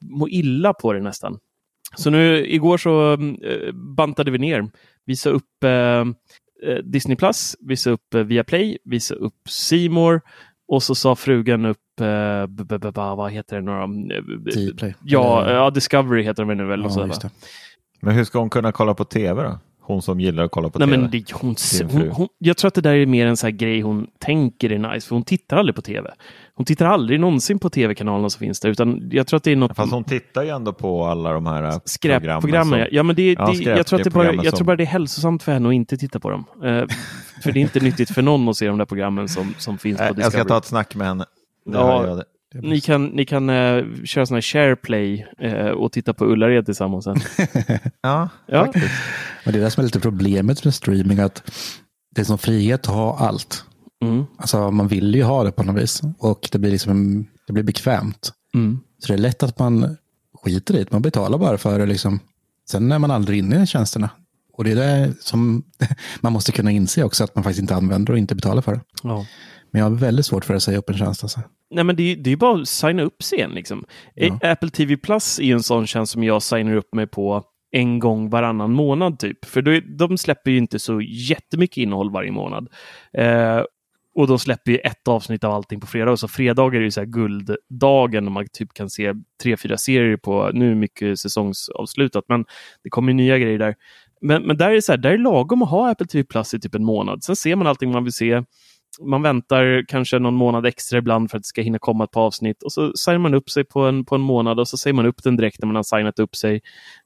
må 0.00 0.28
illa 0.28 0.72
på 0.72 0.92
det 0.92 1.00
nästan. 1.00 1.38
Så 1.96 2.10
nu 2.10 2.46
igår 2.46 2.78
så 2.78 3.16
uh, 3.16 3.72
bantade 3.72 4.30
vi 4.30 4.38
ner. 4.38 4.70
Visa 5.06 5.30
upp 5.30 5.64
uh, 5.64 6.12
Disney 6.84 7.16
Plus, 7.16 7.56
visa 7.60 7.90
upp 7.90 8.14
uh, 8.14 8.22
Viaplay, 8.22 8.78
visa 8.84 9.14
upp 9.14 9.48
Simor 9.48 10.20
och 10.68 10.82
så 10.82 10.94
sa 10.94 11.16
frugan 11.16 11.64
upp, 11.64 12.00
uh, 12.00 13.16
vad 13.16 13.32
heter 13.32 13.56
det 13.56 13.62
nu 13.62 13.72
då? 13.72 14.92
Ja, 15.04 15.52
ja, 15.52 15.70
Discovery 15.70 16.22
heter 16.22 16.44
de 16.44 16.54
nu 16.54 16.64
väl. 16.64 16.80
Ja, 16.82 16.90
så, 16.90 17.30
Men 18.00 18.14
hur 18.14 18.24
ska 18.24 18.38
hon 18.38 18.50
kunna 18.50 18.72
kolla 18.72 18.94
på 18.94 19.04
tv 19.04 19.42
då? 19.42 19.58
Hon 19.80 20.02
som 20.02 20.20
gillar 20.20 20.44
att 20.44 20.50
kolla 20.50 20.70
på 20.70 20.78
Nej, 20.78 20.88
tv. 20.88 20.98
Men 20.98 21.10
det, 21.10 21.32
hon, 21.32 21.56
hon, 21.90 22.10
hon, 22.10 22.28
jag 22.38 22.56
tror 22.56 22.68
att 22.68 22.74
det 22.74 22.80
där 22.80 22.94
är 22.94 23.06
mer 23.06 23.26
en 23.26 23.36
sån 23.36 23.56
grej 23.56 23.80
hon 23.80 24.06
tänker 24.18 24.72
är 24.72 24.78
nice, 24.78 25.08
för 25.08 25.14
hon 25.14 25.24
tittar 25.24 25.56
aldrig 25.56 25.76
på 25.76 25.82
tv. 25.82 26.14
Hon 26.58 26.64
tittar 26.64 26.86
aldrig 26.86 27.20
någonsin 27.20 27.58
på 27.58 27.70
tv-kanalerna 27.70 28.30
som 28.30 28.38
finns 28.38 28.60
där, 28.60 28.68
utan 28.68 29.08
jag 29.12 29.26
tror 29.26 29.36
att 29.36 29.44
det 29.44 29.52
är 29.52 29.56
något... 29.56 29.76
Fast 29.76 29.92
hon 29.92 30.04
tittar 30.04 30.42
ju 30.42 30.48
ändå 30.48 30.72
på 30.72 31.04
alla 31.04 31.32
de 31.32 31.46
här 31.46 31.62
äh, 31.62 31.78
skräpprogrammen. 31.84 32.86
Ja, 32.90 33.02
men 33.02 33.16
det, 33.16 33.34
det, 33.34 33.52
ja, 33.52 33.76
jag, 33.76 33.86
tror 33.86 33.98
att 33.98 34.04
det 34.04 34.10
bara, 34.10 34.34
jag 34.34 34.56
tror 34.56 34.64
bara 34.64 34.76
det 34.76 34.82
är 34.82 34.86
hälsosamt 34.86 35.42
för 35.42 35.52
henne 35.52 35.68
att 35.68 35.74
inte 35.74 35.96
titta 35.96 36.20
på 36.20 36.30
dem. 36.30 36.44
Uh, 36.64 36.84
för 37.42 37.52
det 37.52 37.58
är 37.58 37.60
inte 37.60 37.80
nyttigt 37.80 38.10
för 38.10 38.22
någon 38.22 38.48
att 38.48 38.56
se 38.56 38.66
de 38.66 38.78
där 38.78 38.84
programmen 38.84 39.28
som, 39.28 39.54
som 39.58 39.78
finns 39.78 39.98
på 39.98 40.04
Discovery. 40.04 40.22
Jag 40.22 40.32
ska 40.32 40.44
ta 40.44 40.58
ett 40.58 40.64
snack 40.64 40.94
med 40.94 41.06
henne. 41.06 41.24
Ja, 41.64 42.22
ni 42.54 42.80
kan, 42.80 43.04
ni 43.06 43.24
kan 43.24 43.50
uh, 43.50 44.04
köra 44.04 44.26
sån 44.26 44.34
här 44.34 44.42
shareplay 44.42 45.26
uh, 45.44 45.66
och 45.66 45.92
titta 45.92 46.14
på 46.14 46.24
Ullared 46.24 46.64
tillsammans 46.64 47.04
sen. 47.04 47.16
ja, 48.02 48.28
ja, 48.46 48.64
faktiskt. 48.64 48.94
Men 49.44 49.52
det 49.52 49.60
är 49.60 49.64
det 49.64 49.70
som 49.70 49.80
är 49.80 49.84
lite 49.84 50.00
problemet 50.00 50.64
med 50.64 50.74
streaming, 50.74 51.18
att 51.18 51.50
det 52.14 52.20
är 52.20 52.24
som 52.24 52.38
frihet 52.38 52.80
att 52.80 52.94
ha 52.94 53.18
allt. 53.18 53.64
Mm. 54.02 54.24
Alltså 54.36 54.70
man 54.70 54.88
vill 54.88 55.14
ju 55.14 55.22
ha 55.22 55.44
det 55.44 55.52
på 55.52 55.62
något 55.62 55.82
vis 55.82 56.02
och 56.18 56.48
det 56.52 56.58
blir, 56.58 56.70
liksom, 56.70 57.26
det 57.46 57.52
blir 57.52 57.62
bekvämt. 57.62 58.32
Mm. 58.54 58.80
Så 58.98 59.08
det 59.08 59.14
är 59.14 59.18
lätt 59.18 59.42
att 59.42 59.58
man 59.58 59.96
skiter 60.42 60.76
i 60.76 60.84
det, 60.84 60.92
man 60.92 61.02
betalar 61.02 61.38
bara 61.38 61.58
för 61.58 61.78
det. 61.78 61.86
Liksom. 61.86 62.20
Sen 62.70 62.92
är 62.92 62.98
man 62.98 63.10
aldrig 63.10 63.38
inne 63.38 63.62
i 63.62 63.66
tjänsterna. 63.66 64.10
Och 64.52 64.64
det 64.64 64.70
är 64.70 64.76
det 64.76 65.14
som 65.20 65.62
man 66.20 66.32
måste 66.32 66.52
kunna 66.52 66.70
inse 66.70 67.04
också, 67.04 67.24
att 67.24 67.34
man 67.34 67.44
faktiskt 67.44 67.60
inte 67.60 67.74
använder 67.74 68.12
och 68.12 68.18
inte 68.18 68.34
betalar 68.34 68.62
för 68.62 68.72
det. 68.72 68.80
Ja. 69.02 69.26
Men 69.70 69.80
jag 69.80 69.90
har 69.90 69.96
väldigt 69.96 70.26
svårt 70.26 70.44
för 70.44 70.54
att 70.54 70.62
säga 70.62 70.78
upp 70.78 70.90
en 70.90 70.98
tjänst. 70.98 71.22
Alltså. 71.22 71.40
Nej, 71.70 71.84
men 71.84 71.96
det, 71.96 72.14
det 72.14 72.32
är 72.32 72.36
bara 72.36 72.60
att 72.60 72.68
signa 72.68 73.02
upp 73.02 73.22
sig 73.22 73.38
igen. 73.38 73.50
Liksom. 73.50 73.84
Ja. 74.14 74.38
Apple 74.42 74.70
TV 74.70 74.96
Plus 74.96 75.38
är 75.40 75.52
en 75.52 75.62
sån 75.62 75.86
tjänst 75.86 76.12
som 76.12 76.24
jag 76.24 76.42
signar 76.42 76.76
upp 76.76 76.94
mig 76.94 77.06
på 77.06 77.44
en 77.70 77.98
gång 77.98 78.30
varannan 78.30 78.72
månad 78.72 79.18
typ. 79.18 79.44
För 79.44 79.62
då, 79.62 79.80
de 79.98 80.18
släpper 80.18 80.50
ju 80.50 80.58
inte 80.58 80.78
så 80.78 81.00
jättemycket 81.00 81.76
innehåll 81.76 82.10
varje 82.10 82.32
månad. 82.32 82.68
Eh, 83.12 83.62
och 84.14 84.26
de 84.26 84.38
släpper 84.38 84.72
ju 84.72 84.78
ett 84.78 85.08
avsnitt 85.08 85.44
av 85.44 85.52
allting 85.52 85.80
på 85.80 85.86
fredag. 85.86 86.16
Så 86.16 86.28
fredagar 86.28 86.80
är 86.80 86.84
ju 86.84 86.90
så 86.90 87.00
här 87.00 87.06
gulddagen 87.06 88.26
och 88.26 88.32
man 88.32 88.46
typ 88.52 88.72
kan 88.74 88.90
se 88.90 89.14
tre, 89.42 89.56
fyra 89.56 89.76
serier 89.76 90.16
på. 90.16 90.50
Nu 90.54 90.70
är 90.70 90.74
mycket 90.74 91.18
säsongsavslutat, 91.18 92.24
men 92.28 92.44
det 92.84 92.90
kommer 92.90 93.12
nya 93.12 93.38
grejer 93.38 93.58
där. 93.58 93.74
Men, 94.20 94.42
men 94.42 94.56
där 94.56 94.70
är 94.70 94.74
det 94.74 94.82
så 94.82 94.92
här, 94.92 94.98
där 94.98 95.10
är 95.10 95.18
lagom 95.18 95.62
att 95.62 95.70
ha 95.70 95.90
Apple 95.90 96.06
TV 96.06 96.24
Plus 96.24 96.54
i 96.54 96.60
typ 96.60 96.74
en 96.74 96.84
månad. 96.84 97.24
Sen 97.24 97.36
ser 97.36 97.56
man 97.56 97.66
allting 97.66 97.92
man 97.92 98.04
vill 98.04 98.12
se 98.12 98.42
man 99.00 99.22
väntar 99.22 99.84
kanske 99.88 100.18
någon 100.18 100.34
månad 100.34 100.66
extra 100.66 100.98
ibland 100.98 101.30
för 101.30 101.36
att 101.36 101.42
det 101.42 101.46
ska 101.46 101.62
hinna 101.62 101.78
komma 101.78 102.04
ett 102.04 102.10
par 102.10 102.22
avsnitt 102.22 102.62
och 102.62 102.72
så 102.72 102.92
signar 102.96 103.18
man 103.18 103.34
upp 103.34 103.50
sig 103.50 103.64
på 103.64 103.80
en, 103.80 104.04
på 104.04 104.14
en 104.14 104.20
månad 104.20 104.60
och 104.60 104.68
så 104.68 104.76
säger 104.76 104.94
man 104.94 105.06
upp 105.06 105.22
den 105.22 105.36
direkt 105.36 105.58
när 105.62 105.66
man 105.66 105.76
har 105.76 105.82
signat 105.82 106.18
upp 106.18 106.36
sig 106.36 106.60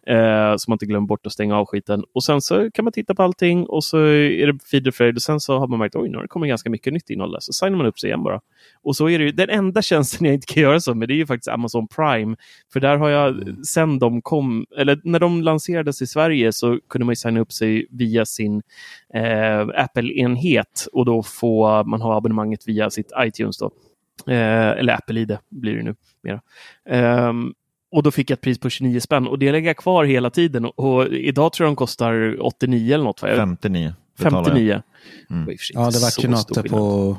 eh, 0.07 0.57
så 0.57 0.71
man 0.71 0.75
inte 0.75 0.87
glömmer 0.87 1.07
bort 1.07 1.27
att 1.27 1.33
stänga 1.33 1.57
av 1.57 1.67
skiten. 1.67 2.05
Och 2.15 2.25
sen 2.25 2.41
så 2.41 2.71
kan 2.71 2.85
man 2.85 2.93
titta 2.93 3.15
på 3.15 3.23
allting 3.23 3.67
och 3.67 3.85
så 3.85 3.99
är 3.99 4.47
det 4.47 4.59
feed 4.71 4.89
och 4.89 4.95
fröjd 4.95 5.17
och 5.17 5.23
sen 5.23 5.41
så 5.41 5.59
har 5.59 5.67
man 5.67 5.79
märkt 5.79 5.95
har 5.95 6.23
det 6.23 6.29
kommit 6.29 6.49
ganska 6.49 6.71
mycket 6.71 6.93
nytt 6.93 7.11
innehåll 7.11 7.33
där. 7.33 7.41
Så 7.41 7.53
signar 7.53 7.77
man 7.77 7.87
upp 7.87 7.99
sig 7.99 8.09
igen 8.09 8.23
bara. 8.23 8.41
Och 8.83 8.97
så 8.97 9.09
är 9.09 9.19
det 9.19 9.25
ju, 9.25 9.33
den 9.33 9.51
enda 9.51 9.83
tjänsten 9.93 10.27
jag 10.27 10.35
inte 10.35 10.55
kan 10.55 10.63
göra 10.63 10.81
så 10.81 10.95
med 10.95 11.09
det 11.09 11.15
är 11.15 11.17
ju 11.17 11.27
faktiskt 11.27 11.49
Amazon 11.49 11.89
Prime. 11.89 12.37
För 12.73 12.81
där 12.81 12.97
har 12.97 13.09
jag, 13.09 13.29
mm. 13.29 13.65
sen 13.65 13.99
de 13.99 14.23
kom, 14.23 14.67
eller 14.77 15.01
när 15.05 15.21
de 15.21 15.43
lanserades 15.43 16.03
i 16.03 16.07
Sverige 16.07 16.53
så 16.53 16.79
kunde 16.89 17.05
man 17.05 17.13
ju 17.13 17.17
signa 17.17 17.41
upp 17.41 17.53
sig 17.53 17.87
via 17.91 18.27
sin 18.27 18.63
eh, 19.15 19.61
Apple-enhet 19.61 20.89
och 20.93 21.05
då 21.05 21.23
få 21.23 21.83
man 21.85 22.01
ha 22.01 22.17
abonnemanget 22.17 22.69
via 22.69 22.91
sitt 22.91 23.13
iTunes. 23.19 23.59
Då. 23.59 23.71
Eh, 24.27 24.71
eller 24.71 24.95
Apple-ID 24.95 25.39
blir 25.51 25.77
det 25.77 25.83
nu. 25.83 25.95
Mera. 26.23 26.41
Eh, 26.89 27.33
och 27.93 28.03
då 28.03 28.11
fick 28.11 28.31
jag 28.31 28.37
ett 28.37 28.41
pris 28.41 28.59
på 28.59 28.71
29 28.71 29.01
spänn 29.01 29.27
och 29.27 29.39
det 29.39 29.53
lägger 29.53 29.69
jag 29.69 29.77
kvar 29.77 30.05
hela 30.05 30.31
tiden. 30.31 30.65
Och, 30.65 30.79
och 30.79 31.07
idag 31.07 31.53
tror 31.53 31.67
jag 31.67 31.71
de 31.73 31.77
kostar 31.77 32.37
89 32.41 32.95
eller 32.95 33.05
något. 33.05 33.21
59. 33.21 33.95
59. 34.19 34.83
Mm. 35.31 35.57
Ja, 35.75 35.91
det 35.91 35.99
var 35.99 36.23
ju 36.23 36.29
något 36.29 36.71
på 36.71 37.17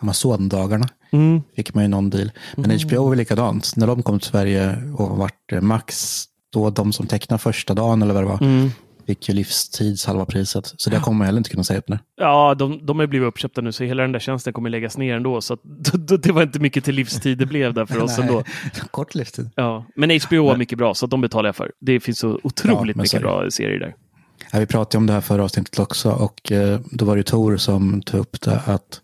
Amazon-dagarna. 0.00 0.88
Mm. 1.12 1.42
Fick 1.56 1.74
man 1.74 1.84
ju 1.84 1.88
någon 1.88 2.10
deal. 2.10 2.30
Men 2.56 2.64
mm. 2.64 2.88
HBO 2.88 3.08
var 3.08 3.16
likadant. 3.16 3.76
När 3.76 3.86
de 3.86 4.02
kom 4.02 4.18
till 4.18 4.30
Sverige 4.30 4.76
och 4.96 5.16
vart 5.16 5.62
max, 5.62 6.24
då 6.52 6.70
de 6.70 6.92
som 6.92 7.06
tecknade 7.06 7.42
första 7.42 7.74
dagen 7.74 8.02
eller 8.02 8.14
vad 8.14 8.22
det 8.22 8.28
var, 8.28 8.42
mm 8.42 8.70
fick 9.06 9.28
ju 9.28 9.34
livstids 9.34 10.06
halva 10.06 10.24
priset. 10.24 10.74
Så 10.76 10.90
det 10.90 11.00
kommer 11.00 11.18
man 11.18 11.26
heller 11.26 11.38
inte 11.38 11.50
kunna 11.50 11.64
säga 11.64 11.78
upp 11.78 11.88
nu. 11.88 11.98
Ja, 12.16 12.54
de, 12.54 12.86
de 12.86 13.00
är 13.00 13.06
blivit 13.06 13.28
uppköpta 13.28 13.60
nu 13.60 13.72
så 13.72 13.84
hela 13.84 14.02
den 14.02 14.12
där 14.12 14.20
tjänsten 14.20 14.52
kommer 14.52 14.70
läggas 14.70 14.98
ner 14.98 15.16
ändå. 15.16 15.40
Så 15.40 15.58
det 16.22 16.32
var 16.32 16.42
inte 16.42 16.58
mycket 16.58 16.84
till 16.84 16.94
livstid 16.94 17.38
det 17.38 17.46
blev 17.46 17.74
där 17.74 17.86
för 17.86 18.02
oss 18.02 18.18
ändå. 18.18 18.42
Kort 18.90 19.14
livstid. 19.14 19.50
Ja, 19.54 19.86
men 19.96 20.20
HBO 20.28 20.44
var 20.46 20.56
mycket 20.56 20.78
bra 20.78 20.94
så 20.94 21.06
de 21.06 21.20
betalar 21.20 21.48
jag 21.48 21.56
för. 21.56 21.72
Det 21.80 22.00
finns 22.00 22.18
så 22.18 22.40
otroligt 22.42 22.96
ja, 22.96 23.02
mycket 23.02 23.20
bra 23.22 23.50
serier 23.50 23.80
där. 23.80 23.94
Ja, 24.52 24.58
vi 24.58 24.66
pratade 24.66 24.98
om 24.98 25.06
det 25.06 25.12
här 25.12 25.20
förra 25.20 25.44
avsnittet 25.44 25.78
också 25.78 26.10
och 26.10 26.52
eh, 26.52 26.80
då 26.90 27.04
var 27.04 27.16
det 27.16 27.22
Tor 27.22 27.56
som 27.56 28.02
tog 28.02 28.20
upp 28.20 28.40
det 28.40 28.60
att 28.66 29.00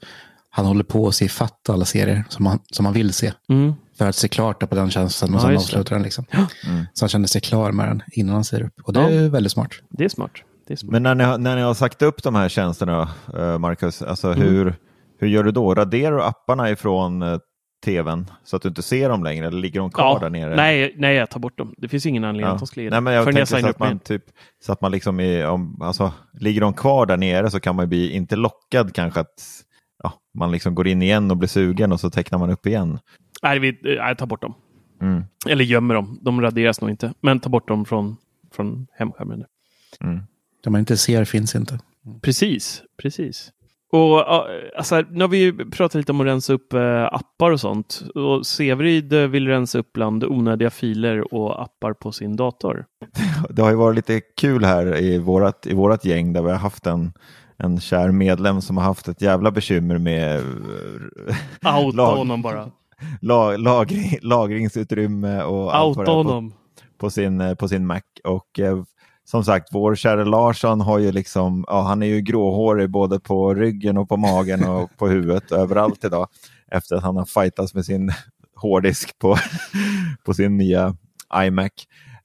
han 0.51 0.67
håller 0.67 0.85
på 0.85 1.09
att 1.09 1.15
se 1.15 1.29
fatt 1.29 1.69
alla 1.69 1.85
serier 1.85 2.25
som 2.29 2.47
han, 2.47 2.59
som 2.71 2.85
han 2.85 2.95
vill 2.95 3.13
se. 3.13 3.33
Mm 3.49 3.75
för 4.01 4.09
att 4.09 4.17
se 4.17 4.29
klart 4.29 4.69
på 4.71 4.75
den 4.75 4.91
tjänsten 4.91 5.35
och 5.35 5.41
ja, 5.41 5.41
sen 5.41 5.57
avsluta 5.57 5.95
den. 5.95 6.03
Liksom. 6.03 6.25
Mm. 6.33 6.87
Så 6.93 7.05
han 7.05 7.09
kände 7.09 7.29
sig 7.29 7.41
klar 7.41 7.73
med 7.73 7.89
den 7.89 8.03
innan 8.13 8.35
han 8.35 8.45
säger 8.45 8.65
upp. 8.65 8.73
Och 8.85 8.93
det 8.93 9.01
ja. 9.01 9.11
är 9.11 9.29
väldigt 9.29 9.53
smart. 9.53 9.71
Det 9.91 10.05
är 10.05 10.09
smart. 10.09 10.31
Det 10.67 10.75
är 10.75 10.77
smart. 10.77 10.93
Men 10.93 11.03
när 11.03 11.15
ni, 11.15 11.25
har, 11.25 11.39
när 11.39 11.57
ni 11.57 11.63
har 11.63 11.75
sagt 11.75 12.03
upp 12.03 12.23
de 12.23 12.35
här 12.35 12.49
tjänsterna, 12.49 13.09
uh, 13.35 13.59
Marcus, 13.59 14.03
alltså 14.03 14.33
mm. 14.33 14.49
hur, 14.49 14.75
hur 15.19 15.29
gör 15.29 15.45
du 15.45 15.51
då? 15.51 15.75
Raderar 15.75 16.17
du 16.17 16.23
apparna 16.23 16.71
ifrån 16.71 17.23
uh, 17.23 17.39
tvn 17.85 18.31
så 18.45 18.57
att 18.57 18.63
du 18.63 18.69
inte 18.69 18.83
ser 18.83 19.09
dem 19.09 19.25
längre 19.25 19.47
eller 19.47 19.61
ligger 19.61 19.81
de 19.81 19.91
kvar 19.91 20.05
ja, 20.05 20.19
där 20.19 20.31
nere? 20.31 20.57
Nej, 20.57 20.95
nej, 20.97 21.17
jag 21.17 21.31
tar 21.31 21.41
bort 21.41 21.59
dem. 21.59 21.75
Det 21.79 21.89
finns 21.89 22.07
ingen 22.07 22.25
anledning 22.25 22.47
ja. 22.47 22.53
att 22.53 22.59
de 22.59 22.67
ska 22.67 22.81
nej, 22.81 23.01
men 23.01 23.15
jag 23.15 23.25
tänkte 23.25 23.47
så 23.47 23.67
att, 23.67 23.79
man, 23.79 23.99
typ, 23.99 24.25
så 24.67 24.73
att 24.73 24.81
man 24.81 24.93
liksom 24.93 25.21
är, 25.21 25.47
om, 25.47 25.83
alltså, 25.83 26.13
ligger 26.33 26.61
de 26.61 26.75
kvar 26.75 27.07
där 27.07 27.17
nere 27.17 27.51
så 27.51 27.61
kan 27.61 27.77
man 27.77 27.89
bli 27.89 28.13
inte 28.13 28.37
lockad 28.37 28.95
kanske 28.95 29.21
att 29.21 29.65
ja, 30.03 30.13
man 30.39 30.53
liksom 30.53 30.75
går 30.75 30.89
in 30.89 31.03
igen 31.03 31.31
och 31.31 31.37
blir 31.37 31.49
sugen 31.49 31.93
och 31.93 32.01
så 32.01 32.11
tecknar 32.11 32.39
man 32.39 32.51
upp 32.51 32.67
igen. 32.67 32.99
Nej, 33.42 33.59
vi, 33.59 33.79
nej 33.83 34.16
ta 34.16 34.26
bort 34.26 34.42
dem. 34.42 34.55
Mm. 35.00 35.24
Eller 35.48 35.64
gömmer 35.64 35.94
dem. 35.94 36.18
De 36.22 36.40
raderas 36.40 36.81
nog 36.81 36.90
inte. 36.90 37.14
Men 37.20 37.40
ta 37.40 37.48
bort 37.48 37.68
dem 37.68 37.85
från, 37.85 38.16
från 38.53 38.87
hemskärmen. 38.92 39.44
Mm. 40.00 40.20
Det 40.64 40.70
man 40.70 40.79
inte 40.79 40.96
ser 40.96 41.24
finns 41.24 41.55
inte. 41.55 41.79
Precis, 42.22 42.83
precis. 43.03 43.53
Och 43.92 44.24
alltså, 44.79 45.05
Nu 45.11 45.20
har 45.20 45.29
vi 45.29 45.53
pratat 45.53 45.94
lite 45.94 46.12
om 46.12 46.20
att 46.20 46.26
rensa 46.26 46.53
upp 46.53 46.72
äh, 46.72 47.05
appar 47.05 47.50
och 47.50 47.61
sånt. 47.61 48.03
Och 48.14 48.46
Severid 48.46 49.12
vill 49.12 49.48
rensa 49.48 49.79
upp 49.79 49.92
bland 49.92 50.24
onödiga 50.24 50.70
filer 50.70 51.35
och 51.35 51.62
appar 51.62 51.92
på 51.92 52.12
sin 52.12 52.37
dator. 52.37 52.87
Det 53.50 53.62
har 53.62 53.70
ju 53.70 53.76
varit 53.76 53.96
lite 53.96 54.20
kul 54.20 54.64
här 54.64 55.00
i 55.00 55.18
vårat, 55.18 55.66
i 55.66 55.74
vårat 55.74 56.05
gäng 56.05 56.33
där 56.33 56.42
vi 56.42 56.50
har 56.50 56.59
haft 56.59 56.87
en 56.87 57.12
en 57.62 57.81
kär 57.81 58.11
medlem 58.11 58.61
som 58.61 58.76
har 58.76 58.85
haft 58.85 59.09
ett 59.09 59.22
jävla 59.22 59.50
bekymmer 59.50 59.98
med 59.98 60.42
Outa 61.64 61.96
lag, 61.96 62.16
honom 62.16 62.42
bara. 62.42 62.70
Lag, 63.21 63.59
lagring, 63.59 64.19
lagringsutrymme 64.23 65.43
och 65.43 65.77
allt 65.77 65.97
på, 65.97 66.51
på, 66.99 67.11
sin, 67.11 67.57
på 67.59 67.69
sin 67.69 67.87
Mac. 67.87 68.03
Och 68.25 68.61
eh, 68.61 68.83
som 69.31 69.45
sagt, 69.45 69.69
vår 69.73 69.95
kära 69.95 70.25
Larsson 70.25 70.81
har 70.81 70.99
ju 70.99 71.13
liksom, 71.13 71.65
ja, 71.69 71.83
han 71.83 72.03
är 72.03 72.07
ju 72.07 72.21
gråhårig 72.21 72.91
både 72.91 73.21
på 73.21 73.55
ryggen 73.55 73.97
och 73.97 74.09
på 74.09 74.17
magen 74.17 74.65
och 74.65 74.91
på 74.97 75.09
huvudet 75.09 75.53
överallt 75.53 76.05
idag 76.05 76.29
efter 76.71 76.97
att 76.97 77.03
han 77.03 77.17
har 77.17 77.25
fightats 77.25 77.75
med 77.75 77.85
sin 77.85 78.13
hårddisk 78.57 79.19
på, 79.19 79.37
på 80.25 80.35
sin 80.35 80.57
nya 80.57 80.97
iMac. 81.35 81.71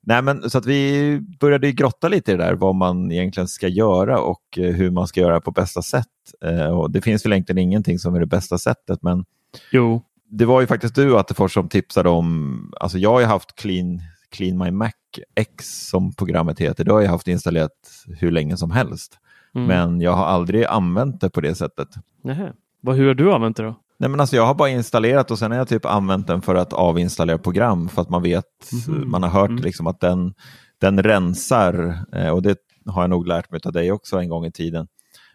Nej, 0.02 0.22
men 0.22 0.50
så 0.50 0.58
att 0.58 0.66
vi 0.66 1.20
började 1.40 1.72
grotta 1.72 2.08
lite 2.08 2.32
i 2.32 2.38
det 2.38 2.44
där 2.44 2.54
vad 2.54 2.76
man 2.76 3.12
egentligen 3.12 3.48
ska 3.48 3.68
göra 3.68 4.22
och 4.22 4.58
eh, 4.58 4.74
hur 4.74 4.92
man 4.92 5.08
ska 5.08 5.20
göra 5.20 5.42
på 5.42 5.52
bästa 5.52 5.82
sätt. 5.82 6.08
Eh, 6.46 6.80
och 6.80 6.92
det 6.92 7.02
finns 7.02 7.26
väl 7.26 7.34
egentligen 7.34 7.60
ingenting 7.60 8.00
som 8.00 8.16
är 8.16 8.20
det 8.20 8.26
bästa 8.26 8.58
sättet, 8.58 9.02
men 9.02 9.26
jo. 9.72 10.02
Det 10.38 10.46
var 10.46 10.62
ju 10.62 10.68
faktiskt 10.68 10.96
du 10.96 11.18
Attefors 11.18 11.54
som 11.54 11.70
tipsade 11.70 12.10
om, 12.10 12.74
alltså 12.80 12.98
jag 12.98 13.10
har 13.10 13.20
ju 13.20 13.26
haft 13.26 13.56
Clean, 13.56 14.02
Clean 14.30 14.58
My 14.58 14.72
Mac 14.72 14.92
X 15.36 15.66
som 15.90 16.14
programmet 16.14 16.60
heter, 16.60 16.84
det 16.84 16.92
har 16.92 17.02
jag 17.02 17.10
haft 17.10 17.28
installerat 17.28 17.72
hur 18.20 18.32
länge 18.32 18.58
som 18.58 18.72
helst. 18.72 19.20
Mm. 19.56 19.68
Men 19.68 20.02
jag 20.02 20.12
har 20.12 20.26
aldrig 20.26 20.66
använt 20.66 21.22
det 21.22 21.30
på 21.30 21.42
det 21.42 21.56
sättet. 21.56 21.88
Nähä. 22.24 22.54
Hur 22.84 23.08
har 23.08 23.14
du 23.14 23.34
använt 23.34 23.58
det 23.58 23.64
då? 23.64 23.76
Nej, 23.98 24.10
men 24.10 24.20
alltså 24.20 24.36
jag 24.36 24.46
har 24.46 24.54
bara 24.54 24.70
installerat 24.70 25.32
och 25.32 25.40
sen 25.40 25.52
har 25.52 25.58
jag 25.58 25.68
typ 25.68 25.86
använt 25.86 26.28
den 26.28 26.42
för 26.42 26.56
att 26.56 26.74
avinstallera 26.74 27.38
program 27.38 27.90
för 27.90 28.02
att 28.02 28.10
man 28.10 28.24
vet, 28.24 28.72
mm. 28.88 29.12
man 29.12 29.24
har 29.24 29.30
hört 29.30 29.50
mm. 29.50 29.64
liksom 29.64 29.88
att 29.88 30.00
den, 30.00 30.34
den 30.82 31.04
rensar 31.04 32.00
eh, 32.14 32.30
och 32.30 32.42
det 32.42 32.58
har 32.86 33.04
jag 33.04 33.10
nog 33.10 33.28
lärt 33.28 33.52
mig 33.52 33.60
av 33.66 33.72
dig 33.72 33.92
också 33.92 34.18
en 34.18 34.30
gång 34.30 34.46
i 34.46 34.52
tiden. 34.52 34.88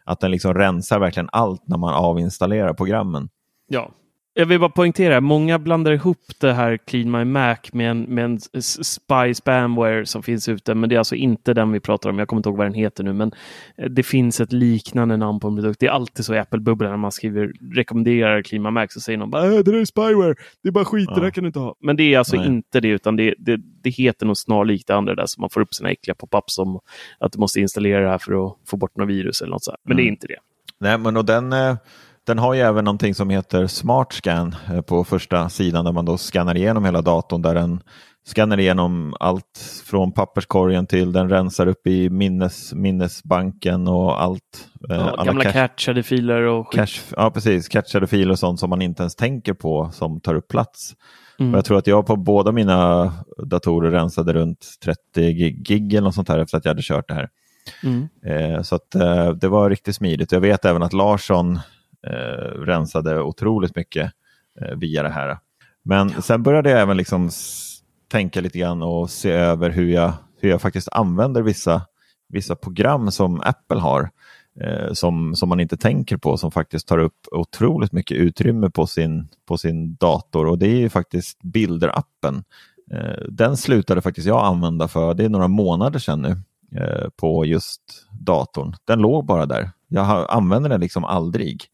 Att 0.04 0.20
den 0.20 0.30
liksom 0.30 0.54
rensar 0.54 0.98
verkligen 0.98 1.28
allt 1.32 1.68
när 1.68 1.78
man 1.78 1.94
avinstallerar 1.94 2.74
programmen. 2.74 3.28
Ja, 3.68 3.90
jag 4.34 4.46
vill 4.46 4.60
bara 4.60 4.70
poängtera, 4.70 5.20
många 5.20 5.58
blandar 5.58 5.92
ihop 5.92 6.18
det 6.40 6.52
här 6.52 6.76
Clean 6.76 7.10
My 7.10 7.24
Mac 7.24 7.56
med 7.72 7.90
en, 7.90 8.02
med 8.02 8.24
en 8.24 8.40
Spy 8.62 9.34
Spamware 9.34 10.06
som 10.06 10.22
finns 10.22 10.48
ute, 10.48 10.74
men 10.74 10.88
det 10.88 10.94
är 10.94 10.98
alltså 10.98 11.14
inte 11.14 11.54
den 11.54 11.72
vi 11.72 11.80
pratar 11.80 12.10
om. 12.10 12.18
Jag 12.18 12.28
kommer 12.28 12.38
inte 12.38 12.48
ihåg 12.48 12.58
vad 12.58 12.66
den 12.66 12.74
heter 12.74 13.04
nu, 13.04 13.12
men 13.12 13.32
eh, 13.76 13.90
det 13.90 14.02
finns 14.02 14.40
ett 14.40 14.52
liknande 14.52 15.16
namn 15.16 15.40
på 15.40 15.48
en 15.48 15.56
produkt. 15.56 15.80
Det 15.80 15.86
är 15.86 15.90
alltid 15.90 16.24
så 16.24 16.34
i 16.34 16.38
Apple-bubblan 16.38 16.90
när 16.90 16.96
man 16.96 17.12
skriver 17.12 17.52
rekommenderar 17.74 18.42
Clean 18.42 18.62
My 18.62 18.70
Mac 18.70 18.86
så 18.90 19.00
säger 19.00 19.18
någon 19.18 19.30
bara 19.30 19.44
äh, 19.44 19.50
det 19.50 19.62
där 19.62 19.80
är 19.80 19.84
Spyware, 19.84 20.34
det 20.62 20.68
är 20.68 20.72
bara 20.72 20.84
skit, 20.84 21.08
ja. 21.08 21.14
det 21.14 21.20
där 21.20 21.30
kan 21.30 21.44
du 21.44 21.48
inte 21.48 21.58
ha. 21.58 21.74
Men 21.80 21.96
det 21.96 22.14
är 22.14 22.18
alltså 22.18 22.36
Nej. 22.36 22.46
inte 22.46 22.80
det, 22.80 22.88
utan 22.88 23.16
det, 23.16 23.34
det, 23.38 23.60
det 23.82 23.90
heter 23.90 24.26
något 24.26 24.38
snarlikt 24.38 24.86
det 24.86 24.94
andra 24.94 25.14
där, 25.14 25.26
så 25.26 25.40
man 25.40 25.50
får 25.50 25.60
upp 25.60 25.74
sina 25.74 25.90
äckliga 25.90 26.14
pop-ups 26.14 26.58
om 26.58 26.80
att 27.18 27.32
du 27.32 27.38
måste 27.38 27.60
installera 27.60 28.00
det 28.00 28.08
här 28.08 28.18
för 28.18 28.46
att 28.46 28.56
få 28.66 28.76
bort 28.76 28.96
något 28.96 29.08
virus 29.08 29.42
eller 29.42 29.50
något 29.50 29.64
sånt. 29.64 29.78
Men 29.84 29.92
mm. 29.92 29.96
det 29.96 30.02
är 30.02 30.04
mm. 30.04 30.12
inte 30.12 30.26
det. 30.26 30.38
Nej, 30.80 30.98
men 30.98 31.16
och 31.16 31.24
den... 31.24 31.52
Eh 31.52 31.74
den 32.26 32.38
har 32.38 32.54
ju 32.54 32.60
även 32.60 32.84
någonting 32.84 33.14
som 33.14 33.30
heter 33.30 33.66
Smart 33.66 34.12
Scan 34.12 34.54
eh, 34.72 34.80
på 34.80 35.04
första 35.04 35.48
sidan 35.48 35.84
där 35.84 35.92
man 35.92 36.04
då 36.04 36.18
skannar 36.18 36.56
igenom 36.56 36.84
hela 36.84 37.02
datorn 37.02 37.42
där 37.42 37.54
den 37.54 37.82
skannar 38.26 38.60
igenom 38.60 39.14
allt 39.20 39.82
från 39.86 40.12
papperskorgen 40.12 40.86
till 40.86 41.12
den 41.12 41.28
rensar 41.28 41.66
upp 41.66 41.86
i 41.86 42.10
minnes, 42.10 42.74
minnesbanken 42.74 43.88
och 43.88 44.22
allt. 44.22 44.68
Eh, 44.90 44.96
ja, 44.96 45.24
gamla 45.24 45.44
cache, 45.44 45.52
catchade 45.52 46.02
filer 46.02 46.42
och 46.42 46.72
cache, 46.72 47.00
Ja, 47.16 47.30
precis. 47.30 47.68
Catchade 47.68 48.06
filer 48.06 48.32
och 48.32 48.38
sånt 48.38 48.60
som 48.60 48.70
man 48.70 48.82
inte 48.82 49.02
ens 49.02 49.14
tänker 49.14 49.54
på 49.54 49.90
som 49.92 50.20
tar 50.20 50.34
upp 50.34 50.48
plats. 50.48 50.94
Mm. 51.40 51.54
Jag 51.54 51.64
tror 51.64 51.78
att 51.78 51.86
jag 51.86 52.06
på 52.06 52.16
båda 52.16 52.52
mina 52.52 53.12
datorer 53.46 53.90
rensade 53.90 54.32
runt 54.32 54.66
30 54.84 55.32
gig 55.62 55.94
eller 55.94 56.02
något 56.02 56.14
sånt 56.14 56.28
här 56.28 56.38
efter 56.38 56.58
att 56.58 56.64
jag 56.64 56.70
hade 56.70 56.82
kört 56.82 57.08
det 57.08 57.14
här. 57.14 57.28
Mm. 57.82 58.08
Eh, 58.26 58.62
så 58.62 58.74
att, 58.74 58.94
eh, 58.94 59.30
det 59.30 59.48
var 59.48 59.70
riktigt 59.70 59.96
smidigt. 59.96 60.32
Jag 60.32 60.40
vet 60.40 60.64
även 60.64 60.82
att 60.82 60.92
Larsson 60.92 61.58
Eh, 62.06 62.60
rensade 62.60 63.22
otroligt 63.22 63.76
mycket 63.76 64.12
eh, 64.60 64.76
via 64.76 65.02
det 65.02 65.08
här. 65.08 65.38
Men 65.82 66.12
ja. 66.14 66.22
sen 66.22 66.42
började 66.42 66.70
jag 66.70 66.80
även 66.80 66.96
liksom 66.96 67.30
tänka 68.08 68.40
lite 68.40 68.58
grann 68.58 68.82
och 68.82 69.10
se 69.10 69.30
över 69.30 69.70
hur 69.70 69.88
jag, 69.88 70.12
hur 70.40 70.50
jag 70.50 70.62
faktiskt 70.62 70.88
använder 70.92 71.42
vissa, 71.42 71.82
vissa 72.28 72.56
program 72.56 73.10
som 73.10 73.40
Apple 73.40 73.80
har. 73.80 74.10
Eh, 74.60 74.92
som, 74.92 75.36
som 75.36 75.48
man 75.48 75.60
inte 75.60 75.76
tänker 75.76 76.16
på 76.16 76.36
som 76.36 76.50
faktiskt 76.50 76.88
tar 76.88 76.98
upp 76.98 77.26
otroligt 77.32 77.92
mycket 77.92 78.16
utrymme 78.16 78.70
på 78.70 78.86
sin, 78.86 79.28
på 79.46 79.58
sin 79.58 79.94
dator 79.94 80.46
och 80.46 80.58
det 80.58 80.66
är 80.66 80.76
ju 80.76 80.88
faktiskt 80.88 81.38
Bilder-appen. 81.42 82.42
Eh, 82.92 83.24
den 83.28 83.56
slutade 83.56 84.02
faktiskt 84.02 84.26
jag 84.26 84.44
använda 84.44 84.88
för, 84.88 85.14
det 85.14 85.24
är 85.24 85.28
några 85.28 85.48
månader 85.48 85.98
sedan 85.98 86.22
nu, 86.22 86.36
eh, 86.80 87.08
på 87.16 87.44
just 87.44 87.82
datorn. 88.20 88.76
Den 88.84 88.98
låg 88.98 89.24
bara 89.26 89.46
där. 89.46 89.70
Jag 89.88 90.26
använder 90.30 90.70
den 90.70 90.80
liksom 90.80 91.04
aldrig. 91.04 91.64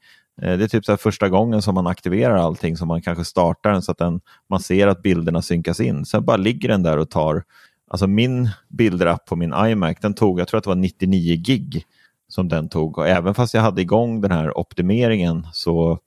Eh, 0.42 0.58
det 0.58 0.64
är 0.64 0.68
typ 0.68 0.84
så 0.84 0.96
första 0.96 1.28
gången 1.28 1.62
som 1.62 1.74
man 1.74 1.86
aktiverar 1.86 2.36
allting 2.36 2.76
som 2.76 2.88
man 2.88 3.02
kanske 3.02 3.24
startar 3.24 3.72
den 3.72 3.82
så 3.82 3.92
att 3.92 3.98
den, 3.98 4.20
man 4.50 4.60
ser 4.60 4.86
att 4.86 5.02
bilderna 5.02 5.42
synkas 5.42 5.80
in. 5.80 6.04
Sen 6.04 6.24
bara 6.24 6.36
ligger 6.36 6.68
den 6.68 6.82
där 6.82 6.98
och 6.98 7.10
tar, 7.10 7.44
alltså 7.90 8.06
min 8.06 8.50
bilderapp 8.68 9.26
på 9.26 9.36
min 9.36 9.54
iMac, 9.66 9.96
den 10.00 10.14
tog, 10.14 10.40
jag 10.40 10.48
tror 10.48 10.58
att 10.58 10.64
det 10.64 10.70
var 10.70 10.76
99 10.76 11.36
gig 11.36 11.84
som 12.28 12.48
den 12.48 12.68
tog 12.68 12.98
och 12.98 13.08
även 13.08 13.34
fast 13.34 13.54
jag 13.54 13.62
hade 13.62 13.82
igång 13.82 14.20
den 14.20 14.30
här 14.30 14.58
optimeringen 14.58 15.46
så 15.52 15.98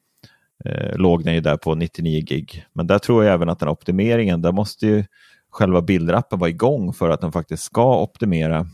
eh, 0.66 0.98
låg 0.98 1.24
den 1.24 1.34
ju 1.34 1.42
där 1.42 1.58
på 1.58 1.76
99 1.76 2.22
gig. 2.22 2.66
Men 2.74 2.88
där 2.88 3.00
tror 3.00 3.24
jag 3.24 3.34
även 3.34 3.50
att 3.50 3.60
den 3.60 3.70
optimeringen, 3.70 4.42
där 4.42 4.52
måste 4.52 4.88
ju 4.88 5.04
själva 5.50 5.82
bilderappen 5.82 6.40
vara 6.40 6.50
igång 6.50 6.94
för 6.94 7.10
att 7.10 7.22
den 7.22 7.32
faktiskt 7.32 7.64
ska 7.64 8.02
optimera 8.02 8.68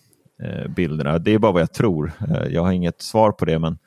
eh, 0.44 0.68
bilderna. 0.76 1.20
Det 1.20 1.34
är 1.34 1.40
bara 1.40 1.52
vad 1.52 1.62
jag 1.62 1.74
tror. 1.74 2.12
Eh, 2.30 2.54
jag 2.54 2.64
har 2.64 2.72
inget 2.72 3.02
svar 3.02 3.32
på 3.32 3.46
det 3.46 3.60
men 3.60 3.78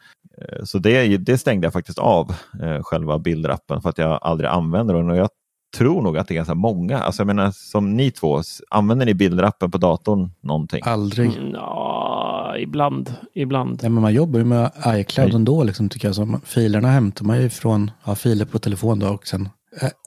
så 0.64 0.78
det, 0.78 1.16
det 1.16 1.38
stängde 1.38 1.66
jag 1.66 1.72
faktiskt 1.72 1.98
av, 1.98 2.34
eh, 2.62 2.82
själva 2.82 3.18
bilderappen, 3.18 3.82
för 3.82 3.90
att 3.90 3.98
jag 3.98 4.18
aldrig 4.22 4.50
använder 4.50 4.94
den. 4.94 5.10
Och 5.10 5.16
jag 5.16 5.28
tror 5.76 6.02
nog 6.02 6.18
att 6.18 6.28
det 6.28 6.34
är 6.34 6.36
ganska 6.36 6.54
många. 6.54 6.98
Alltså 6.98 7.20
jag 7.20 7.26
menar, 7.26 7.50
som 7.50 7.96
ni 7.96 8.10
två, 8.10 8.42
använder 8.70 9.06
ni 9.06 9.14
bilderappen 9.14 9.70
på 9.70 9.78
datorn 9.78 10.30
någonting? 10.40 10.80
Aldrig. 10.84 11.36
Mm, 11.36 11.50
ja, 11.52 12.54
ibland. 12.58 13.14
ibland. 13.34 13.80
Ja, 13.82 13.88
men 13.88 14.02
man 14.02 14.14
jobbar 14.14 14.38
ju 14.38 14.44
med 14.44 14.70
iCloud 14.86 15.34
ändå, 15.34 15.64
liksom, 15.64 15.88
tycker 15.88 16.08
jag. 16.08 16.14
Så 16.14 16.40
filerna 16.44 16.88
hämtar 16.88 17.24
man 17.24 17.42
ju 17.42 17.48
från 17.48 17.90
ja, 18.04 18.14
filer 18.14 18.44
på 18.44 18.58
telefon 18.58 18.98
då, 18.98 19.08
och 19.08 19.26
sen 19.26 19.48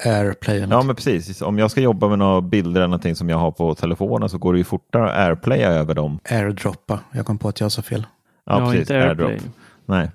AirPlay. 0.05 0.67
Ja, 0.69 0.81
men 0.81 0.95
precis. 0.95 1.41
Om 1.41 1.59
jag 1.59 1.71
ska 1.71 1.81
jobba 1.81 2.07
med 2.07 2.19
några 2.19 2.41
bilder 2.41 2.81
eller 2.81 2.87
någonting 2.87 3.15
som 3.15 3.29
jag 3.29 3.37
har 3.37 3.51
på 3.51 3.75
telefonen 3.75 4.29
så 4.29 4.37
går 4.37 4.53
det 4.53 4.57
ju 4.57 4.63
fortare 4.63 5.11
att 5.11 5.17
AirPlaya 5.17 5.69
över 5.69 5.93
dem. 5.93 6.19
AirDroppa. 6.29 6.99
Jag 7.11 7.25
kom 7.25 7.37
på 7.37 7.47
att 7.47 7.59
jag 7.59 7.71
sa 7.71 7.81
fel. 7.81 8.05
Ja, 8.45 8.59
ja 8.59 8.65
precis. 8.65 8.79
Inte 8.79 9.03
AirDrop. 9.03 9.31
Nej. 9.85 10.11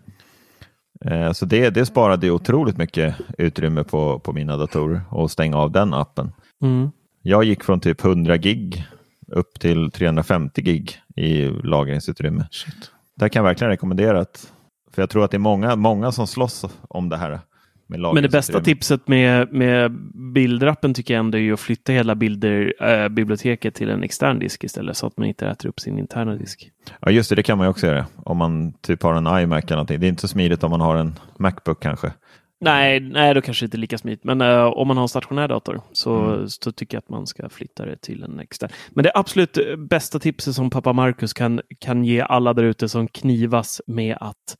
Eh, 1.04 1.32
så 1.32 1.46
det, 1.46 1.70
det 1.70 1.86
sparade 1.86 2.30
otroligt 2.30 2.76
mycket 2.76 3.16
utrymme 3.38 3.84
på, 3.84 4.18
på 4.18 4.32
mina 4.32 4.56
datorer 4.56 5.00
och 5.10 5.30
stänga 5.30 5.56
av 5.56 5.72
den 5.72 5.94
appen. 5.94 6.32
Mm. 6.62 6.90
Jag 7.22 7.44
gick 7.44 7.64
från 7.64 7.80
typ 7.80 8.04
100 8.04 8.36
gig 8.36 8.86
upp 9.32 9.60
till 9.60 9.90
350 9.90 10.62
gig 10.62 11.00
i 11.16 11.48
lagringsutrymme. 11.48 12.46
Shit. 12.50 12.90
Det 13.16 13.28
kan 13.28 13.40
jag 13.40 13.44
verkligen 13.44 13.70
rekommendera. 13.70 14.20
Att, 14.20 14.52
för 14.92 15.02
jag 15.02 15.10
tror 15.10 15.24
att 15.24 15.30
det 15.30 15.36
är 15.36 15.38
många, 15.38 15.76
många 15.76 16.12
som 16.12 16.26
slåss 16.26 16.64
om 16.88 17.08
det 17.08 17.16
här. 17.16 17.40
Men 17.88 18.22
det 18.22 18.28
bästa 18.28 18.60
tipset 18.60 19.08
med, 19.08 19.52
med 19.52 19.92
bilderappen 20.32 20.94
tycker 20.94 21.14
jag 21.14 21.18
ändå 21.18 21.38
är 21.38 21.52
att 21.52 21.60
flytta 21.60 21.92
hela 21.92 22.14
bilderbiblioteket 22.14 23.74
äh, 23.74 23.78
till 23.78 23.90
en 23.90 24.02
extern 24.02 24.38
disk 24.38 24.64
istället 24.64 24.96
så 24.96 25.06
att 25.06 25.16
man 25.16 25.26
inte 25.26 25.46
äter 25.46 25.68
upp 25.68 25.80
sin 25.80 25.98
interna 25.98 26.34
disk. 26.34 26.70
Ja 27.00 27.10
just 27.10 27.30
det, 27.30 27.36
det 27.36 27.42
kan 27.42 27.58
man 27.58 27.66
ju 27.66 27.70
också 27.70 27.86
göra 27.86 28.06
om 28.16 28.36
man 28.36 28.72
typ 28.72 29.02
har 29.02 29.14
en 29.14 29.42
iMac 29.42 29.64
eller 29.64 29.76
någonting. 29.76 30.00
Det 30.00 30.06
är 30.06 30.08
inte 30.08 30.20
så 30.20 30.28
smidigt 30.28 30.64
om 30.64 30.70
man 30.70 30.80
har 30.80 30.96
en 30.96 31.18
Macbook 31.38 31.82
kanske. 31.82 32.12
Nej, 32.58 33.00
nej 33.00 33.34
då 33.34 33.40
kanske 33.40 33.64
inte 33.64 33.76
lika 33.76 33.98
smidigt. 33.98 34.24
Men 34.24 34.40
uh, 34.40 34.64
om 34.64 34.88
man 34.88 34.96
har 34.96 35.04
en 35.04 35.08
stationär 35.08 35.48
dator 35.48 35.80
så, 35.92 36.24
mm. 36.24 36.48
så 36.48 36.72
tycker 36.72 36.96
jag 36.96 37.02
att 37.02 37.08
man 37.08 37.26
ska 37.26 37.48
flytta 37.48 37.86
det 37.86 37.96
till 37.96 38.22
en 38.22 38.40
extern. 38.40 38.70
Men 38.90 39.04
det 39.04 39.12
absolut 39.14 39.58
bästa 39.78 40.18
tipset 40.18 40.54
som 40.54 40.70
pappa 40.70 40.92
Marcus 40.92 41.32
kan, 41.32 41.60
kan 41.78 42.04
ge 42.04 42.20
alla 42.20 42.52
där 42.52 42.62
ute 42.62 42.88
som 42.88 43.08
knivas 43.08 43.80
med 43.86 44.16
att 44.20 44.56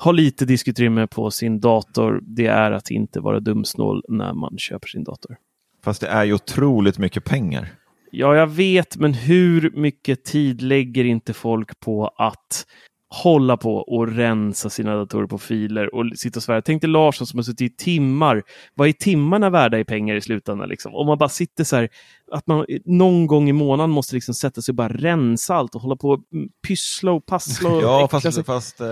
ha 0.00 0.12
lite 0.12 0.44
diskutrymme 0.44 1.06
på 1.06 1.30
sin 1.30 1.60
dator, 1.60 2.20
det 2.22 2.46
är 2.46 2.70
att 2.70 2.90
inte 2.90 3.20
vara 3.20 3.40
dumsnål 3.40 4.04
när 4.08 4.34
man 4.34 4.58
köper 4.58 4.88
sin 4.88 5.04
dator. 5.04 5.36
Fast 5.84 6.00
det 6.00 6.06
är 6.08 6.24
ju 6.24 6.32
otroligt 6.32 6.98
mycket 6.98 7.24
pengar. 7.24 7.68
Ja, 8.12 8.36
jag 8.36 8.46
vet, 8.46 8.96
men 8.96 9.14
hur 9.14 9.70
mycket 9.74 10.24
tid 10.24 10.62
lägger 10.62 11.04
inte 11.04 11.32
folk 11.32 11.80
på 11.80 12.08
att 12.16 12.66
hålla 13.10 13.56
på 13.56 13.76
och 13.76 14.16
rensa 14.16 14.70
sina 14.70 14.96
datorer 14.96 15.26
på 15.26 15.38
filer 15.38 15.94
och 15.94 16.04
sitta 16.16 16.38
och 16.38 16.42
svära. 16.42 16.62
Tänk 16.62 16.82
dig 16.82 16.90
Larsson 16.90 17.26
som 17.26 17.38
har 17.38 17.42
suttit 17.42 17.72
i 17.72 17.84
timmar. 17.84 18.42
Vad 18.74 18.88
är 18.88 18.92
timmarna 18.92 19.50
värda 19.50 19.78
i 19.78 19.84
pengar 19.84 20.16
i 20.16 20.20
slutändan? 20.20 20.68
Liksom? 20.68 20.94
Om 20.94 21.06
man 21.06 21.18
bara 21.18 21.28
sitter 21.28 21.64
så 21.64 21.76
här, 21.76 21.88
att 22.32 22.46
man 22.46 22.66
någon 22.84 23.26
gång 23.26 23.48
i 23.48 23.52
månaden 23.52 23.90
måste 23.90 24.14
liksom 24.14 24.34
sätta 24.34 24.62
sig 24.62 24.72
och 24.72 24.76
bara 24.76 24.88
rensa 24.88 25.54
allt 25.54 25.74
och 25.74 25.80
hålla 25.80 25.96
på 25.96 26.10
och 26.10 26.20
pyssla 26.66 27.12
och 27.12 27.26
passla. 27.26 27.70
Och 27.70 27.82
ja, 27.82 28.08
fast, 28.10 28.46
fast 28.46 28.80
eh, 28.80 28.86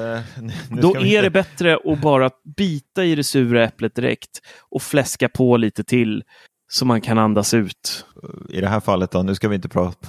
Då 0.80 0.94
är 0.94 1.00
inte... 1.00 1.22
det 1.22 1.30
bättre 1.30 1.78
att 1.84 2.00
bara 2.00 2.30
bita 2.56 3.04
i 3.04 3.14
det 3.14 3.24
sura 3.24 3.64
äpplet 3.64 3.94
direkt 3.94 4.40
och 4.70 4.82
fläska 4.82 5.28
på 5.28 5.56
lite 5.56 5.84
till 5.84 6.22
så 6.70 6.84
man 6.84 7.00
kan 7.00 7.18
andas 7.18 7.54
ut. 7.54 8.04
I 8.48 8.60
det 8.60 8.68
här 8.68 8.80
fallet 8.80 9.10
då, 9.10 9.22
nu 9.22 9.34
ska 9.34 9.48
vi 9.48 9.54
inte 9.54 9.68
prata, 9.68 10.08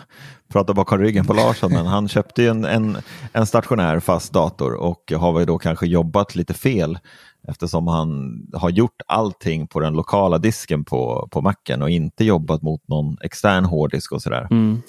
prata 0.53 0.74
bakom 0.74 0.99
ryggen 0.99 1.26
på 1.26 1.34
Larsson, 1.34 1.74
men 1.74 1.86
han 1.86 2.07
köpte 2.07 2.41
ju 2.41 2.47
en, 2.47 2.66
en, 2.66 2.97
en 3.34 3.45
stationär 3.45 3.99
fast 3.99 4.34
dator 4.34 4.74
och 4.74 5.12
har 5.16 5.34
väl 5.34 5.45
då 5.45 5.57
kanske 5.57 5.88
jobbat 5.88 6.36
lite 6.36 6.53
fel 6.53 6.99
eftersom 7.47 7.88
han 7.88 8.41
har 8.53 8.70
gjort 8.70 9.01
allting 9.07 9.68
på 9.68 9.80
den 9.80 9.93
lokala 9.93 10.38
disken 10.38 10.86
på, 10.86 11.28
på 11.32 11.41
macken 11.41 11.82
och 11.82 11.89
inte 11.89 12.26
jobbat 12.26 12.62
mot 12.62 12.88
någon 12.88 13.18
extern 13.24 13.66
hårddisk 13.66 14.12
och 14.12 14.22
sådär. 14.22 14.47
Mm. 14.51 14.82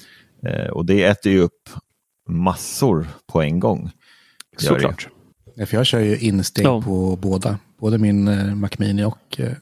Eh, 0.46 0.66
och 0.66 0.86
det 0.86 1.04
äter 1.04 1.32
ju 1.32 1.40
upp 1.40 1.68
massor 2.28 3.06
på 3.32 3.42
en 3.42 3.60
gång. 3.60 3.90
Såklart. 4.56 5.08
Ja, 5.54 5.66
för 5.66 5.76
jag 5.76 5.86
kör 5.86 6.00
ju 6.00 6.18
insteg 6.18 6.66
ja. 6.66 6.82
på 6.82 7.16
båda, 7.16 7.58
både 7.78 7.98
min 7.98 8.28
eh, 8.28 8.54
Mac 8.54 8.70
Mini 8.78 9.04
och 9.04 9.40
eh, 9.40 9.52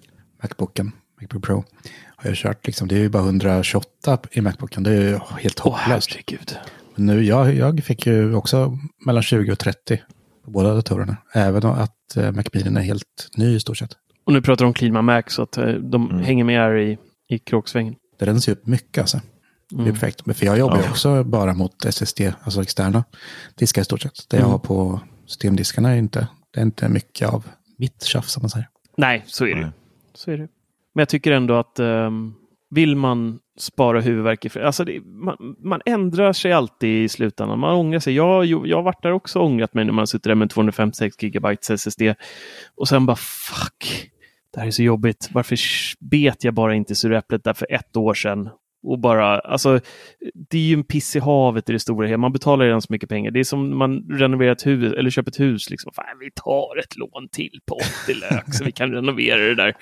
Macbooken. 0.42 0.92
Macbook 1.20 1.44
Pro 1.44 1.64
har 2.16 2.30
jag 2.30 2.36
kört. 2.36 2.66
Liksom, 2.66 2.88
det 2.88 2.94
är 2.94 2.98
ju 2.98 3.08
bara 3.08 3.22
128 3.22 4.18
i 4.32 4.40
Macbooken. 4.40 4.82
Det 4.82 4.90
är 4.90 5.00
ju 5.00 5.18
helt 5.40 5.58
hopplöst. 5.58 6.16
Oh, 6.32 6.38
Men 6.94 7.06
nu, 7.06 7.24
jag, 7.24 7.54
jag 7.54 7.84
fick 7.84 8.06
ju 8.06 8.34
också 8.34 8.78
mellan 9.06 9.22
20 9.22 9.52
och 9.52 9.58
30 9.58 10.02
på 10.44 10.50
båda 10.50 10.74
datorerna. 10.74 11.16
Även 11.34 11.66
att 11.66 12.16
eh, 12.16 12.32
Mac 12.32 12.42
är 12.52 12.80
helt 12.80 13.28
ny 13.36 13.56
i 13.56 13.60
stort 13.60 13.78
sett. 13.78 13.90
Och 14.24 14.32
nu 14.32 14.42
pratar 14.42 14.64
du 14.64 14.66
om 14.66 14.74
Clean 14.74 15.04
Mac 15.04 15.22
så 15.26 15.42
att 15.42 15.56
eh, 15.56 15.66
de 15.66 16.10
mm. 16.10 16.22
hänger 16.22 16.44
med 16.44 16.60
här 16.60 16.76
i, 16.76 16.98
i 17.28 17.38
kråksvängen. 17.38 17.94
Det 18.18 18.26
rensar 18.26 18.52
upp 18.52 18.66
mycket 18.66 19.00
alltså. 19.00 19.20
Det 19.70 19.88
är 19.88 19.92
perfekt. 19.92 20.36
För 20.38 20.46
jag 20.46 20.58
jobbar 20.58 20.82
ju 20.82 20.88
också 20.88 21.24
bara 21.24 21.54
mot 21.54 21.84
SSD, 21.84 22.20
alltså 22.42 22.62
externa 22.62 23.04
diskar 23.54 23.82
i 23.82 23.84
stort 23.84 24.00
sett. 24.00 24.28
Det 24.28 24.36
jag 24.36 24.46
har 24.46 24.58
på 24.58 25.00
systemdiskarna 25.26 25.90
är 25.90 25.96
inte, 25.96 26.28
det 26.54 26.60
är 26.60 26.64
inte 26.64 26.88
mycket 26.88 27.28
av 27.28 27.48
mitt 27.78 28.02
tjafs 28.02 28.32
som 28.32 28.42
man 28.42 28.50
säger. 28.50 28.68
Nej, 28.96 29.24
så 29.26 29.46
är 29.46 29.54
det. 29.54 29.72
Så 30.14 30.30
är 30.30 30.38
det. 30.38 30.48
Men 30.95 31.01
jag 31.01 31.09
tycker 31.09 31.32
ändå 31.32 31.55
att 31.55 31.78
um, 31.78 32.34
vill 32.70 32.97
man 32.97 33.39
spara 33.59 34.01
huvudvärk, 34.01 34.57
alltså 34.57 34.84
det, 34.84 35.01
man, 35.01 35.57
man, 35.59 35.80
ändrar 35.86 36.32
sig 36.32 36.53
alltid 36.53 37.05
i 37.05 37.09
slutändan. 37.09 37.59
Man 37.59 37.74
ångrar 37.74 37.99
sig. 37.99 38.14
Jag, 38.14 38.47
jag 38.47 38.76
har 38.76 38.82
varit 38.82 39.03
där 39.03 39.12
också 39.12 39.39
och 39.39 39.47
ångrat 39.47 39.74
mig 39.74 39.84
när 39.84 39.93
man 39.93 40.07
suttit 40.07 40.24
där 40.24 40.34
med 40.34 40.51
256 40.51 41.16
GB 41.16 41.57
SSD 41.70 42.03
och 42.76 42.89
sen 42.89 43.07
bara 43.07 43.16
fuck, 43.16 44.11
det 44.53 44.61
här 44.61 44.66
är 44.66 44.70
så 44.70 44.82
jobbigt. 44.82 45.28
Varför 45.32 45.59
bet 46.01 46.45
jag 46.45 46.55
bara 46.55 46.74
inte 46.74 46.95
suräpplet 46.95 47.45
där 47.45 47.55
för 47.55 47.72
ett 47.72 47.97
år 47.97 48.14
sedan 48.14 48.49
och 48.82 48.98
bara, 48.98 49.38
alltså, 49.38 49.80
det 50.50 50.58
är 50.58 50.62
ju 50.62 50.74
en 50.74 50.84
piss 50.84 51.16
i 51.16 51.18
havet 51.18 51.70
i 51.70 51.72
det 51.72 51.78
stora 51.78 52.06
hela. 52.06 52.18
Man 52.18 52.32
betalar 52.32 52.64
redan 52.64 52.82
så 52.82 52.92
mycket 52.92 53.08
pengar. 53.08 53.30
Det 53.30 53.40
är 53.40 53.44
som 53.44 53.78
man 53.78 54.02
renoverar 54.10 54.52
ett 54.52 54.66
hus 54.66 54.92
eller 54.92 55.10
köper 55.10 55.30
ett 55.30 55.40
hus. 55.40 55.70
Liksom. 55.70 55.92
Fan, 55.94 56.04
vi 56.20 56.30
tar 56.30 56.78
ett 56.78 56.96
lån 56.96 57.28
till 57.32 57.60
på 57.66 57.74
80 57.74 58.14
lök 58.14 58.54
så 58.54 58.64
vi 58.64 58.72
kan 58.72 58.92
renovera 58.92 59.38
det 59.38 59.54
där 59.54 59.74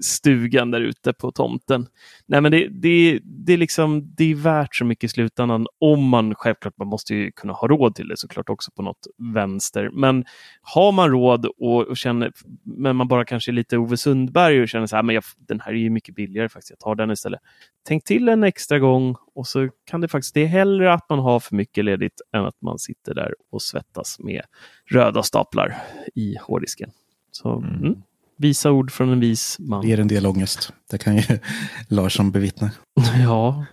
stugan 0.00 0.70
där 0.70 0.80
ute 0.80 1.12
på 1.12 1.32
tomten. 1.32 1.86
Nej, 2.26 2.40
men 2.40 2.52
det, 2.52 2.68
det, 2.68 3.20
det, 3.24 3.52
är 3.52 3.56
liksom, 3.56 4.14
det 4.16 4.24
är 4.24 4.34
värt 4.34 4.74
så 4.74 4.84
mycket 4.84 5.04
i 5.04 5.08
slutändan 5.08 5.66
om 5.78 6.08
man 6.08 6.34
självklart, 6.34 6.74
man 6.78 6.88
måste 6.88 7.14
ju 7.14 7.32
kunna 7.32 7.52
ha 7.52 7.68
råd 7.68 7.94
till 7.94 8.08
det 8.08 8.16
såklart 8.16 8.48
också 8.48 8.70
på 8.70 8.82
något 8.82 9.06
vänster. 9.34 9.90
Men 9.92 10.24
har 10.62 10.92
man 10.92 11.10
råd 11.10 11.46
och, 11.46 11.86
och 11.86 11.96
känner, 11.96 12.32
men 12.64 12.96
man 12.96 13.08
bara 13.08 13.24
kanske 13.24 13.50
är 13.50 13.52
lite 13.52 13.78
Ove 13.78 13.96
Sundberg 13.96 14.62
och 14.62 14.68
känner 14.68 14.86
så 14.86 14.96
här, 14.96 15.02
men 15.02 15.14
jag, 15.14 15.24
den 15.38 15.60
här 15.60 15.72
är 15.72 15.76
ju 15.76 15.90
mycket 15.90 16.14
billigare 16.14 16.48
faktiskt, 16.48 16.70
jag 16.70 16.78
tar 16.78 16.94
den 16.94 17.10
istället. 17.10 17.40
Tänk 17.90 18.04
till 18.04 18.28
en 18.28 18.44
extra 18.44 18.78
gång 18.78 19.16
och 19.34 19.46
så 19.46 19.68
kan 19.86 20.00
det 20.00 20.08
faktiskt, 20.08 20.34
det 20.34 20.42
är 20.42 20.46
hellre 20.46 20.92
att 20.92 21.08
man 21.08 21.18
har 21.18 21.40
för 21.40 21.56
mycket 21.56 21.84
ledigt 21.84 22.20
än 22.36 22.44
att 22.44 22.62
man 22.62 22.78
sitter 22.78 23.14
där 23.14 23.34
och 23.52 23.62
svettas 23.62 24.18
med 24.18 24.42
röda 24.90 25.22
staplar 25.22 25.76
i 26.14 26.36
hårddisken. 26.42 26.90
Så 27.32 27.56
mm. 27.56 27.74
Mm, 27.74 28.02
visa 28.36 28.70
ord 28.70 28.90
från 28.90 29.08
en 29.08 29.20
vis 29.20 29.56
man. 29.58 29.82
Det 29.82 29.88
ger 29.88 30.00
en 30.00 30.08
del 30.08 30.26
ångest. 30.26 30.72
Det 30.90 30.98
kan 30.98 31.16
ju 31.16 31.22
Larsson 31.88 32.30
bevittna. 32.30 32.70
ja. 33.24 33.64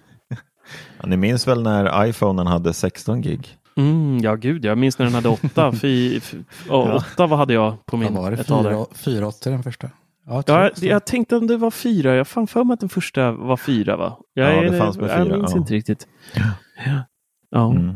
ja. 0.99 1.07
Ni 1.07 1.17
minns 1.17 1.47
väl 1.47 1.63
när 1.63 2.05
iPhonen 2.05 2.47
hade 2.47 2.73
16 2.73 3.21
gig? 3.21 3.57
Mm, 3.75 4.19
ja, 4.23 4.35
gud, 4.35 4.65
jag 4.65 4.77
minns 4.77 4.99
när 4.99 5.05
den 5.05 5.15
hade 5.15 5.29
8. 5.29 5.71
Fy, 5.81 6.21
ja. 6.67 7.03
8 7.13 7.27
vad 7.27 7.39
hade 7.39 7.53
jag 7.53 7.85
på 7.85 7.97
min? 7.97 8.13
Vad 8.13 8.23
var 8.23 8.31
det? 8.31 8.97
480 8.97 9.51
den 9.51 9.63
första? 9.63 9.89
Ja, 10.29 10.43
jag, 10.47 10.71
jag 10.81 11.05
tänkte 11.05 11.37
om 11.37 11.47
det 11.47 11.57
var 11.57 11.71
fyra. 11.71 12.15
Jag 12.15 12.27
fann 12.27 12.47
för 12.47 12.63
mig 12.63 12.73
att 12.73 12.79
den 12.79 12.89
första 12.89 13.31
var 13.31 13.57
fyra. 13.57 13.97
Va? 13.97 14.19
Jag, 14.33 14.65
ja, 14.65 14.71
det 14.71 14.77
fanns 14.77 14.97
med 14.97 15.09
fyra. 15.09 15.19
Jag 15.19 15.37
minns 15.37 15.51
ja. 15.51 15.57
inte 15.57 15.73
riktigt. 15.73 16.07
Ja. 16.35 17.01
ja. 17.49 17.71
Mm. 17.71 17.93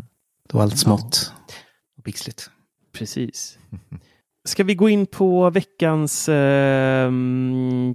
Det 0.49 0.57
var 0.57 0.63
allt 0.63 0.77
smått 0.77 1.33
och 1.97 2.03
pixligt. 2.03 2.51
Precis. 2.93 3.57
Ska 4.45 4.63
vi 4.63 4.75
gå 4.75 4.89
in 4.89 5.05
på 5.05 5.49
veckans 5.49 6.29
eh, 6.29 7.11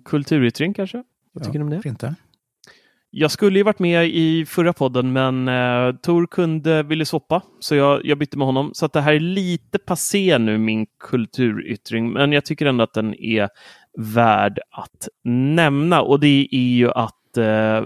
kulturyttring 0.04 0.74
kanske? 0.74 1.02
Vad 1.32 1.44
tycker 1.44 1.58
ni 1.58 1.64
om 1.64 1.70
det? 1.70 1.88
Inte. 1.88 2.14
Jag 3.10 3.30
skulle 3.30 3.58
ju 3.58 3.62
varit 3.62 3.78
med 3.78 4.08
i 4.08 4.46
förra 4.46 4.72
podden, 4.72 5.12
men 5.12 5.48
eh, 5.48 5.96
Tor 5.96 6.26
kunde, 6.26 6.82
ville 6.82 7.04
swappa, 7.04 7.42
så 7.60 7.74
jag, 7.74 8.06
jag 8.06 8.18
bytte 8.18 8.38
med 8.38 8.46
honom. 8.46 8.70
Så 8.74 8.86
att 8.86 8.92
det 8.92 9.00
här 9.00 9.12
är 9.12 9.20
lite 9.20 9.78
passé 9.78 10.38
nu, 10.38 10.58
min 10.58 10.86
kulturyttring, 11.00 12.12
men 12.12 12.32
jag 12.32 12.44
tycker 12.44 12.66
ändå 12.66 12.84
att 12.84 12.94
den 12.94 13.14
är 13.14 13.48
värd 13.96 14.58
att 14.70 15.08
nämna 15.24 16.02
och 16.02 16.20
det 16.20 16.48
är 16.50 16.76
ju 16.76 16.90
att 16.90 17.36
eh, 17.36 17.84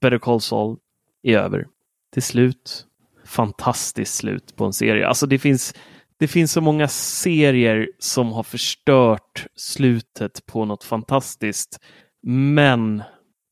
Better 0.00 0.18
Call 0.18 0.40
Saul 0.40 0.76
är 1.22 1.38
över. 1.38 1.66
Till 2.12 2.22
slut. 2.22 2.86
Fantastiskt 3.24 4.14
slut 4.14 4.56
på 4.56 4.64
en 4.64 4.72
serie. 4.72 5.08
Alltså 5.08 5.26
det 5.26 5.38
finns, 5.38 5.74
det 6.18 6.28
finns 6.28 6.52
så 6.52 6.60
många 6.60 6.88
serier 6.88 7.88
som 7.98 8.32
har 8.32 8.42
förstört 8.42 9.46
slutet 9.54 10.46
på 10.46 10.64
något 10.64 10.84
fantastiskt. 10.84 11.80
Men 12.26 13.02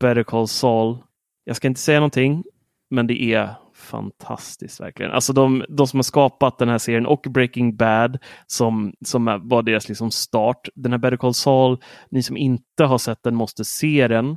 Better 0.00 0.22
Call 0.22 0.48
Saul, 0.48 0.98
jag 1.44 1.56
ska 1.56 1.68
inte 1.68 1.80
säga 1.80 1.98
någonting, 1.98 2.44
men 2.90 3.06
det 3.06 3.22
är 3.22 3.54
fantastiskt 3.80 4.80
verkligen. 4.80 5.12
Alltså 5.12 5.32
de, 5.32 5.64
de 5.68 5.86
som 5.86 5.98
har 5.98 6.02
skapat 6.02 6.58
den 6.58 6.68
här 6.68 6.78
serien 6.78 7.06
och 7.06 7.26
Breaking 7.30 7.76
Bad 7.76 8.18
som, 8.46 8.92
som 9.04 9.40
var 9.42 9.62
deras 9.62 9.88
liksom 9.88 10.10
start. 10.10 10.68
Den 10.74 10.92
här 10.92 10.98
Better 10.98 11.16
Call 11.16 11.34
Saul, 11.34 11.78
ni 12.10 12.22
som 12.22 12.36
inte 12.36 12.84
har 12.84 12.98
sett 12.98 13.22
den 13.22 13.36
måste 13.36 13.64
se 13.64 14.08
den. 14.08 14.30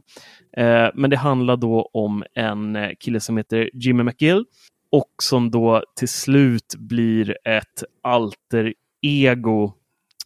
Eh, 0.57 0.89
men 0.93 1.09
det 1.09 1.17
handlar 1.17 1.57
då 1.57 1.89
om 1.93 2.23
en 2.35 2.75
eh, 2.75 2.89
kille 2.99 3.19
som 3.19 3.37
heter 3.37 3.69
Jimmy 3.73 4.03
McGill 4.03 4.45
och 4.91 5.13
som 5.23 5.51
då 5.51 5.83
till 5.95 6.09
slut 6.09 6.75
blir 6.77 7.37
ett 7.47 7.83
alter 8.03 8.73
ego 9.01 9.73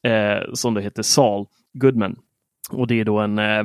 eh, 0.04 0.54
som 0.54 0.74
då 0.74 0.82
heter 0.82 1.04
Saul 1.04 1.46
Goodman. 1.74 2.16
Och 2.72 2.88
det 2.88 3.00
är 3.00 3.06
då 3.06 3.20
en, 3.20 3.40
eh, 3.40 3.64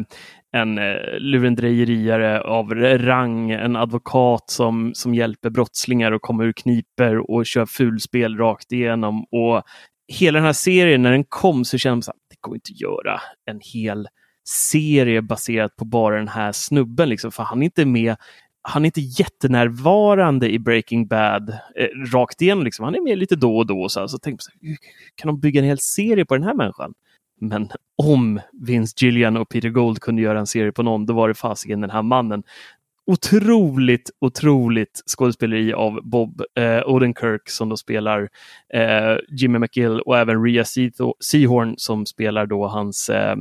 en 0.53 0.79
eh, 0.79 1.19
lurendrejeriare 1.19 2.41
av 2.41 2.75
rang, 2.75 3.51
en 3.51 3.77
advokat 3.77 4.51
som, 4.51 4.93
som 4.95 5.15
hjälper 5.15 5.51
brottslingar 5.51 6.13
att 6.13 6.23
komma 6.23 6.45
ur 6.45 6.53
kniper 6.53 7.31
och 7.31 7.47
kör 7.47 7.67
fulspel 7.67 8.37
rakt 8.37 8.73
igenom. 8.73 9.25
Och 9.25 9.63
hela 10.09 10.39
den 10.39 10.47
här 10.47 10.53
serien, 10.53 11.03
när 11.03 11.13
den 11.13 11.25
kom 11.29 11.65
så 11.65 11.79
kände 11.79 11.95
man 11.95 12.01
att 12.01 12.31
det 12.31 12.37
går 12.41 12.55
inte 12.55 12.71
att 12.73 12.81
göra 12.81 13.21
en 13.51 13.61
hel 13.75 14.09
serie 14.49 15.23
baserat 15.23 15.77
på 15.77 15.85
bara 15.85 16.17
den 16.17 16.29
här 16.29 16.53
snubben, 16.53 17.09
liksom, 17.09 17.33
för 17.33 17.43
han 17.43 17.63
är 17.63 17.65
inte 17.65 17.87
med 17.87 18.17
han 18.63 18.83
är 18.83 18.87
inte 18.87 19.01
jättenärvarande 19.01 20.51
i 20.51 20.59
Breaking 20.59 21.07
Bad 21.07 21.51
eh, 21.51 22.13
rakt 22.13 22.43
igenom. 22.43 22.65
Liksom. 22.65 22.85
Han 22.85 22.95
är 22.95 23.01
med 23.01 23.19
lite 23.19 23.37
då 23.37 23.57
och 23.57 23.67
då. 23.67 23.89
Så, 23.89 24.09
så 24.09 24.19
tänkte 24.19 24.45
man, 24.63 24.77
kan 25.15 25.27
de 25.27 25.41
bygga 25.41 25.61
en 25.61 25.67
hel 25.67 25.79
serie 25.79 26.25
på 26.25 26.35
den 26.35 26.45
här 26.45 26.55
människan? 26.55 26.95
Men 27.43 27.69
om 27.97 28.41
Vince 28.53 28.95
Gillian 29.01 29.37
och 29.37 29.49
Peter 29.49 29.69
Gold 29.69 30.01
kunde 30.01 30.23
göra 30.23 30.39
en 30.39 30.47
serie 30.47 30.73
på 30.73 30.83
någon, 30.83 31.07
då 31.07 31.15
var 31.15 31.29
det 31.29 31.35
fasiken 31.35 31.81
den 31.81 31.91
här 31.91 32.03
mannen. 32.03 32.43
Otroligt, 33.07 34.11
otroligt 34.21 35.03
skådespeleri 35.07 35.73
av 35.73 36.01
Bob 36.03 36.43
eh, 36.59 36.83
Odenkirk 36.87 37.49
som 37.49 37.69
då 37.69 37.77
spelar 37.77 38.29
eh, 38.75 39.17
Jimmy 39.29 39.59
McGill 39.59 40.01
och 40.01 40.19
även 40.19 40.45
Rhea 40.45 40.65
Seahorn 41.21 41.75
som 41.77 42.07
spelar 42.07 42.47
då 42.47 42.67
hans 42.67 43.09
eh, 43.09 43.37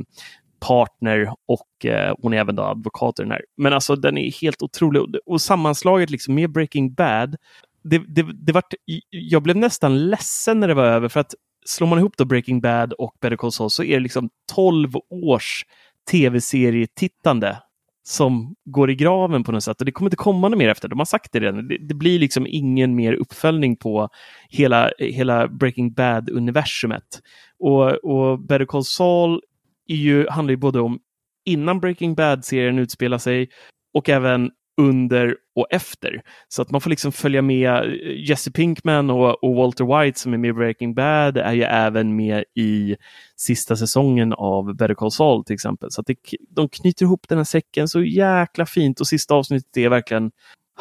partner 0.60 1.34
och 1.48 1.86
eh, 1.86 2.14
hon 2.22 2.32
är 2.32 2.38
även 2.38 2.56
då 2.56 2.62
advokat 2.62 3.18
i 3.18 3.22
den 3.22 3.32
här. 3.32 3.42
Men 3.56 3.72
alltså 3.72 3.96
den 3.96 4.18
är 4.18 4.40
helt 4.42 4.62
otrolig 4.62 5.02
och 5.26 5.40
sammanslaget 5.40 6.10
liksom 6.10 6.34
med 6.34 6.52
Breaking 6.52 6.94
Bad. 6.94 7.36
Det, 7.84 7.98
det, 7.98 8.26
det 8.34 8.52
vart, 8.52 8.74
jag 9.10 9.42
blev 9.42 9.56
nästan 9.56 10.10
ledsen 10.10 10.60
när 10.60 10.68
det 10.68 10.74
var 10.74 10.84
över 10.84 11.08
för 11.08 11.20
att 11.20 11.34
slår 11.64 11.86
man 11.86 11.98
ihop 11.98 12.16
då 12.16 12.24
Breaking 12.24 12.60
Bad 12.60 12.92
och 12.92 13.14
Better 13.20 13.36
Call 13.36 13.52
Saul 13.52 13.70
så 13.70 13.84
är 13.84 13.94
det 13.94 14.00
liksom 14.00 14.30
12 14.54 14.90
års 15.10 15.64
tv-serietittande 16.10 17.58
som 18.04 18.54
går 18.64 18.90
i 18.90 18.94
graven 18.94 19.44
på 19.44 19.52
något 19.52 19.64
sätt. 19.64 19.80
Och 19.80 19.84
det 19.84 19.92
kommer 19.92 20.06
inte 20.06 20.16
komma 20.16 20.48
något 20.48 20.58
mer 20.58 20.68
efter. 20.68 20.88
De 20.88 20.98
har 20.98 21.06
sagt 21.06 21.32
det 21.32 21.40
redan. 21.40 21.68
Det, 21.68 21.78
det 21.78 21.94
blir 21.94 22.18
liksom 22.18 22.46
ingen 22.48 22.94
mer 22.94 23.12
uppföljning 23.12 23.76
på 23.76 24.08
hela, 24.48 24.90
hela 24.98 25.48
Breaking 25.48 25.92
Bad-universumet. 25.92 27.20
Och, 27.58 27.90
och 27.90 28.38
Better 28.38 28.64
Call 28.64 28.84
Saul 28.84 29.40
är 29.88 29.96
ju, 29.96 30.28
handlar 30.28 30.52
ju 30.52 30.56
både 30.56 30.80
om 30.80 30.98
innan 31.44 31.80
Breaking 31.80 32.14
Bad-serien 32.14 32.78
utspelar 32.78 33.18
sig 33.18 33.48
och 33.94 34.08
även 34.08 34.50
under 34.80 35.36
och 35.56 35.66
efter. 35.70 36.22
Så 36.48 36.62
att 36.62 36.70
man 36.70 36.80
får 36.80 36.90
liksom 36.90 37.12
följa 37.12 37.42
med 37.42 37.70
eh, 37.70 38.28
Jesse 38.28 38.50
Pinkman 38.50 39.10
och, 39.10 39.44
och, 39.44 39.54
Walter 39.54 40.04
White 40.04 40.20
som 40.20 40.34
är 40.34 40.38
med 40.38 40.48
i 40.48 40.52
Breaking 40.52 40.94
Bad 40.94 41.36
är 41.36 41.52
ju 41.52 41.62
även 41.62 42.16
med 42.16 42.44
i 42.54 42.96
sista 43.36 43.76
säsongen 43.76 44.32
av 44.32 44.76
Better 44.76 44.94
Call 44.94 45.10
Saul 45.10 45.44
till 45.44 45.54
exempel. 45.54 45.90
Så 45.90 46.00
att 46.00 46.06
det, 46.06 46.16
de 46.50 46.68
knyter 46.68 47.04
ihop 47.04 47.28
den 47.28 47.38
här 47.38 47.44
säcken 47.44 47.88
så 47.88 48.02
jäkla 48.02 48.66
fint 48.66 49.00
och 49.00 49.06
sista 49.06 49.34
avsnittet 49.34 49.76
är 49.76 49.88
verkligen 49.88 50.30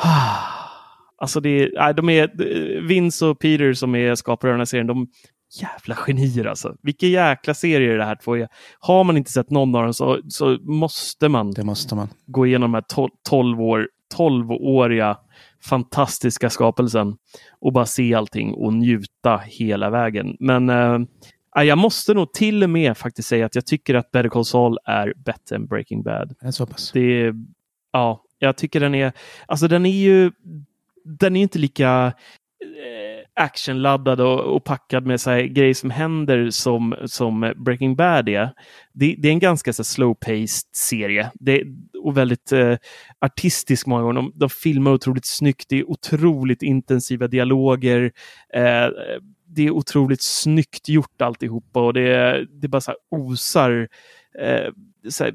Alltså 1.17 1.39
det 1.39 1.63
är, 1.63 1.93
de 1.93 2.09
är 2.09 2.23
eh, 2.23 2.81
Vince 2.81 3.25
och 3.25 3.39
Peter 3.39 3.73
som 3.73 3.95
är 3.95 4.15
skapare 4.15 4.51
av 4.51 4.53
den 4.53 4.59
här 4.59 4.65
serien. 4.65 4.87
De, 4.87 5.07
jävla 5.61 5.95
genier 5.95 6.45
alltså. 6.45 6.75
Vilka 6.81 7.05
jäkla 7.05 7.53
serier 7.53 7.97
det 7.97 8.05
här 8.05 8.17
två 8.23 8.37
är. 8.37 8.47
Har 8.79 9.03
man 9.03 9.17
inte 9.17 9.31
sett 9.31 9.49
någon 9.49 9.75
av 9.75 9.83
dem 9.83 9.93
så, 9.93 10.19
så 10.29 10.57
måste 10.61 11.29
man, 11.29 11.51
det 11.51 11.63
måste 11.63 11.95
man 11.95 12.09
gå 12.25 12.45
igenom 12.45 12.71
de 12.71 12.73
här 12.73 13.09
12 13.29 13.61
år 13.61 13.87
12-åriga 14.17 15.17
fantastiska 15.63 16.49
skapelsen 16.49 17.17
och 17.59 17.73
bara 17.73 17.85
se 17.85 18.13
allting 18.13 18.53
och 18.53 18.73
njuta 18.73 19.37
hela 19.37 19.89
vägen. 19.89 20.37
Men 20.39 20.69
äh, 20.69 21.63
jag 21.63 21.77
måste 21.77 22.13
nog 22.13 22.33
till 22.33 22.63
och 22.63 22.69
med 22.69 22.97
faktiskt 22.97 23.29
säga 23.29 23.45
att 23.45 23.55
jag 23.55 23.65
tycker 23.65 23.95
att 23.95 24.11
Better 24.11 24.29
Call 24.29 24.45
Saul 24.45 24.77
är 24.85 25.13
bättre 25.15 25.55
än 25.55 25.65
Breaking 25.67 26.03
Bad. 26.03 26.35
Det 26.41 26.47
är 26.47 26.51
så 26.51 26.65
pass. 26.65 26.91
Det, 26.91 27.33
ja, 27.91 28.23
jag 28.39 28.57
tycker 28.57 28.79
den 28.79 28.95
är, 28.95 29.11
alltså 29.45 29.67
den 29.67 29.85
är 29.85 30.01
ju, 30.01 30.31
den 31.05 31.35
är 31.35 31.41
inte 31.41 31.59
lika 31.59 32.13
actionladdad 33.41 34.21
och, 34.21 34.39
och 34.39 34.63
packad 34.63 35.05
med 35.05 35.21
så 35.21 35.29
här, 35.29 35.41
grejer 35.41 35.73
som 35.73 35.89
händer 35.89 36.49
som, 36.49 36.95
som 37.05 37.53
Breaking 37.55 37.95
Bad 37.95 38.29
är. 38.29 38.53
Det, 38.93 39.15
det 39.17 39.27
är 39.27 39.31
en 39.31 39.39
ganska 39.39 39.71
slow-paced 39.71 40.65
serie 40.71 41.31
det, 41.33 41.63
och 42.03 42.17
väldigt 42.17 42.51
eh, 42.51 42.77
artistisk 43.19 43.87
många 43.87 44.01
gånger. 44.01 44.15
De, 44.15 44.31
de 44.35 44.49
filmar 44.49 44.91
otroligt 44.91 45.25
snyggt, 45.25 45.65
det 45.69 45.79
är 45.79 45.89
otroligt 45.89 46.63
intensiva 46.63 47.27
dialoger. 47.27 48.11
Eh, 48.53 48.89
det 49.55 49.67
är 49.67 49.71
otroligt 49.71 50.21
snyggt 50.21 50.89
gjort 50.89 51.21
alltihopa 51.21 51.81
och 51.81 51.93
det, 51.93 52.45
det 52.61 52.67
bara 52.67 52.81
så 52.81 52.91
här 52.91 52.97
osar 53.11 53.87
eh, 54.39 54.69
så 55.09 55.23
här 55.23 55.33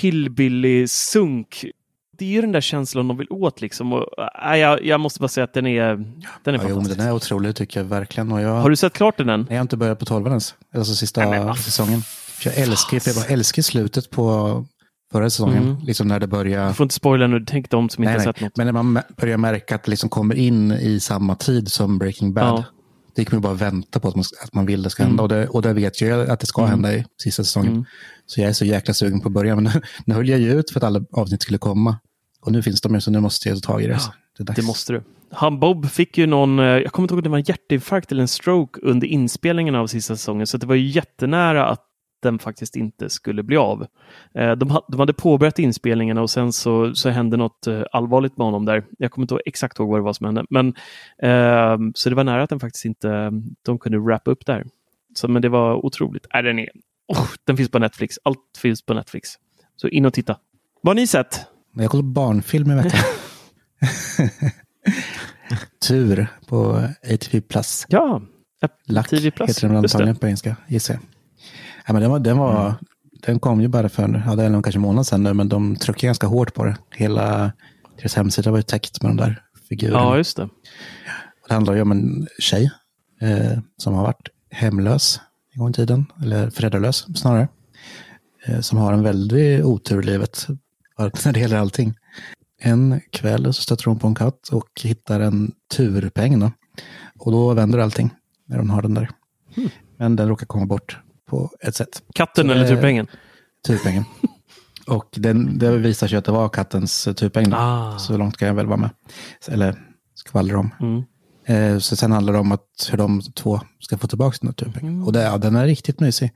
hillbilly-sunk 0.00 1.70
det 2.18 2.24
är 2.24 2.28
ju 2.28 2.40
den 2.40 2.52
där 2.52 2.60
känslan 2.60 3.08
de 3.08 3.16
vill 3.16 3.26
åt 3.30 3.60
liksom. 3.60 3.92
Och, 3.92 4.06
äh, 4.44 4.56
jag, 4.56 4.84
jag 4.84 5.00
måste 5.00 5.20
bara 5.20 5.28
säga 5.28 5.44
att 5.44 5.54
den 5.54 5.66
är, 5.66 5.96
den 5.96 6.04
är 6.04 6.52
ja, 6.52 6.58
fantastisk. 6.58 6.90
Jo, 6.90 6.94
den 6.96 7.06
är 7.06 7.12
otrolig 7.12 7.56
tycker 7.56 7.80
jag 7.80 7.84
verkligen. 7.84 8.32
Och 8.32 8.40
jag, 8.40 8.60
har 8.60 8.70
du 8.70 8.76
sett 8.76 8.92
klart 8.92 9.16
den 9.16 9.28
än? 9.28 9.40
Nej, 9.40 9.48
jag 9.48 9.56
har 9.56 9.62
inte 9.62 9.76
börjat 9.76 9.98
på 9.98 10.04
tolvan 10.04 10.32
ens. 10.32 10.54
Alltså 10.74 10.94
sista 10.94 11.30
Nej, 11.30 11.56
säsongen. 11.56 12.02
Jag 12.44 12.58
älskar, 12.58 13.00
jag 13.06 13.16
bara 13.16 13.24
älskar 13.24 13.62
slutet 13.62 14.10
på 14.10 14.64
förra 15.12 15.30
säsongen. 15.30 15.62
Mm. 15.62 15.76
Liksom 15.82 16.08
när 16.08 16.20
det 16.20 16.26
börjar... 16.26 16.68
Du 16.68 16.74
får 16.74 16.84
inte 16.84 16.94
spoila 16.94 17.26
nu, 17.26 17.44
tänk 17.46 17.70
de 17.70 17.88
som 17.88 18.04
inte 18.04 18.16
nej, 18.16 18.26
har 18.26 18.32
sett 18.32 18.42
något. 18.42 18.56
Men 18.56 18.66
när 18.66 18.72
man 18.72 19.00
börjar 19.16 19.36
märka 19.36 19.74
att 19.74 19.84
det 19.84 19.90
liksom 19.90 20.08
kommer 20.08 20.34
in 20.34 20.72
i 20.72 21.00
samma 21.00 21.34
tid 21.34 21.72
som 21.72 21.98
Breaking 21.98 22.34
Bad. 22.34 22.44
Ja. 22.58 22.64
Det 23.14 23.22
gick 23.22 23.32
man 23.32 23.40
bara 23.40 23.54
vänta 23.54 24.00
på 24.00 24.08
att 24.08 24.16
man, 24.16 24.24
att 24.44 24.54
man 24.54 24.66
vill 24.66 24.82
det 24.82 24.90
ska 24.90 25.02
hända. 25.02 25.22
Mm. 25.22 25.24
Och, 25.24 25.28
det, 25.28 25.48
och 25.48 25.62
det 25.62 25.72
vet 25.72 26.00
jag 26.00 26.30
att 26.30 26.40
det 26.40 26.46
ska 26.46 26.62
mm. 26.62 26.70
hända 26.70 26.94
i 26.94 27.04
sista 27.22 27.44
säsongen. 27.44 27.72
Mm. 27.72 27.84
Så 28.26 28.40
jag 28.40 28.48
är 28.48 28.52
så 28.52 28.64
jäkla 28.64 28.94
sugen 28.94 29.20
på 29.20 29.28
att 29.28 29.32
börja. 29.32 29.54
Men 29.54 29.64
nu, 29.64 29.70
nu 30.04 30.14
höll 30.14 30.28
jag 30.28 30.40
ju 30.40 30.52
ut 30.52 30.70
för 30.70 30.80
att 30.80 30.84
alla 30.84 31.04
avsnitt 31.12 31.42
skulle 31.42 31.58
komma. 31.58 31.96
Och 32.40 32.52
nu 32.52 32.62
finns 32.62 32.80
de 32.80 32.94
ju, 32.94 33.00
så 33.00 33.10
nu 33.10 33.20
måste 33.20 33.48
jag 33.48 33.62
ta 33.62 33.72
tag 33.72 33.82
i 33.82 33.86
det. 33.86 33.92
Ja, 33.92 34.44
det, 34.44 34.52
det, 34.52 34.62
måste 34.62 34.92
du. 34.92 35.02
Han 35.30 35.60
Bob 35.60 35.90
fick 35.90 36.18
ju 36.18 36.26
någon, 36.26 36.58
eh, 36.58 36.64
jag 36.64 36.92
kommer 36.92 37.04
inte 37.04 37.14
ihåg 37.14 37.18
om 37.18 37.22
det 37.22 37.28
var 37.28 37.38
en 37.38 37.44
hjärtinfarkt 37.44 38.12
eller 38.12 38.22
en 38.22 38.28
stroke 38.28 38.80
under 38.82 39.06
inspelningen 39.06 39.74
av 39.74 39.86
sista 39.86 40.16
säsongen, 40.16 40.46
så 40.46 40.58
det 40.58 40.66
var 40.66 40.74
ju 40.74 40.86
jättenära 40.86 41.66
att 41.66 41.86
den 42.22 42.38
faktiskt 42.38 42.76
inte 42.76 43.10
skulle 43.10 43.42
bli 43.42 43.56
av. 43.56 43.86
Eh, 44.34 44.52
de, 44.52 44.80
de 44.88 45.00
hade 45.00 45.12
påbörjat 45.12 45.58
inspelningen 45.58 46.18
och 46.18 46.30
sen 46.30 46.52
så, 46.52 46.94
så 46.94 47.08
hände 47.08 47.36
något 47.36 47.66
eh, 47.66 47.82
allvarligt 47.92 48.36
med 48.36 48.44
honom 48.44 48.64
där. 48.64 48.84
Jag 48.98 49.10
kommer 49.10 49.24
inte 49.24 49.38
exakt 49.46 49.78
ihåg 49.78 49.88
vad 49.88 49.98
det 49.98 50.04
var 50.04 50.12
som 50.12 50.26
hände, 50.26 50.44
men 50.50 50.66
eh, 51.22 51.92
så 51.94 52.08
det 52.08 52.14
var 52.14 52.24
nära 52.24 52.42
att 52.42 52.50
den 52.50 52.60
faktiskt 52.60 52.84
inte, 52.84 53.32
de 53.62 53.78
kunde 53.78 53.98
wrap 53.98 54.28
upp 54.28 54.46
där. 54.46 54.64
Så, 55.14 55.28
men 55.28 55.42
det 55.42 55.48
var 55.48 55.86
otroligt. 55.86 56.26
Äh, 56.34 56.42
den, 56.42 56.58
är, 56.58 56.68
oh, 57.08 57.28
den 57.44 57.56
finns 57.56 57.70
på 57.70 57.78
Netflix. 57.78 58.18
Allt 58.24 58.58
finns 58.58 58.86
på 58.86 58.94
Netflix. 58.94 59.30
Så 59.76 59.88
in 59.88 60.06
och 60.06 60.12
titta. 60.12 60.36
Vad 60.82 60.90
har 60.90 60.94
ni 61.00 61.06
sett? 61.06 61.46
Jag 61.74 61.90
kollar 61.90 62.02
barnfilm 62.02 62.70
i 62.70 62.74
veckan. 62.74 63.00
Tur 65.88 66.26
på 66.48 66.88
ATV 67.14 67.40
Plus. 67.40 67.86
Ja, 67.88 68.22
ATV 68.96 69.30
Plus. 69.30 69.50
heter 69.50 69.68
den 69.68 69.76
antagligen 69.76 70.16
på 70.16 70.26
engelska, 70.26 70.56
gissar 70.66 70.94
jag. 70.94 71.02
Ja, 71.86 71.92
men 71.92 72.02
den, 72.02 72.10
var, 72.10 72.18
den, 72.18 72.38
var, 72.38 72.66
mm. 72.66 72.74
den 73.22 73.40
kom 73.40 73.60
ju 73.60 73.68
bara 73.68 73.88
för 73.88 74.22
ja, 74.26 74.34
det 74.34 74.42
är 74.44 74.52
kanske 74.52 74.78
en 74.78 74.82
månad 74.82 75.06
sedan 75.06 75.22
nu, 75.22 75.32
men 75.34 75.48
de 75.48 75.76
tryckte 75.76 76.06
ganska 76.06 76.26
hårt 76.26 76.54
på 76.54 76.64
det. 76.64 76.76
Hela 76.90 77.52
deras 77.96 78.14
hemsida 78.14 78.50
var 78.50 78.58
ju 78.58 78.62
täckt 78.62 79.02
med 79.02 79.10
de 79.10 79.16
där 79.16 79.42
figurerna. 79.68 79.98
Ja, 79.98 80.16
just 80.16 80.36
det. 80.36 80.48
Det 81.48 81.54
handlar 81.54 81.74
ju 81.74 81.82
om 81.82 81.92
en 81.92 82.26
tjej 82.38 82.70
eh, 83.20 83.58
som 83.76 83.94
har 83.94 84.02
varit 84.02 84.28
hemlös 84.50 85.20
en 85.54 85.60
gång 85.60 85.70
i 85.70 85.72
tiden, 85.72 86.06
eller 86.22 86.50
föräldralös 86.50 87.18
snarare. 87.18 87.48
Eh, 88.46 88.60
som 88.60 88.78
har 88.78 88.92
en 88.92 89.02
väldig 89.02 89.66
otur 89.66 90.02
i 90.02 90.06
livet 90.06 90.46
när 91.24 91.32
det 91.32 91.40
gäller 91.40 91.58
allting. 91.58 91.94
En 92.60 93.00
kväll 93.10 93.54
så 93.54 93.62
stöter 93.62 93.84
hon 93.84 93.98
på 93.98 94.06
en 94.06 94.14
katt 94.14 94.48
och 94.48 94.80
hittar 94.82 95.20
en 95.20 95.52
turpeng. 95.74 96.40
Då. 96.40 96.50
Och 97.18 97.32
då 97.32 97.54
vänder 97.54 97.78
allting 97.78 98.10
när 98.46 98.58
hon 98.58 98.70
har 98.70 98.82
den 98.82 98.94
där. 98.94 99.10
Mm. 99.56 99.70
Men 99.96 100.16
den 100.16 100.28
råkar 100.28 100.46
komma 100.46 100.66
bort 100.66 100.98
på 101.32 101.50
ett 101.60 101.74
sätt. 101.76 102.02
Katten 102.14 102.46
så, 102.46 102.52
eller 102.52 102.68
turpengen? 102.68 103.06
Turpengen. 103.66 104.04
och 104.86 105.08
den, 105.12 105.58
det 105.58 105.76
visar 105.76 106.06
sig 106.06 106.18
att 106.18 106.24
det 106.24 106.32
var 106.32 106.48
kattens 106.48 107.04
turpeng. 107.04 107.52
Ah. 107.52 107.98
Så 107.98 108.16
långt 108.16 108.36
kan 108.36 108.48
jag 108.48 108.54
väl 108.54 108.66
vara 108.66 108.76
med. 108.76 108.90
Eller 109.48 109.74
skvallra 110.14 110.58
om. 110.58 110.74
Mm. 110.80 111.02
Eh, 111.46 111.78
så 111.78 111.96
sen 111.96 112.12
handlar 112.12 112.32
det 112.32 112.38
om 112.38 112.52
att 112.52 112.88
hur 112.90 112.98
de 112.98 113.22
två 113.22 113.60
ska 113.80 113.98
få 113.98 114.06
tillbaka 114.06 114.36
den 114.40 114.48
här 114.48 114.54
turpengen. 114.54 114.92
Mm. 114.92 115.06
Och 115.06 115.12
det, 115.12 115.22
ja, 115.22 115.38
den 115.38 115.56
är 115.56 115.66
riktigt 115.66 116.00
mysig. 116.00 116.32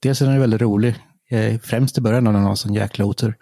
Dels 0.00 0.22
är 0.22 0.26
den 0.26 0.40
väldigt 0.40 0.60
rolig. 0.60 0.94
Eh, 1.30 1.60
främst 1.60 1.98
i 1.98 2.00
början 2.00 2.24
när 2.24 2.32
den 2.32 2.42
har 2.42 2.54
sån 2.54 2.74
jäkla 2.74 3.04
otur. 3.04 3.34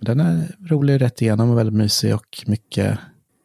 Den 0.00 0.20
är 0.20 0.56
rolig 0.70 1.00
rätt 1.00 1.22
igenom 1.22 1.50
och 1.50 1.58
väldigt 1.58 1.76
mysig 1.76 2.14
och 2.14 2.44
mycket, 2.46 2.98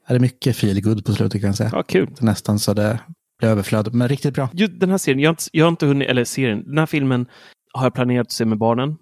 är 0.07 0.13
det 0.13 0.19
mycket 0.19 0.55
feelgood 0.55 1.05
på 1.05 1.13
slutet 1.13 1.41
kan 1.41 1.47
jag 1.47 1.57
säga. 1.57 1.69
Ja, 1.73 1.83
kul. 1.83 2.09
Nästan 2.19 2.59
så 2.59 2.73
det 2.73 2.99
överflöd, 3.47 3.93
men 3.93 4.07
riktigt 4.07 4.33
bra. 4.33 4.49
Just 4.53 4.79
den 4.79 4.89
här 4.89 4.97
serien, 4.97 5.19
jag 5.19 5.29
har, 5.29 5.33
inte, 5.33 5.43
jag 5.51 5.65
har 5.65 5.69
inte 5.69 5.85
hunnit, 5.85 6.09
eller 6.09 6.23
serien, 6.23 6.63
den 6.65 6.77
här 6.77 6.85
filmen 6.85 7.25
har 7.73 7.85
jag 7.85 7.93
planerat 7.93 8.27
att 8.27 8.31
se 8.31 8.45
med 8.45 8.57
barnen. 8.57 8.95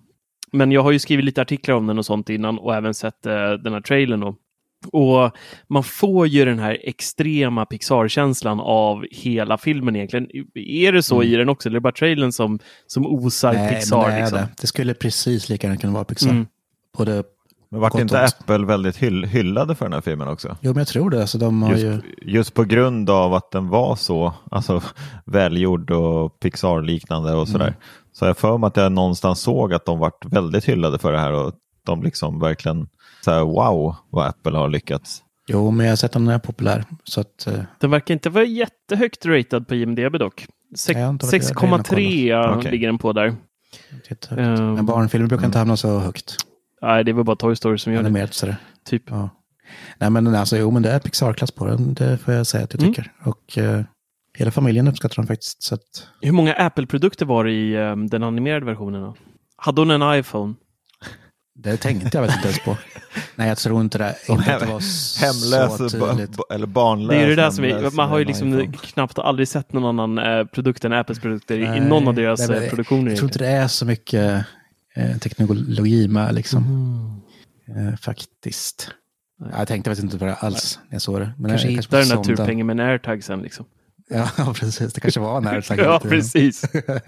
Men 0.51 0.71
jag 0.71 0.83
har 0.83 0.91
ju 0.91 0.99
skrivit 0.99 1.25
lite 1.25 1.41
artiklar 1.41 1.75
om 1.75 1.87
den 1.87 1.97
och 1.97 2.05
sånt 2.05 2.29
innan 2.29 2.59
och 2.59 2.75
även 2.75 2.93
sett 2.93 3.27
uh, 3.27 3.33
den 3.63 3.73
här 3.73 3.81
trailern. 3.81 4.19
Då. 4.19 4.35
Och 4.91 5.31
man 5.67 5.83
får 5.83 6.27
ju 6.27 6.45
den 6.45 6.59
här 6.59 6.77
extrema 6.81 7.65
Pixar-känslan 7.65 8.59
av 8.59 9.05
hela 9.11 9.57
filmen 9.57 9.95
egentligen. 9.95 10.27
Är 10.55 10.91
det 10.91 11.03
så 11.03 11.15
mm. 11.15 11.33
i 11.33 11.35
den 11.35 11.49
också? 11.49 11.69
Eller 11.69 11.75
är 11.75 11.79
det 11.79 11.83
bara 11.83 11.93
trailern 11.93 12.31
som, 12.31 12.59
som 12.87 13.05
osar 13.05 13.53
Nej, 13.53 13.75
Pixar? 13.75 14.07
Nej, 14.07 14.21
liksom? 14.21 14.37
det. 14.37 14.47
det 14.61 14.67
skulle 14.67 14.93
precis 14.93 15.49
lika 15.49 15.67
gärna 15.67 15.77
kunna 15.77 15.93
vara 15.93 16.03
Pixar. 16.03 16.29
Mm. 16.29 16.47
Både 16.97 17.23
men 17.71 17.79
vart 17.81 17.99
inte 17.99 18.21
Apple 18.21 18.65
väldigt 18.65 18.97
hyll 18.97 19.25
hyllade 19.25 19.75
för 19.75 19.85
den 19.85 19.93
här 19.93 20.01
filmen 20.01 20.27
också? 20.27 20.57
Jo, 20.61 20.71
men 20.71 20.77
jag 20.77 20.87
tror 20.87 21.09
det. 21.09 21.21
Alltså, 21.21 21.37
de 21.37 21.67
just, 21.69 21.83
ju... 21.83 22.01
just 22.21 22.53
på 22.53 22.63
grund 22.63 23.09
av 23.09 23.33
att 23.33 23.51
den 23.51 23.69
var 23.69 23.95
så 23.95 24.33
alltså, 24.51 24.81
välgjord 25.25 25.91
och 25.91 26.39
Pixar-liknande 26.39 27.33
och 27.33 27.47
sådär. 27.47 27.67
Mm. 27.67 27.79
Så 28.11 28.25
jag 28.25 28.37
för 28.37 28.57
mig 28.57 28.67
att 28.67 28.77
jag 28.77 28.91
någonstans 28.91 29.41
såg 29.41 29.73
att 29.73 29.85
de 29.85 29.99
vart 29.99 30.25
väldigt 30.25 30.65
hyllade 30.65 30.99
för 30.99 31.11
det 31.11 31.19
här 31.19 31.33
och 31.33 31.53
de 31.85 32.03
liksom 32.03 32.39
verkligen 32.39 32.87
så 33.25 33.31
här, 33.31 33.39
wow 33.39 33.95
vad 34.09 34.27
Apple 34.27 34.57
har 34.57 34.69
lyckats. 34.69 35.23
Jo, 35.47 35.71
men 35.71 35.85
jag 35.85 35.91
har 35.91 35.97
sett 35.97 36.15
att 36.15 36.25
den 36.25 36.27
är 36.27 36.39
populär. 36.39 36.85
Så 37.03 37.21
att, 37.21 37.47
uh... 37.47 37.59
Den 37.79 37.91
verkar 37.91 38.13
inte 38.13 38.29
vara 38.29 38.45
jättehögt 38.45 39.25
ratad 39.25 39.67
på 39.67 39.75
IMDB 39.75 40.19
dock. 40.19 40.47
6,3 40.77 42.57
okay. 42.57 42.71
ligger 42.71 42.87
den 42.87 42.97
på 42.97 43.13
där. 43.13 43.27
Um, 44.29 44.73
men 44.73 44.85
barnfilmer 44.85 45.27
brukar 45.27 45.45
inte 45.45 45.57
hamna 45.57 45.77
så 45.77 45.99
högt. 45.99 46.37
Nej, 46.81 47.03
det 47.03 47.13
var 47.13 47.23
bara 47.23 47.35
Toy 47.35 47.55
Story 47.55 47.77
som 47.77 47.93
gör 47.93 47.99
Animerat, 47.99 48.29
det. 48.29 48.35
Sådär. 48.35 48.55
Typ. 48.85 49.03
Ja. 49.09 49.29
Nej, 49.97 50.09
men 50.09 50.35
alltså, 50.35 50.57
jo, 50.57 50.71
men 50.71 50.81
det 50.81 50.91
är 50.91 50.99
Pixar-klass 50.99 51.51
på 51.51 51.65
den. 51.65 51.93
Det 51.93 52.17
får 52.17 52.33
jag 52.33 52.47
säga 52.47 52.63
att 52.63 52.73
jag 52.73 52.81
mm. 52.81 52.93
tycker. 52.93 53.11
Och 53.23 53.57
uh, 53.57 53.81
hela 54.37 54.51
familjen 54.51 54.87
uppskattar 54.87 55.15
den 55.15 55.27
faktiskt. 55.27 55.63
Så 55.63 55.75
att... 55.75 56.07
Hur 56.21 56.31
många 56.31 56.53
Apple-produkter 56.53 57.25
var 57.25 57.45
det 57.45 57.51
i 57.51 57.77
um, 57.77 58.07
den 58.07 58.23
animerade 58.23 58.65
versionen? 58.65 59.01
Då? 59.01 59.15
Hade 59.55 59.81
hon 59.81 59.91
en 59.91 60.19
iPhone? 60.19 60.53
Det 61.55 61.77
tänkte 61.77 62.17
jag 62.17 62.25
inte 62.25 62.39
ens 62.43 62.59
på. 62.59 62.77
Nej, 63.35 63.47
jag 63.47 63.57
tror 63.57 63.81
inte 63.81 63.97
det. 63.97 64.15
Inte 64.29 64.59
det 64.59 64.65
var 64.65 64.81
Hemlös 65.21 65.93
eller 66.53 66.65
barnlös. 66.65 67.09
Det 67.09 67.23
är 67.23 67.27
det 67.27 67.35
där 67.35 67.51
som 67.51 67.63
är, 67.63 67.95
man 67.95 68.09
har 68.09 68.19
ju 68.19 68.25
liksom 68.25 68.71
knappt 68.71 69.19
aldrig 69.19 69.47
sett 69.47 69.73
någon 69.73 69.99
annan 69.99 70.17
eh, 70.17 70.45
produkt 70.45 70.85
än 70.85 70.93
Apples 70.93 71.19
produkter 71.19 71.59
nej, 71.59 71.77
i 71.77 71.81
någon 71.81 72.07
av 72.07 72.13
deras 72.13 72.49
nej, 72.49 72.69
produktioner. 72.69 73.09
Jag 73.09 73.17
tror 73.17 73.29
inte 73.29 73.39
det 73.39 73.47
är 73.47 73.67
så 73.67 73.85
mycket 73.85 74.45
eh, 74.95 75.17
teknologi 75.17 76.07
med 76.07 76.35
liksom. 76.35 76.63
Mm. 76.63 77.21
Eh, 77.89 77.95
faktiskt. 77.95 78.91
Jag 79.51 79.67
tänkte 79.67 79.89
faktiskt 79.89 80.03
inte 80.03 80.17
på 80.17 80.25
det 80.25 80.35
alls 80.35 80.79
när 80.87 80.95
jag 80.95 81.01
såg 81.01 81.19
det. 81.19 81.33
Men 81.37 81.51
kanske 81.51 81.67
hittar 81.67 81.99
den 81.99 82.09
där 82.09 82.23
turpengen 82.23 82.67
med 82.67 82.79
en 82.79 82.87
airtag 82.87 83.23
sen 83.23 83.41
liksom. 83.41 83.65
Ja, 84.37 84.53
precis. 84.55 84.93
Det 84.93 85.01
kanske 85.01 85.19
var 85.19 85.37
en 85.37 85.47
airtag. 85.47 85.79
ja, 85.79 85.99
precis. 85.99 86.61
det 86.71 87.01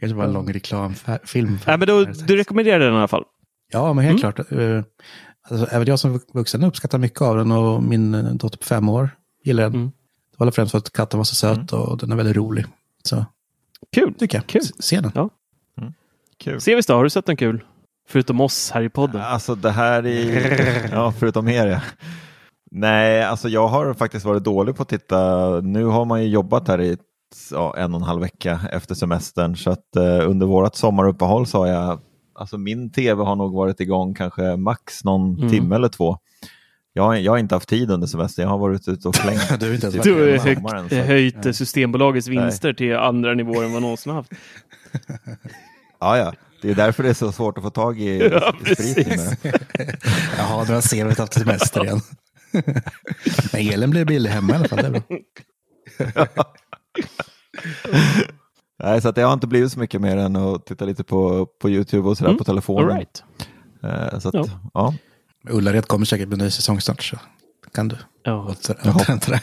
kanske 0.00 0.16
var 0.16 0.24
en 0.24 0.32
lång 0.32 0.52
reklamfilm. 0.52 1.58
Ja, 1.66 1.76
men 1.76 1.88
då, 1.88 2.04
du 2.04 2.36
rekommenderar 2.36 2.78
den 2.78 2.94
i 2.94 2.96
alla 2.96 3.08
fall? 3.08 3.24
Ja, 3.72 3.92
men 3.92 4.04
helt 4.04 4.22
mm. 4.22 4.32
klart. 4.32 4.52
Eh, 4.52 4.82
alltså, 5.48 5.74
även 5.74 5.86
jag 5.86 5.98
som 5.98 6.20
vuxen 6.32 6.64
uppskattar 6.64 6.98
mycket 6.98 7.22
av 7.22 7.36
den 7.36 7.52
och 7.52 7.82
min 7.82 8.36
dotter 8.36 8.58
på 8.58 8.64
fem 8.64 8.88
år 8.88 9.10
gillar 9.44 9.62
den. 9.62 9.74
Mm. 9.74 9.92
Det 10.38 10.44
var 10.44 10.50
främst 10.50 10.70
för 10.70 10.78
att 10.78 10.92
katten 10.92 11.18
var 11.18 11.24
så 11.24 11.34
söt 11.34 11.72
mm. 11.72 11.84
och 11.84 11.98
den 11.98 12.12
är 12.12 12.16
väldigt 12.16 12.36
rolig. 12.36 12.66
Så. 13.02 13.26
Kul! 13.92 14.14
Tycker 14.14 14.38
jag. 14.38 14.46
Kul. 14.46 14.62
Se 14.78 15.00
den. 15.00 15.12
Ja. 15.14 15.30
Kul. 16.44 16.60
Sevis 16.60 16.86
då, 16.86 16.94
har 16.94 17.04
du 17.04 17.10
sett 17.10 17.26
någon 17.26 17.36
kul? 17.36 17.64
Förutom 18.08 18.40
oss 18.40 18.70
här 18.70 18.82
i 18.82 18.88
podden. 18.88 19.20
Alltså 19.20 19.54
det 19.54 19.70
här 19.70 20.06
är, 20.06 20.88
ja 20.92 21.12
förutom 21.12 21.48
er 21.48 21.66
ja. 21.66 21.80
Nej, 22.70 23.22
alltså 23.22 23.48
jag 23.48 23.68
har 23.68 23.94
faktiskt 23.94 24.24
varit 24.24 24.44
dålig 24.44 24.76
på 24.76 24.82
att 24.82 24.88
titta. 24.88 25.50
Nu 25.60 25.84
har 25.84 26.04
man 26.04 26.22
ju 26.22 26.28
jobbat 26.28 26.68
här 26.68 26.80
i 26.80 26.96
ja, 27.50 27.76
en 27.76 27.94
och 27.94 28.00
en 28.00 28.06
halv 28.06 28.20
vecka 28.20 28.60
efter 28.72 28.94
semestern 28.94 29.56
så 29.56 29.70
att 29.70 29.96
eh, 29.96 30.30
under 30.30 30.46
vårt 30.46 30.74
sommaruppehåll 30.74 31.46
så 31.46 31.58
har 31.58 31.66
jag, 31.66 32.00
alltså 32.34 32.58
min 32.58 32.92
tv 32.92 33.22
har 33.22 33.36
nog 33.36 33.54
varit 33.54 33.80
igång 33.80 34.14
kanske 34.14 34.56
max 34.56 35.04
någon 35.04 35.36
mm. 35.38 35.50
timme 35.50 35.74
eller 35.74 35.88
två. 35.88 36.18
Jag, 36.92 37.20
jag 37.20 37.32
har 37.32 37.38
inte 37.38 37.54
haft 37.54 37.68
tid 37.68 37.90
under 37.90 38.06
semestern, 38.06 38.42
jag 38.42 38.50
har 38.50 38.58
varit 38.58 38.88
ute 38.88 39.08
och 39.08 39.16
flängt. 39.16 39.60
du, 39.60 39.74
inte 39.74 39.90
du 39.90 40.14
har 40.14 40.38
högt, 40.38 40.60
sommaren, 40.60 41.06
höjt 41.06 41.56
Systembolagets 41.56 42.28
vinster 42.28 42.68
Nej. 42.68 42.76
till 42.76 42.96
andra 42.96 43.34
nivåer 43.34 43.64
än 43.64 43.72
vad 43.72 43.82
någonsin 43.82 44.12
haft. 44.12 44.32
Ja, 46.04 46.18
ja. 46.18 46.32
Det 46.62 46.70
är 46.70 46.74
därför 46.74 47.02
det 47.02 47.08
är 47.08 47.14
så 47.14 47.32
svårt 47.32 47.58
att 47.58 47.64
få 47.64 47.70
tag 47.70 48.00
i 48.00 48.18
ja, 48.32 48.54
sprit 48.74 49.08
Jaha, 50.38 50.64
du 50.64 50.72
har 50.72 50.80
Severt 50.80 51.18
haft 51.18 51.34
semester 51.34 51.84
igen. 51.84 52.00
Men 53.52 53.72
elen 53.72 53.90
blir 53.90 54.04
billig 54.04 54.30
hemma 54.30 54.52
i 54.52 54.56
alla 54.56 54.68
fall. 54.68 54.78
Det 54.78 56.04
är 56.04 56.12
bra. 56.34 56.54
Nej, 58.82 59.00
så 59.00 59.08
att 59.08 59.14
det 59.14 59.22
har 59.22 59.32
inte 59.32 59.46
blivit 59.46 59.72
så 59.72 59.78
mycket 59.78 60.00
mer 60.00 60.16
än 60.16 60.36
att 60.36 60.66
titta 60.66 60.84
lite 60.84 61.04
på, 61.04 61.46
på 61.46 61.70
YouTube 61.70 62.08
och 62.08 62.18
sådär 62.18 62.30
mm. 62.30 62.38
på 62.38 62.44
telefonen. 62.44 62.90
All 62.90 62.96
right. 62.96 63.24
Eh, 63.82 64.18
så 64.18 64.28
att, 64.28 64.34
ja. 64.34 64.48
ja. 64.74 64.94
Ullared 65.50 65.86
kommer 65.86 66.06
säkert 66.06 66.28
med 66.28 66.38
ny 66.38 66.50
säsong 66.50 66.80
snart. 66.80 67.02
Så 67.02 67.16
kan 67.72 67.88
du. 67.88 67.96
Ja. 68.24 68.54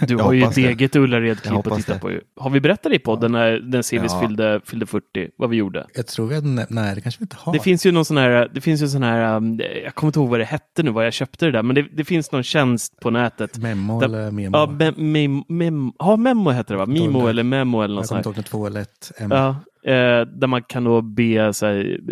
Du 0.07 0.17
har 0.17 0.33
ju 0.33 0.43
ett 0.43 0.55
det. 0.55 0.67
eget 0.67 0.95
Ullared-klipp 0.95 1.67
att 1.67 1.77
titta 1.77 1.93
det. 1.93 1.99
på. 1.99 2.19
Har 2.35 2.49
vi 2.49 2.59
berättat 2.59 2.91
i 2.91 2.99
podden 2.99 3.31
när 3.31 3.51
den 3.51 3.83
CVs 3.83 4.11
ja. 4.13 4.21
fyllde, 4.21 4.61
fyllde 4.65 4.85
40, 4.85 5.05
vad 5.37 5.49
vi 5.49 5.57
gjorde? 5.57 5.87
Jag 5.93 6.07
tror 6.07 6.27
vi 6.27 6.35
hade, 6.35 6.67
nej 6.69 6.95
det 6.95 7.01
kanske 7.01 7.19
vi 7.19 7.23
inte 7.23 7.35
har. 7.39 7.53
Det 7.53 7.59
finns 7.59 7.85
ju 7.85 7.91
någon 7.91 8.05
sån 8.05 8.17
här, 8.17 8.49
det 8.53 8.61
finns 8.61 8.81
ju 8.81 8.87
sån 8.87 9.03
här, 9.03 9.35
um, 9.35 9.59
jag 9.83 9.95
kommer 9.95 10.09
inte 10.09 10.19
ihåg 10.19 10.29
vad 10.29 10.39
det 10.39 10.45
hette 10.45 10.83
nu, 10.83 10.91
vad 10.91 11.05
jag 11.05 11.13
köpte 11.13 11.45
det 11.45 11.51
där, 11.51 11.63
men 11.63 11.75
det, 11.75 11.81
det 11.93 12.05
finns 12.05 12.31
någon 12.31 12.43
tjänst 12.43 12.99
på 12.99 13.09
nätet. 13.09 13.57
Memo 13.57 13.99
där, 13.99 14.05
eller 14.05 14.31
Memo? 14.31 14.57
Ja, 14.57 14.65
me, 14.65 14.91
me, 15.27 15.43
mem, 15.47 15.91
ja, 15.99 16.15
Memo 16.15 16.49
heter 16.49 16.73
det 16.73 16.77
va? 16.77 16.85
Mimo 16.85 17.27
eller 17.27 17.43
Memo 17.43 17.81
eller 17.81 17.95
något 17.95 18.07
sånt. 18.07 18.17
Jag 18.17 18.23
kommer 18.23 18.37
inte 18.37 18.39
ihåg 18.39 18.61
två 18.61 18.67
eller 18.67 18.81
ett. 18.81 19.11
Ja, 19.29 19.55
Eh, 19.83 20.21
där 20.21 20.47
man 20.47 20.63
kan 20.63 20.83
då 20.83 21.01
be 21.01 21.53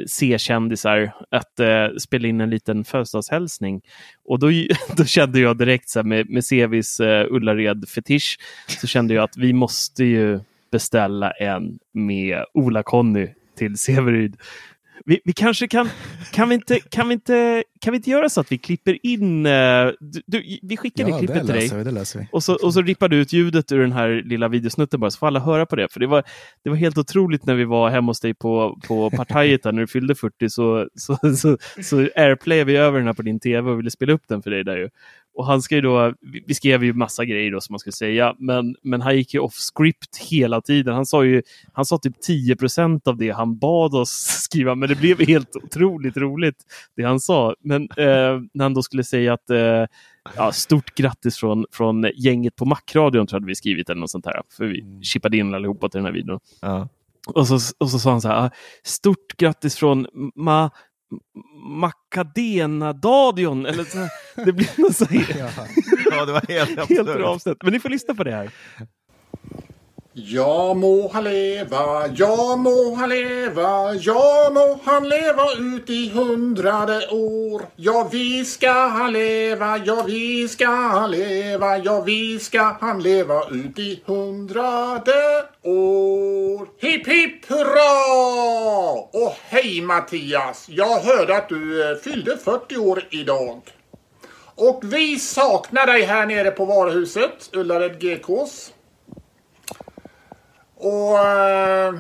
C-kändisar 0.08 1.12
att 1.32 1.60
eh, 1.60 1.88
spela 2.00 2.28
in 2.28 2.42
en 2.42 2.50
liten 2.50 2.84
födelsedagshälsning. 2.84 3.82
Och 4.26 4.40
då, 4.40 4.48
då 4.98 5.06
kände 5.06 5.40
jag 5.40 5.58
direkt 5.58 5.90
så 5.90 6.00
här, 6.00 6.04
med, 6.04 6.30
med 6.30 6.44
CVs 6.46 7.00
eh, 7.00 7.28
Ullared-fetisch 7.32 8.38
så 8.68 8.88
kände 8.88 9.14
jag 9.14 9.24
att 9.24 9.38
vi 9.38 9.54
måste 9.54 10.04
ju 10.04 10.40
beställa 10.72 11.32
en 11.32 11.80
med 11.94 12.46
Ola-Conny 12.54 13.28
till 13.58 13.78
Severyd. 13.78 14.38
Vi, 15.06 15.22
vi, 15.26 15.34
kanske 15.34 15.68
kan, 15.68 15.90
kan 16.32 16.50
vi, 16.50 16.56
inte, 16.56 16.80
kan, 16.80 17.08
vi 17.08 17.14
inte, 17.14 17.64
kan 17.82 17.92
vi 17.92 17.96
inte 17.96 18.10
göra 18.10 18.30
så 18.30 18.42
att 18.42 18.52
vi 18.52 18.58
klipper 18.58 19.06
in, 19.06 19.46
uh, 19.46 19.92
du, 20.26 20.60
vi 20.62 20.78
skickar 20.78 21.10
ja, 21.10 21.16
det 21.16 21.20
klippet 21.20 21.46
till 21.46 21.56
dig 21.56 21.84
vi, 21.84 22.20
vi. 22.20 22.28
Och, 22.32 22.44
så, 22.44 22.54
och 22.66 22.74
så 22.74 22.82
rippar 22.82 23.08
du 23.08 23.18
ut 23.18 23.34
ljudet 23.34 23.72
ur 23.72 23.80
den 23.80 23.92
här 23.92 24.22
lilla 24.26 24.48
videosnutten 24.48 25.00
bara 25.00 25.12
så 25.12 25.18
får 25.18 25.28
alla 25.28 25.40
höra 25.40 25.66
på 25.66 25.76
det. 25.76 25.94
För 25.94 26.00
det 26.00 26.08
var, 26.08 26.24
det 26.64 26.70
var 26.70 26.78
helt 26.78 26.98
otroligt 26.98 27.46
när 27.46 27.56
vi 27.56 27.66
var 27.66 27.90
hemma 27.90 28.10
hos 28.10 28.20
dig 28.20 28.34
på, 28.34 28.80
på 28.88 29.10
partajet 29.10 29.64
när 29.64 29.72
du 29.72 29.88
fyllde 29.88 30.16
40 30.16 30.50
så, 30.50 30.88
så, 30.96 31.18
så, 31.36 31.58
så 31.84 31.98
airplayade 32.16 32.64
vi 32.72 32.78
över 32.78 32.98
den 32.98 33.08
här 33.08 33.14
på 33.14 33.22
din 33.22 33.40
tv 33.40 33.72
och 33.72 33.80
ville 33.80 33.92
spela 33.92 34.14
upp 34.14 34.24
den 34.28 34.42
för 34.42 34.52
dig 34.52 34.64
där 34.64 34.78
ju. 34.78 34.90
Och 35.40 35.46
han 35.46 35.62
ska 35.62 35.76
ju 35.76 35.82
då, 35.82 36.14
vi 36.22 36.54
skrev 36.54 36.84
ju 36.84 36.94
massa 36.94 37.26
grejer 37.26 37.52
då 37.52 37.62
som 37.62 37.74
man 37.74 37.80
skulle 37.80 37.94
säga, 37.94 38.36
men, 38.40 38.76
men 38.82 39.02
han 39.02 39.16
gick 39.16 39.34
ju 39.34 39.40
off 39.40 39.54
script 39.54 40.18
hela 40.18 40.62
tiden. 40.62 40.96
Han 40.96 41.06
sa 41.06 41.24
ju, 41.24 41.42
han 41.74 41.86
sa 41.86 41.98
typ 41.98 42.14
10% 42.30 43.08
av 43.08 43.18
det 43.18 43.30
han 43.30 43.58
bad 43.58 43.96
oss 43.96 44.10
skriva, 44.44 44.76
men 44.76 44.90
det 44.90 44.96
blev 44.96 45.28
helt 45.28 45.56
otroligt 45.56 46.18
roligt 46.18 46.56
det 46.96 47.04
han 47.04 47.20
sa. 47.20 47.56
Men 47.60 47.82
eh, 47.82 48.42
när 48.54 48.64
han 48.64 48.74
då 48.74 48.82
skulle 48.82 49.04
säga 49.04 49.34
att 49.34 49.50
eh, 49.50 49.86
ja, 50.36 50.52
stort 50.52 50.96
grattis 50.96 51.38
från, 51.38 51.66
från 51.72 52.06
gänget 52.16 52.56
på 52.56 52.66
Macradion 52.66 53.28
tror 53.28 53.42
jag 53.42 53.48
vi 53.48 53.56
skrivit 53.56 53.90
eller 53.90 54.00
något 54.00 54.12
sånt 54.12 54.26
här, 54.26 54.42
för 54.58 54.66
vi 54.66 54.82
mm. 54.82 55.04
chippade 55.04 55.38
in 55.38 55.54
allihopa 55.54 55.90
till 55.90 55.98
den 55.98 56.06
här 56.06 56.14
videon. 56.14 56.40
Ja. 56.62 56.90
Och, 57.28 57.48
så, 57.48 57.60
och 57.78 57.90
så 57.90 58.00
sa 58.00 58.12
han 58.12 58.22
så 58.22 58.28
här, 58.28 58.52
stort 58.84 59.38
grattis 59.38 59.76
från 59.76 60.08
Ma 60.36 60.70
Macadena-dadion. 61.64 63.66
Eller 63.66 63.84
så, 63.84 64.08
det 64.46 64.54
blir 64.54 64.82
något 64.82 64.96
så 64.96 65.06
här, 65.06 65.26
ja, 66.12 66.26
det 66.26 66.34
var 66.34 66.48
helt, 66.48 66.70
helt 66.90 67.10
avsnitt. 67.10 67.58
Men 67.64 67.74
ni 67.74 67.80
får 67.80 67.90
lyssna 67.90 68.16
på 68.16 68.24
det 68.24 68.32
här. 68.32 68.52
Ja 70.26 70.74
må 70.74 71.08
han 71.14 71.24
leva, 71.24 72.08
ja 72.18 72.56
må 72.60 72.96
han 72.96 73.10
leva, 73.10 73.94
ja 73.96 74.50
må 74.52 74.66
han 74.84 75.06
leva 75.08 75.46
ut 75.56 75.90
i 75.90 76.10
hundrade 76.12 76.98
år. 77.16 77.64
Ja 77.76 78.02
vi 78.12 78.46
ska 78.46 78.72
han 78.72 79.14
leva, 79.14 79.78
ja 79.78 80.04
vi 80.08 80.48
ska 80.48 80.68
han 80.68 81.12
leva, 81.12 81.78
ja 81.78 82.02
vi 82.02 82.40
ska 82.40 82.76
han 82.82 83.00
leva 83.04 83.44
ut 83.52 83.80
i 83.80 84.02
hundrade 84.06 85.46
år. 85.64 86.68
Hipp 86.82 87.08
hipp 87.08 87.46
hurra! 87.46 87.94
Och 89.14 89.36
hej 89.44 89.82
Mattias! 89.82 90.66
Jag 90.70 91.00
hörde 91.00 91.38
att 91.38 91.50
du 91.50 91.92
eh, 91.92 91.98
fyllde 91.98 92.38
40 92.38 92.78
år 92.78 93.04
idag. 93.10 93.62
Och 94.56 94.82
vi 94.84 95.20
saknar 95.20 95.86
dig 95.86 96.02
här 96.04 96.26
nere 96.26 96.52
på 96.52 96.66
varuhuset, 96.66 97.50
Ullared 97.54 98.00
GKs. 98.02 98.74
Och 100.80 101.20
eh, 101.20 101.96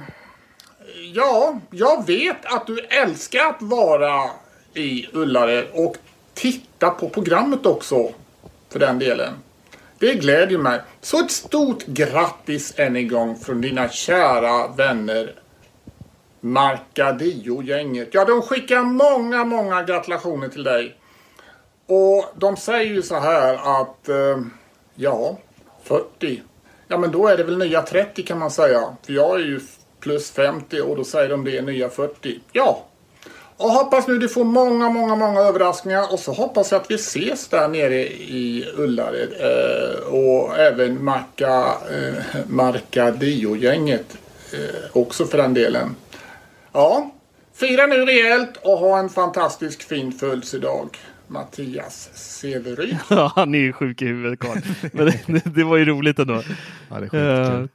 ja, 1.14 1.60
jag 1.72 2.08
vet 2.08 2.46
att 2.46 2.68
du 2.68 2.80
älskar 2.80 3.46
att 3.46 3.62
vara 3.62 4.30
i 4.74 5.08
Ullared 5.14 5.66
och 5.74 5.98
titta 6.34 6.90
på 6.90 7.10
programmet 7.10 7.66
också. 7.66 8.10
För 8.70 8.80
den 8.80 9.00
delen. 9.00 9.34
Det 10.00 10.14
glädjer 10.14 10.58
mig. 10.58 10.82
Så 11.02 11.20
ett 11.20 11.32
stort 11.32 11.86
grattis 11.86 12.74
än 12.78 12.96
en 12.96 13.08
gång 13.08 13.36
från 13.36 13.62
dina 13.62 13.90
kära 13.90 14.68
vänner 14.68 15.34
Markadio-gänget. 16.40 18.10
Ja, 18.12 18.26
de 18.26 18.42
skickar 18.42 18.82
många, 18.82 19.46
många 19.46 19.84
gratulationer 19.84 20.48
till 20.48 20.64
dig. 20.64 20.96
Och 21.88 22.26
de 22.36 22.58
säger 22.58 22.94
ju 22.94 23.02
så 23.02 23.20
här 23.20 23.82
att 23.82 24.10
eh, 24.10 24.42
ja, 24.96 25.38
40. 25.84 26.42
Ja 26.92 26.98
men 26.98 27.12
då 27.12 27.28
är 27.28 27.38
det 27.38 27.44
väl 27.44 27.58
nya 27.58 27.82
30 27.82 28.24
kan 28.24 28.40
man 28.40 28.52
säga. 28.52 28.96
För 29.06 29.14
jag 29.14 29.36
är 29.36 29.46
ju 29.46 29.60
plus 30.00 30.32
50 30.32 30.82
och 30.82 30.96
då 30.96 31.04
säger 31.04 31.30
de 31.30 31.44
det 31.44 31.58
är 31.58 31.62
nya 31.62 31.90
40. 31.90 32.40
Ja. 32.52 32.86
Och 33.58 33.70
hoppas 33.70 34.08
nu 34.08 34.18
du 34.18 34.30
får 34.30 34.44
många, 34.44 34.90
många, 34.90 35.16
många 35.16 35.40
överraskningar. 35.40 36.14
Och 36.14 36.20
så 36.20 36.32
hoppas 36.32 36.72
jag 36.72 36.82
att 36.82 36.92
vi 36.92 36.96
ses 36.96 37.48
där 37.48 37.68
nere 37.68 38.02
i 38.08 38.66
Ullared. 38.78 39.30
Eh, 39.40 40.14
och 40.14 40.58
även 40.58 41.04
Marca, 41.04 41.66
eh, 41.66 42.40
Marca 42.48 43.12
Dio-gänget. 43.12 44.18
Eh, 44.54 44.86
också 44.94 45.26
för 45.26 45.38
den 45.38 45.54
delen. 45.54 45.96
Ja. 46.72 47.12
Fira 47.54 47.86
nu 47.86 48.06
rejält 48.06 48.58
och 48.62 48.78
ha 48.78 49.00
en 49.00 49.10
fantastisk 49.10 49.84
fin 49.84 50.12
födelsedag. 50.12 50.98
Mattias 51.30 52.10
Severyd. 52.14 52.98
ja, 53.10 53.32
han 53.36 53.56
är 53.56 53.60
ju 53.60 53.74
sjuk 53.74 54.02
i 54.02 54.06
huvudet 54.06 54.40
Carl. 54.40 54.58
Men 54.94 55.06
det, 55.06 55.42
det, 55.46 55.64
var 55.64 55.78
ju 55.78 55.86
roligt 55.86 56.20
ändå. 56.20 56.44
Ja, 56.90 57.00
det 57.00 57.18
är 57.18 57.62
uh, 57.62 57.68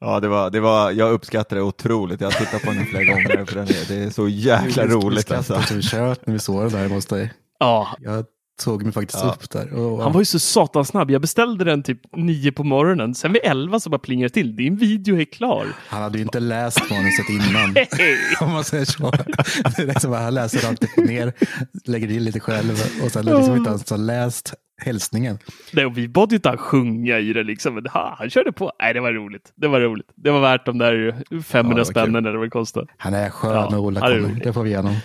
Ja, 0.00 0.20
det 0.20 0.28
var, 0.28 0.50
det 0.50 0.60
var, 0.60 0.90
jag 0.90 1.12
uppskattar 1.12 1.56
det 1.56 1.62
otroligt. 1.62 2.20
Jag 2.20 2.30
har 2.30 2.44
tittat 2.44 2.62
på 2.62 2.70
den 2.70 2.86
flera 2.86 3.04
gånger. 3.04 3.44
För 3.44 3.54
den 3.54 3.64
är, 3.68 3.88
det 3.88 4.04
är 4.04 4.10
så 4.10 4.28
jäkla 4.28 4.86
roligt. 4.86 5.32
Alltså. 5.32 5.52
Vi 5.52 5.58
alltså. 5.58 5.96
kört 5.96 6.26
när 6.26 6.32
vi 6.32 6.38
såg 6.40 6.62
det 6.62 6.78
där 6.78 6.88
hos 6.88 7.06
dig. 7.06 7.32
Ja. 7.58 7.96
Jag 8.00 8.24
tog 8.58 8.82
mig 8.82 8.92
faktiskt 8.92 9.24
ja. 9.24 9.30
upp 9.30 9.50
där. 9.50 9.72
Och, 9.72 10.02
Han 10.02 10.12
var 10.12 10.20
ju 10.20 10.24
så 10.24 10.38
satans 10.38 10.88
snabb. 10.88 11.10
Jag 11.10 11.20
beställde 11.20 11.64
den 11.64 11.82
typ 11.82 12.16
nio 12.16 12.52
på 12.52 12.64
morgonen. 12.64 13.14
Sen 13.14 13.32
vid 13.32 13.42
elva 13.44 13.80
så 13.80 13.90
bara 13.90 13.98
plingar 13.98 14.28
till. 14.28 14.56
Din 14.56 14.76
video 14.76 15.20
är 15.20 15.24
klar. 15.24 15.66
Han 15.88 16.02
hade 16.02 16.18
ju 16.18 16.24
inte 16.24 16.40
läst 16.40 16.90
manuset 16.90 17.28
innan. 17.28 17.76
Om 18.40 18.52
man 18.52 18.64
säger 18.64 18.84
så. 18.84 19.12
Det 19.76 19.84
liksom, 19.86 20.12
han 20.12 20.34
läser 20.34 20.68
alltid 20.68 20.90
ner, 20.96 21.32
lägger 21.84 22.10
in 22.10 22.24
lite 22.24 22.40
själv 22.40 22.82
och 23.04 23.10
sen 23.10 23.24
liksom 23.24 23.56
inte 23.56 23.70
ens 23.70 23.90
har 23.90 23.98
läst 23.98 24.54
hälsningen. 24.82 25.38
Nej, 25.72 25.86
och 25.86 25.98
vi 25.98 26.08
bad 26.08 26.32
ju 26.32 26.36
inte 26.36 26.48
han 26.48 26.58
sjunga 26.58 27.18
i 27.18 27.32
det 27.32 27.42
liksom. 27.42 27.74
Men 27.74 27.86
ha, 27.86 28.14
han 28.18 28.30
körde 28.30 28.52
på. 28.52 28.72
Nej, 28.80 28.94
det 28.94 29.00
var 29.00 29.12
roligt. 29.12 29.52
Det 29.54 29.68
var 29.68 29.80
roligt. 29.80 30.06
Det 30.14 30.30
var 30.30 30.40
värt 30.40 30.66
de 30.66 30.78
där 30.78 31.14
500 31.42 31.80
ja, 31.80 31.84
spännen 31.84 32.26
eller 32.26 32.36
vad 32.36 32.46
det 32.46 32.50
kostade. 32.50 32.86
Han 32.96 33.14
är 33.14 33.30
skön 33.30 33.68
ja, 33.70 33.78
Ola 33.78 34.00
kommer. 34.00 34.40
Det 34.44 34.52
får 34.52 34.62
vi 34.62 34.70
igenom. 34.70 34.96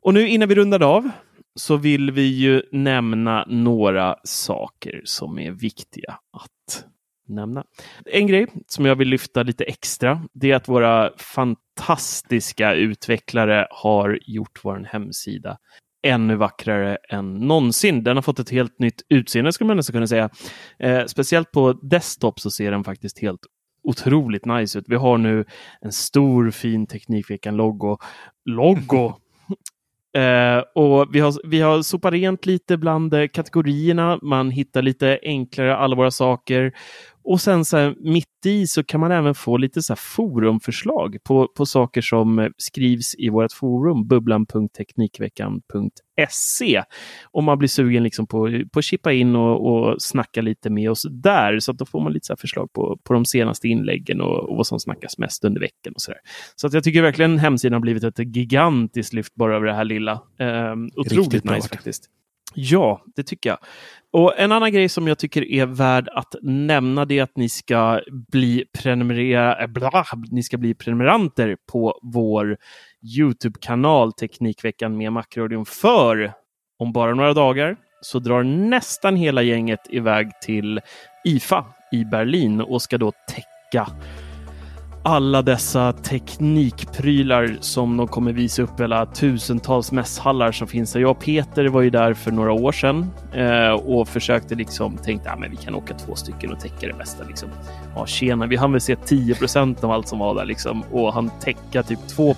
Och 0.00 0.14
nu 0.14 0.28
innan 0.28 0.48
vi 0.48 0.54
rundar 0.54 0.82
av 0.82 1.10
så 1.54 1.76
vill 1.76 2.10
vi 2.10 2.22
ju 2.22 2.62
nämna 2.72 3.44
några 3.48 4.16
saker 4.24 5.00
som 5.04 5.38
är 5.38 5.50
viktiga 5.50 6.18
att 6.32 6.84
nämna. 7.28 7.64
En 8.04 8.26
grej 8.26 8.46
som 8.66 8.86
jag 8.86 8.96
vill 8.96 9.08
lyfta 9.08 9.42
lite 9.42 9.64
extra, 9.64 10.22
det 10.32 10.50
är 10.50 10.56
att 10.56 10.68
våra 10.68 11.10
fantastiska 11.16 12.74
utvecklare 12.74 13.66
har 13.70 14.18
gjort 14.26 14.60
vår 14.62 14.88
hemsida 14.92 15.58
ännu 16.06 16.36
vackrare 16.36 16.98
än 17.08 17.34
någonsin. 17.34 18.04
Den 18.04 18.16
har 18.16 18.22
fått 18.22 18.38
ett 18.38 18.50
helt 18.50 18.78
nytt 18.78 19.02
utseende 19.08 19.52
skulle 19.52 19.68
man 19.68 19.76
nästan 19.76 19.92
kunna 19.92 20.06
säga. 20.06 20.30
Eh, 20.78 21.04
speciellt 21.06 21.50
på 21.52 21.72
desktop 21.72 22.40
så 22.40 22.50
ser 22.50 22.70
den 22.70 22.84
faktiskt 22.84 23.18
helt 23.18 23.40
otroligt 23.84 24.46
nice 24.46 24.78
ut. 24.78 24.84
Vi 24.88 24.96
har 24.96 25.18
nu 25.18 25.44
en 25.80 25.92
stor 25.92 26.50
fin 26.50 26.86
Teknikveckan-logo. 26.86 27.98
Logo! 28.44 29.21
Eh, 30.14 30.58
och 30.74 31.14
vi 31.14 31.20
har, 31.20 31.48
vi 31.48 31.60
har 31.60 31.82
sopat 31.82 32.12
rent 32.12 32.46
lite 32.46 32.76
bland 32.76 33.14
eh, 33.14 33.26
kategorierna. 33.26 34.18
Man 34.22 34.50
hittar 34.50 34.82
lite 34.82 35.18
enklare 35.22 35.76
alla 35.76 35.96
våra 35.96 36.10
saker. 36.10 36.72
Och 37.24 37.40
sen 37.40 37.64
så 37.64 37.76
här, 37.76 37.94
mitt 38.00 38.26
i 38.46 38.66
så 38.66 38.84
kan 38.84 39.00
man 39.00 39.12
även 39.12 39.34
få 39.34 39.56
lite 39.56 39.82
så 39.82 39.96
forumförslag 39.96 41.16
på, 41.24 41.48
på 41.56 41.66
saker 41.66 42.00
som 42.00 42.38
eh, 42.38 42.48
skrivs 42.56 43.14
i 43.18 43.28
vårt 43.28 43.52
forum 43.52 44.08
bubblan.teknikveckan.se. 44.08 46.82
Om 47.30 47.44
man 47.44 47.58
blir 47.58 47.68
sugen 47.68 48.02
liksom 48.02 48.26
på, 48.26 48.62
på 48.72 48.78
att 48.78 48.84
chippa 48.84 49.12
in 49.12 49.36
och, 49.36 49.72
och 49.72 50.02
snacka 50.02 50.42
lite 50.42 50.70
med 50.70 50.90
oss 50.90 51.06
där. 51.10 51.58
Så 51.58 51.72
då 51.72 51.86
får 51.86 52.00
man 52.00 52.12
lite 52.12 52.26
så 52.26 52.36
förslag 52.36 52.72
på, 52.72 52.98
på 53.04 53.12
de 53.12 53.24
senaste 53.24 53.68
inläggen 53.68 54.20
och, 54.20 54.50
och 54.50 54.56
vad 54.56 54.66
som 54.66 54.80
snackas 54.80 55.18
mest 55.18 55.44
under 55.44 55.60
veckan. 55.60 55.92
och 55.94 56.00
Så, 56.00 56.10
där. 56.10 56.20
så 56.56 56.66
att 56.66 56.72
jag 56.72 56.84
tycker 56.84 57.02
verkligen 57.02 57.38
hemsidan 57.38 57.72
har 57.72 57.80
blivit 57.80 58.04
ett 58.04 58.36
gigantiskt 58.36 59.12
lyft 59.12 59.34
bara 59.34 59.56
över 59.56 59.66
det 59.66 59.74
här 59.74 59.84
lilla. 59.84 60.12
Eh, 60.12 60.72
otroligt 60.96 61.12
Riktigt 61.12 61.44
nice 61.44 61.68
faktiskt. 61.68 62.08
Ja, 62.54 63.02
det 63.16 63.22
tycker 63.22 63.50
jag. 63.50 63.58
Och 64.12 64.38
En 64.38 64.52
annan 64.52 64.72
grej 64.72 64.88
som 64.88 65.08
jag 65.08 65.18
tycker 65.18 65.42
är 65.42 65.66
värd 65.66 66.08
att 66.08 66.34
nämna 66.42 67.04
det 67.04 67.18
är 67.18 67.22
att 67.22 67.36
ni 67.36 67.48
ska 67.48 68.00
bli, 68.32 68.64
prenumerera, 68.78 69.62
eh, 69.62 69.66
bla, 69.66 70.04
ni 70.30 70.42
ska 70.42 70.58
bli 70.58 70.74
prenumeranter 70.74 71.56
på 71.72 71.98
vår 72.02 72.56
Youtube-kanal 73.18 74.12
Teknikveckan 74.12 74.96
med 74.96 75.12
Macradion. 75.12 75.66
För 75.66 76.32
om 76.78 76.92
bara 76.92 77.14
några 77.14 77.34
dagar 77.34 77.76
så 78.00 78.18
drar 78.18 78.42
nästan 78.42 79.16
hela 79.16 79.42
gänget 79.42 79.80
iväg 79.90 80.30
till 80.42 80.80
IFA 81.24 81.64
i 81.92 82.04
Berlin 82.04 82.60
och 82.60 82.82
ska 82.82 82.98
då 82.98 83.12
täcka 83.28 83.86
alla 85.02 85.42
dessa 85.42 85.92
teknikprylar 85.92 87.56
som 87.60 87.96
de 87.96 88.08
kommer 88.08 88.32
visa 88.32 88.62
upp 88.62 88.80
i 88.80 88.82
alla 88.82 89.06
tusentals 89.06 89.92
mässhallar 89.92 90.52
som 90.52 90.68
finns 90.68 90.92
där. 90.92 91.00
Jag 91.00 91.10
och 91.10 91.20
Peter 91.20 91.64
var 91.64 91.82
ju 91.82 91.90
där 91.90 92.14
för 92.14 92.30
några 92.30 92.52
år 92.52 92.72
sedan 92.72 93.10
eh, 93.32 93.70
och 93.70 94.08
försökte 94.08 94.54
liksom 94.54 94.96
tänkte 94.96 95.30
att 95.30 95.40
men 95.40 95.50
vi 95.50 95.56
kan 95.56 95.74
åka 95.74 95.94
två 95.94 96.14
stycken 96.14 96.52
och 96.52 96.60
täcka 96.60 96.86
det 96.86 96.94
mesta. 96.94 97.24
Liksom. 97.24 97.48
Ja, 97.94 98.06
tjena, 98.06 98.46
vi 98.46 98.56
hann 98.56 98.72
väl 98.72 98.80
se 98.80 98.96
10 98.96 99.34
procent 99.34 99.84
av 99.84 99.90
allt 99.90 100.08
som 100.08 100.18
var 100.18 100.34
där 100.34 100.44
liksom 100.44 100.82
och 100.92 101.12
han 101.12 101.30
täcka 101.40 101.82
typ 101.82 102.08
2 102.08 102.34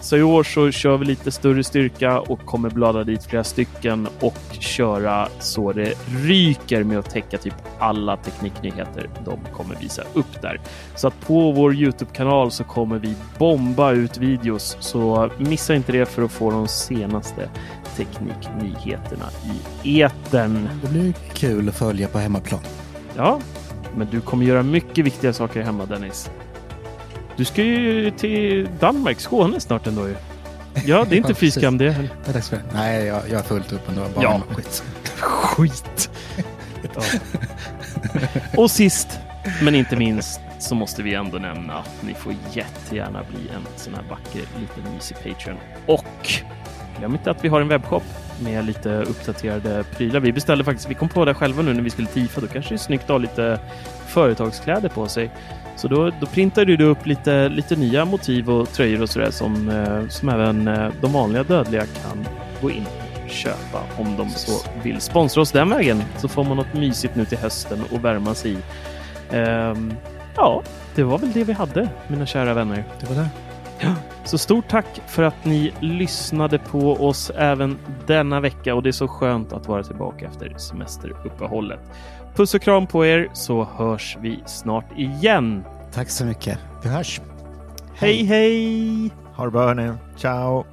så 0.00 0.16
i 0.16 0.22
år 0.22 0.42
så 0.42 0.70
kör 0.70 0.96
vi 0.96 1.04
lite 1.04 1.30
större 1.30 1.64
styrka 1.64 2.20
och 2.20 2.40
kommer 2.46 2.70
blada 2.70 3.04
dit 3.04 3.24
flera 3.24 3.44
stycken 3.44 4.08
och 4.20 4.38
köra 4.50 5.28
så 5.38 5.72
det 5.72 5.94
ryker 6.08 6.84
med 6.84 6.98
att 6.98 7.10
täcka 7.10 7.38
typ 7.38 7.54
alla 7.78 8.16
tekniknyheter 8.16 9.10
de 9.24 9.38
kommer 9.52 9.76
visa 9.76 10.02
upp 10.14 10.42
där. 10.42 10.60
Så 10.94 11.08
att 11.08 11.20
på 11.20 11.52
vår 11.52 11.74
Youtube-kanal 11.74 12.50
så 12.50 12.64
kommer 12.64 12.98
vi 12.98 13.14
bomba 13.38 13.92
ut 13.92 14.18
videos, 14.18 14.76
så 14.80 15.30
missa 15.38 15.74
inte 15.74 15.92
det 15.92 16.06
för 16.06 16.22
att 16.22 16.32
få 16.32 16.50
de 16.50 16.68
senaste 16.68 17.50
tekniknyheterna 17.96 19.24
i 19.84 20.02
etern. 20.02 20.68
Det 20.82 20.88
blir 20.88 21.12
kul 21.34 21.68
att 21.68 21.74
följa 21.74 22.08
på 22.08 22.18
hemmaplan. 22.18 22.60
Ja, 23.16 23.40
men 23.96 24.08
du 24.10 24.20
kommer 24.20 24.44
göra 24.44 24.62
mycket 24.62 25.04
viktiga 25.04 25.32
saker 25.32 25.62
hemma 25.62 25.86
Dennis. 25.86 26.30
Du 27.40 27.44
ska 27.44 27.62
ju 27.62 28.10
till 28.10 28.68
Danmark, 28.80 29.20
Skåne 29.20 29.60
snart 29.60 29.86
ändå 29.86 30.08
ju. 30.08 30.14
Ja, 30.86 31.06
det 31.08 31.14
är 31.14 31.16
inte 31.16 31.34
fy 31.40 31.50
skam 31.50 31.78
det 31.78 31.90
heller. 31.90 32.10
Nej, 32.74 33.04
jag, 33.04 33.22
jag 33.30 33.36
har 33.36 33.42
fullt 33.42 33.72
upp 33.72 33.88
ändå. 33.88 34.00
Bara 34.14 34.22
ja. 34.22 34.42
skit. 34.48 34.84
skit. 35.20 36.10
Ja. 36.94 37.02
Och 38.62 38.70
sist, 38.70 39.18
men 39.62 39.74
inte 39.74 39.96
minst, 39.96 40.40
så 40.58 40.74
måste 40.74 41.02
vi 41.02 41.14
ändå 41.14 41.38
nämna 41.38 41.74
att 41.74 42.02
ni 42.02 42.14
får 42.14 42.34
jättegärna 42.52 43.24
bli 43.30 43.48
en 43.54 43.66
sån 43.76 43.94
här 43.94 44.02
vacker 44.10 44.42
liten 44.60 44.94
mysig 44.94 45.16
Patreon. 45.16 45.58
Och 45.86 46.32
glöm 46.98 47.12
inte 47.12 47.30
att 47.30 47.44
vi 47.44 47.48
har 47.48 47.60
en 47.60 47.68
webbshop 47.68 48.04
med 48.42 48.64
lite 48.64 48.90
uppdaterade 48.90 49.84
prylar. 49.96 50.20
Vi 50.20 50.32
beställde 50.32 50.64
faktiskt, 50.64 50.90
vi 50.90 50.94
kom 50.94 51.08
på 51.08 51.24
det 51.24 51.34
själva 51.34 51.62
nu 51.62 51.74
när 51.74 51.82
vi 51.82 51.90
skulle 51.90 52.08
TIFA. 52.08 52.40
Då 52.40 52.46
kanske 52.46 52.70
det 52.70 52.76
är 52.76 52.78
snyggt 52.78 53.04
att 53.04 53.08
ha 53.08 53.18
lite 53.18 53.60
företagskläder 54.06 54.88
på 54.88 55.08
sig. 55.08 55.30
Så 55.80 55.88
då, 55.88 56.10
då 56.20 56.26
printar 56.26 56.64
du 56.64 56.84
upp 56.84 57.06
lite, 57.06 57.48
lite 57.48 57.76
nya 57.76 58.04
motiv 58.04 58.50
och 58.50 58.72
tröjor 58.72 59.02
och 59.02 59.10
sådär 59.10 59.30
som, 59.30 59.68
eh, 59.68 60.08
som 60.08 60.28
även 60.28 60.68
eh, 60.68 60.88
de 61.00 61.12
vanliga 61.12 61.42
dödliga 61.42 61.86
kan 61.86 62.26
gå 62.62 62.70
in 62.70 62.86
och 63.24 63.30
köpa 63.30 63.82
om 63.98 64.16
de 64.16 64.30
så 64.30 64.68
vill 64.82 65.00
sponsra 65.00 65.42
oss 65.42 65.52
den 65.52 65.70
vägen. 65.70 66.02
Så 66.18 66.28
får 66.28 66.44
man 66.44 66.56
något 66.56 66.74
mysigt 66.74 67.16
nu 67.16 67.24
till 67.24 67.38
hösten 67.38 67.84
och 67.92 68.04
värma 68.04 68.34
sig 68.34 68.52
i. 68.52 68.56
Um, 69.36 69.94
ja, 70.36 70.62
det 70.94 71.02
var 71.02 71.18
väl 71.18 71.32
det 71.32 71.44
vi 71.44 71.52
hade, 71.52 71.88
mina 72.08 72.26
kära 72.26 72.54
vänner. 72.54 72.84
Det 73.00 73.06
var 73.06 73.14
det. 73.14 73.28
Ja. 73.80 73.94
Så 74.24 74.38
stort 74.38 74.68
tack 74.68 75.00
för 75.06 75.22
att 75.22 75.44
ni 75.44 75.72
lyssnade 75.80 76.58
på 76.58 76.92
oss 76.92 77.30
även 77.30 77.78
denna 78.06 78.40
vecka 78.40 78.74
och 78.74 78.82
det 78.82 78.90
är 78.90 78.92
så 78.92 79.08
skönt 79.08 79.52
att 79.52 79.68
vara 79.68 79.82
tillbaka 79.82 80.26
efter 80.26 80.54
semesteruppehållet. 80.58 81.80
Puss 82.34 82.54
och 82.54 82.62
kram 82.62 82.86
på 82.86 83.06
er 83.06 83.28
så 83.32 83.64
hörs 83.76 84.16
vi 84.20 84.42
snart 84.46 84.98
igen. 84.98 85.64
Tack 85.94 86.10
så 86.10 86.24
mycket. 86.24 86.58
Vi 86.82 86.88
hörs. 86.88 87.20
Hej 87.94 88.24
hej! 88.24 89.10
Ha 89.34 89.44
det 89.44 89.50
bra 89.50 89.66
hörni. 89.66 89.92
Ciao! 90.16 90.64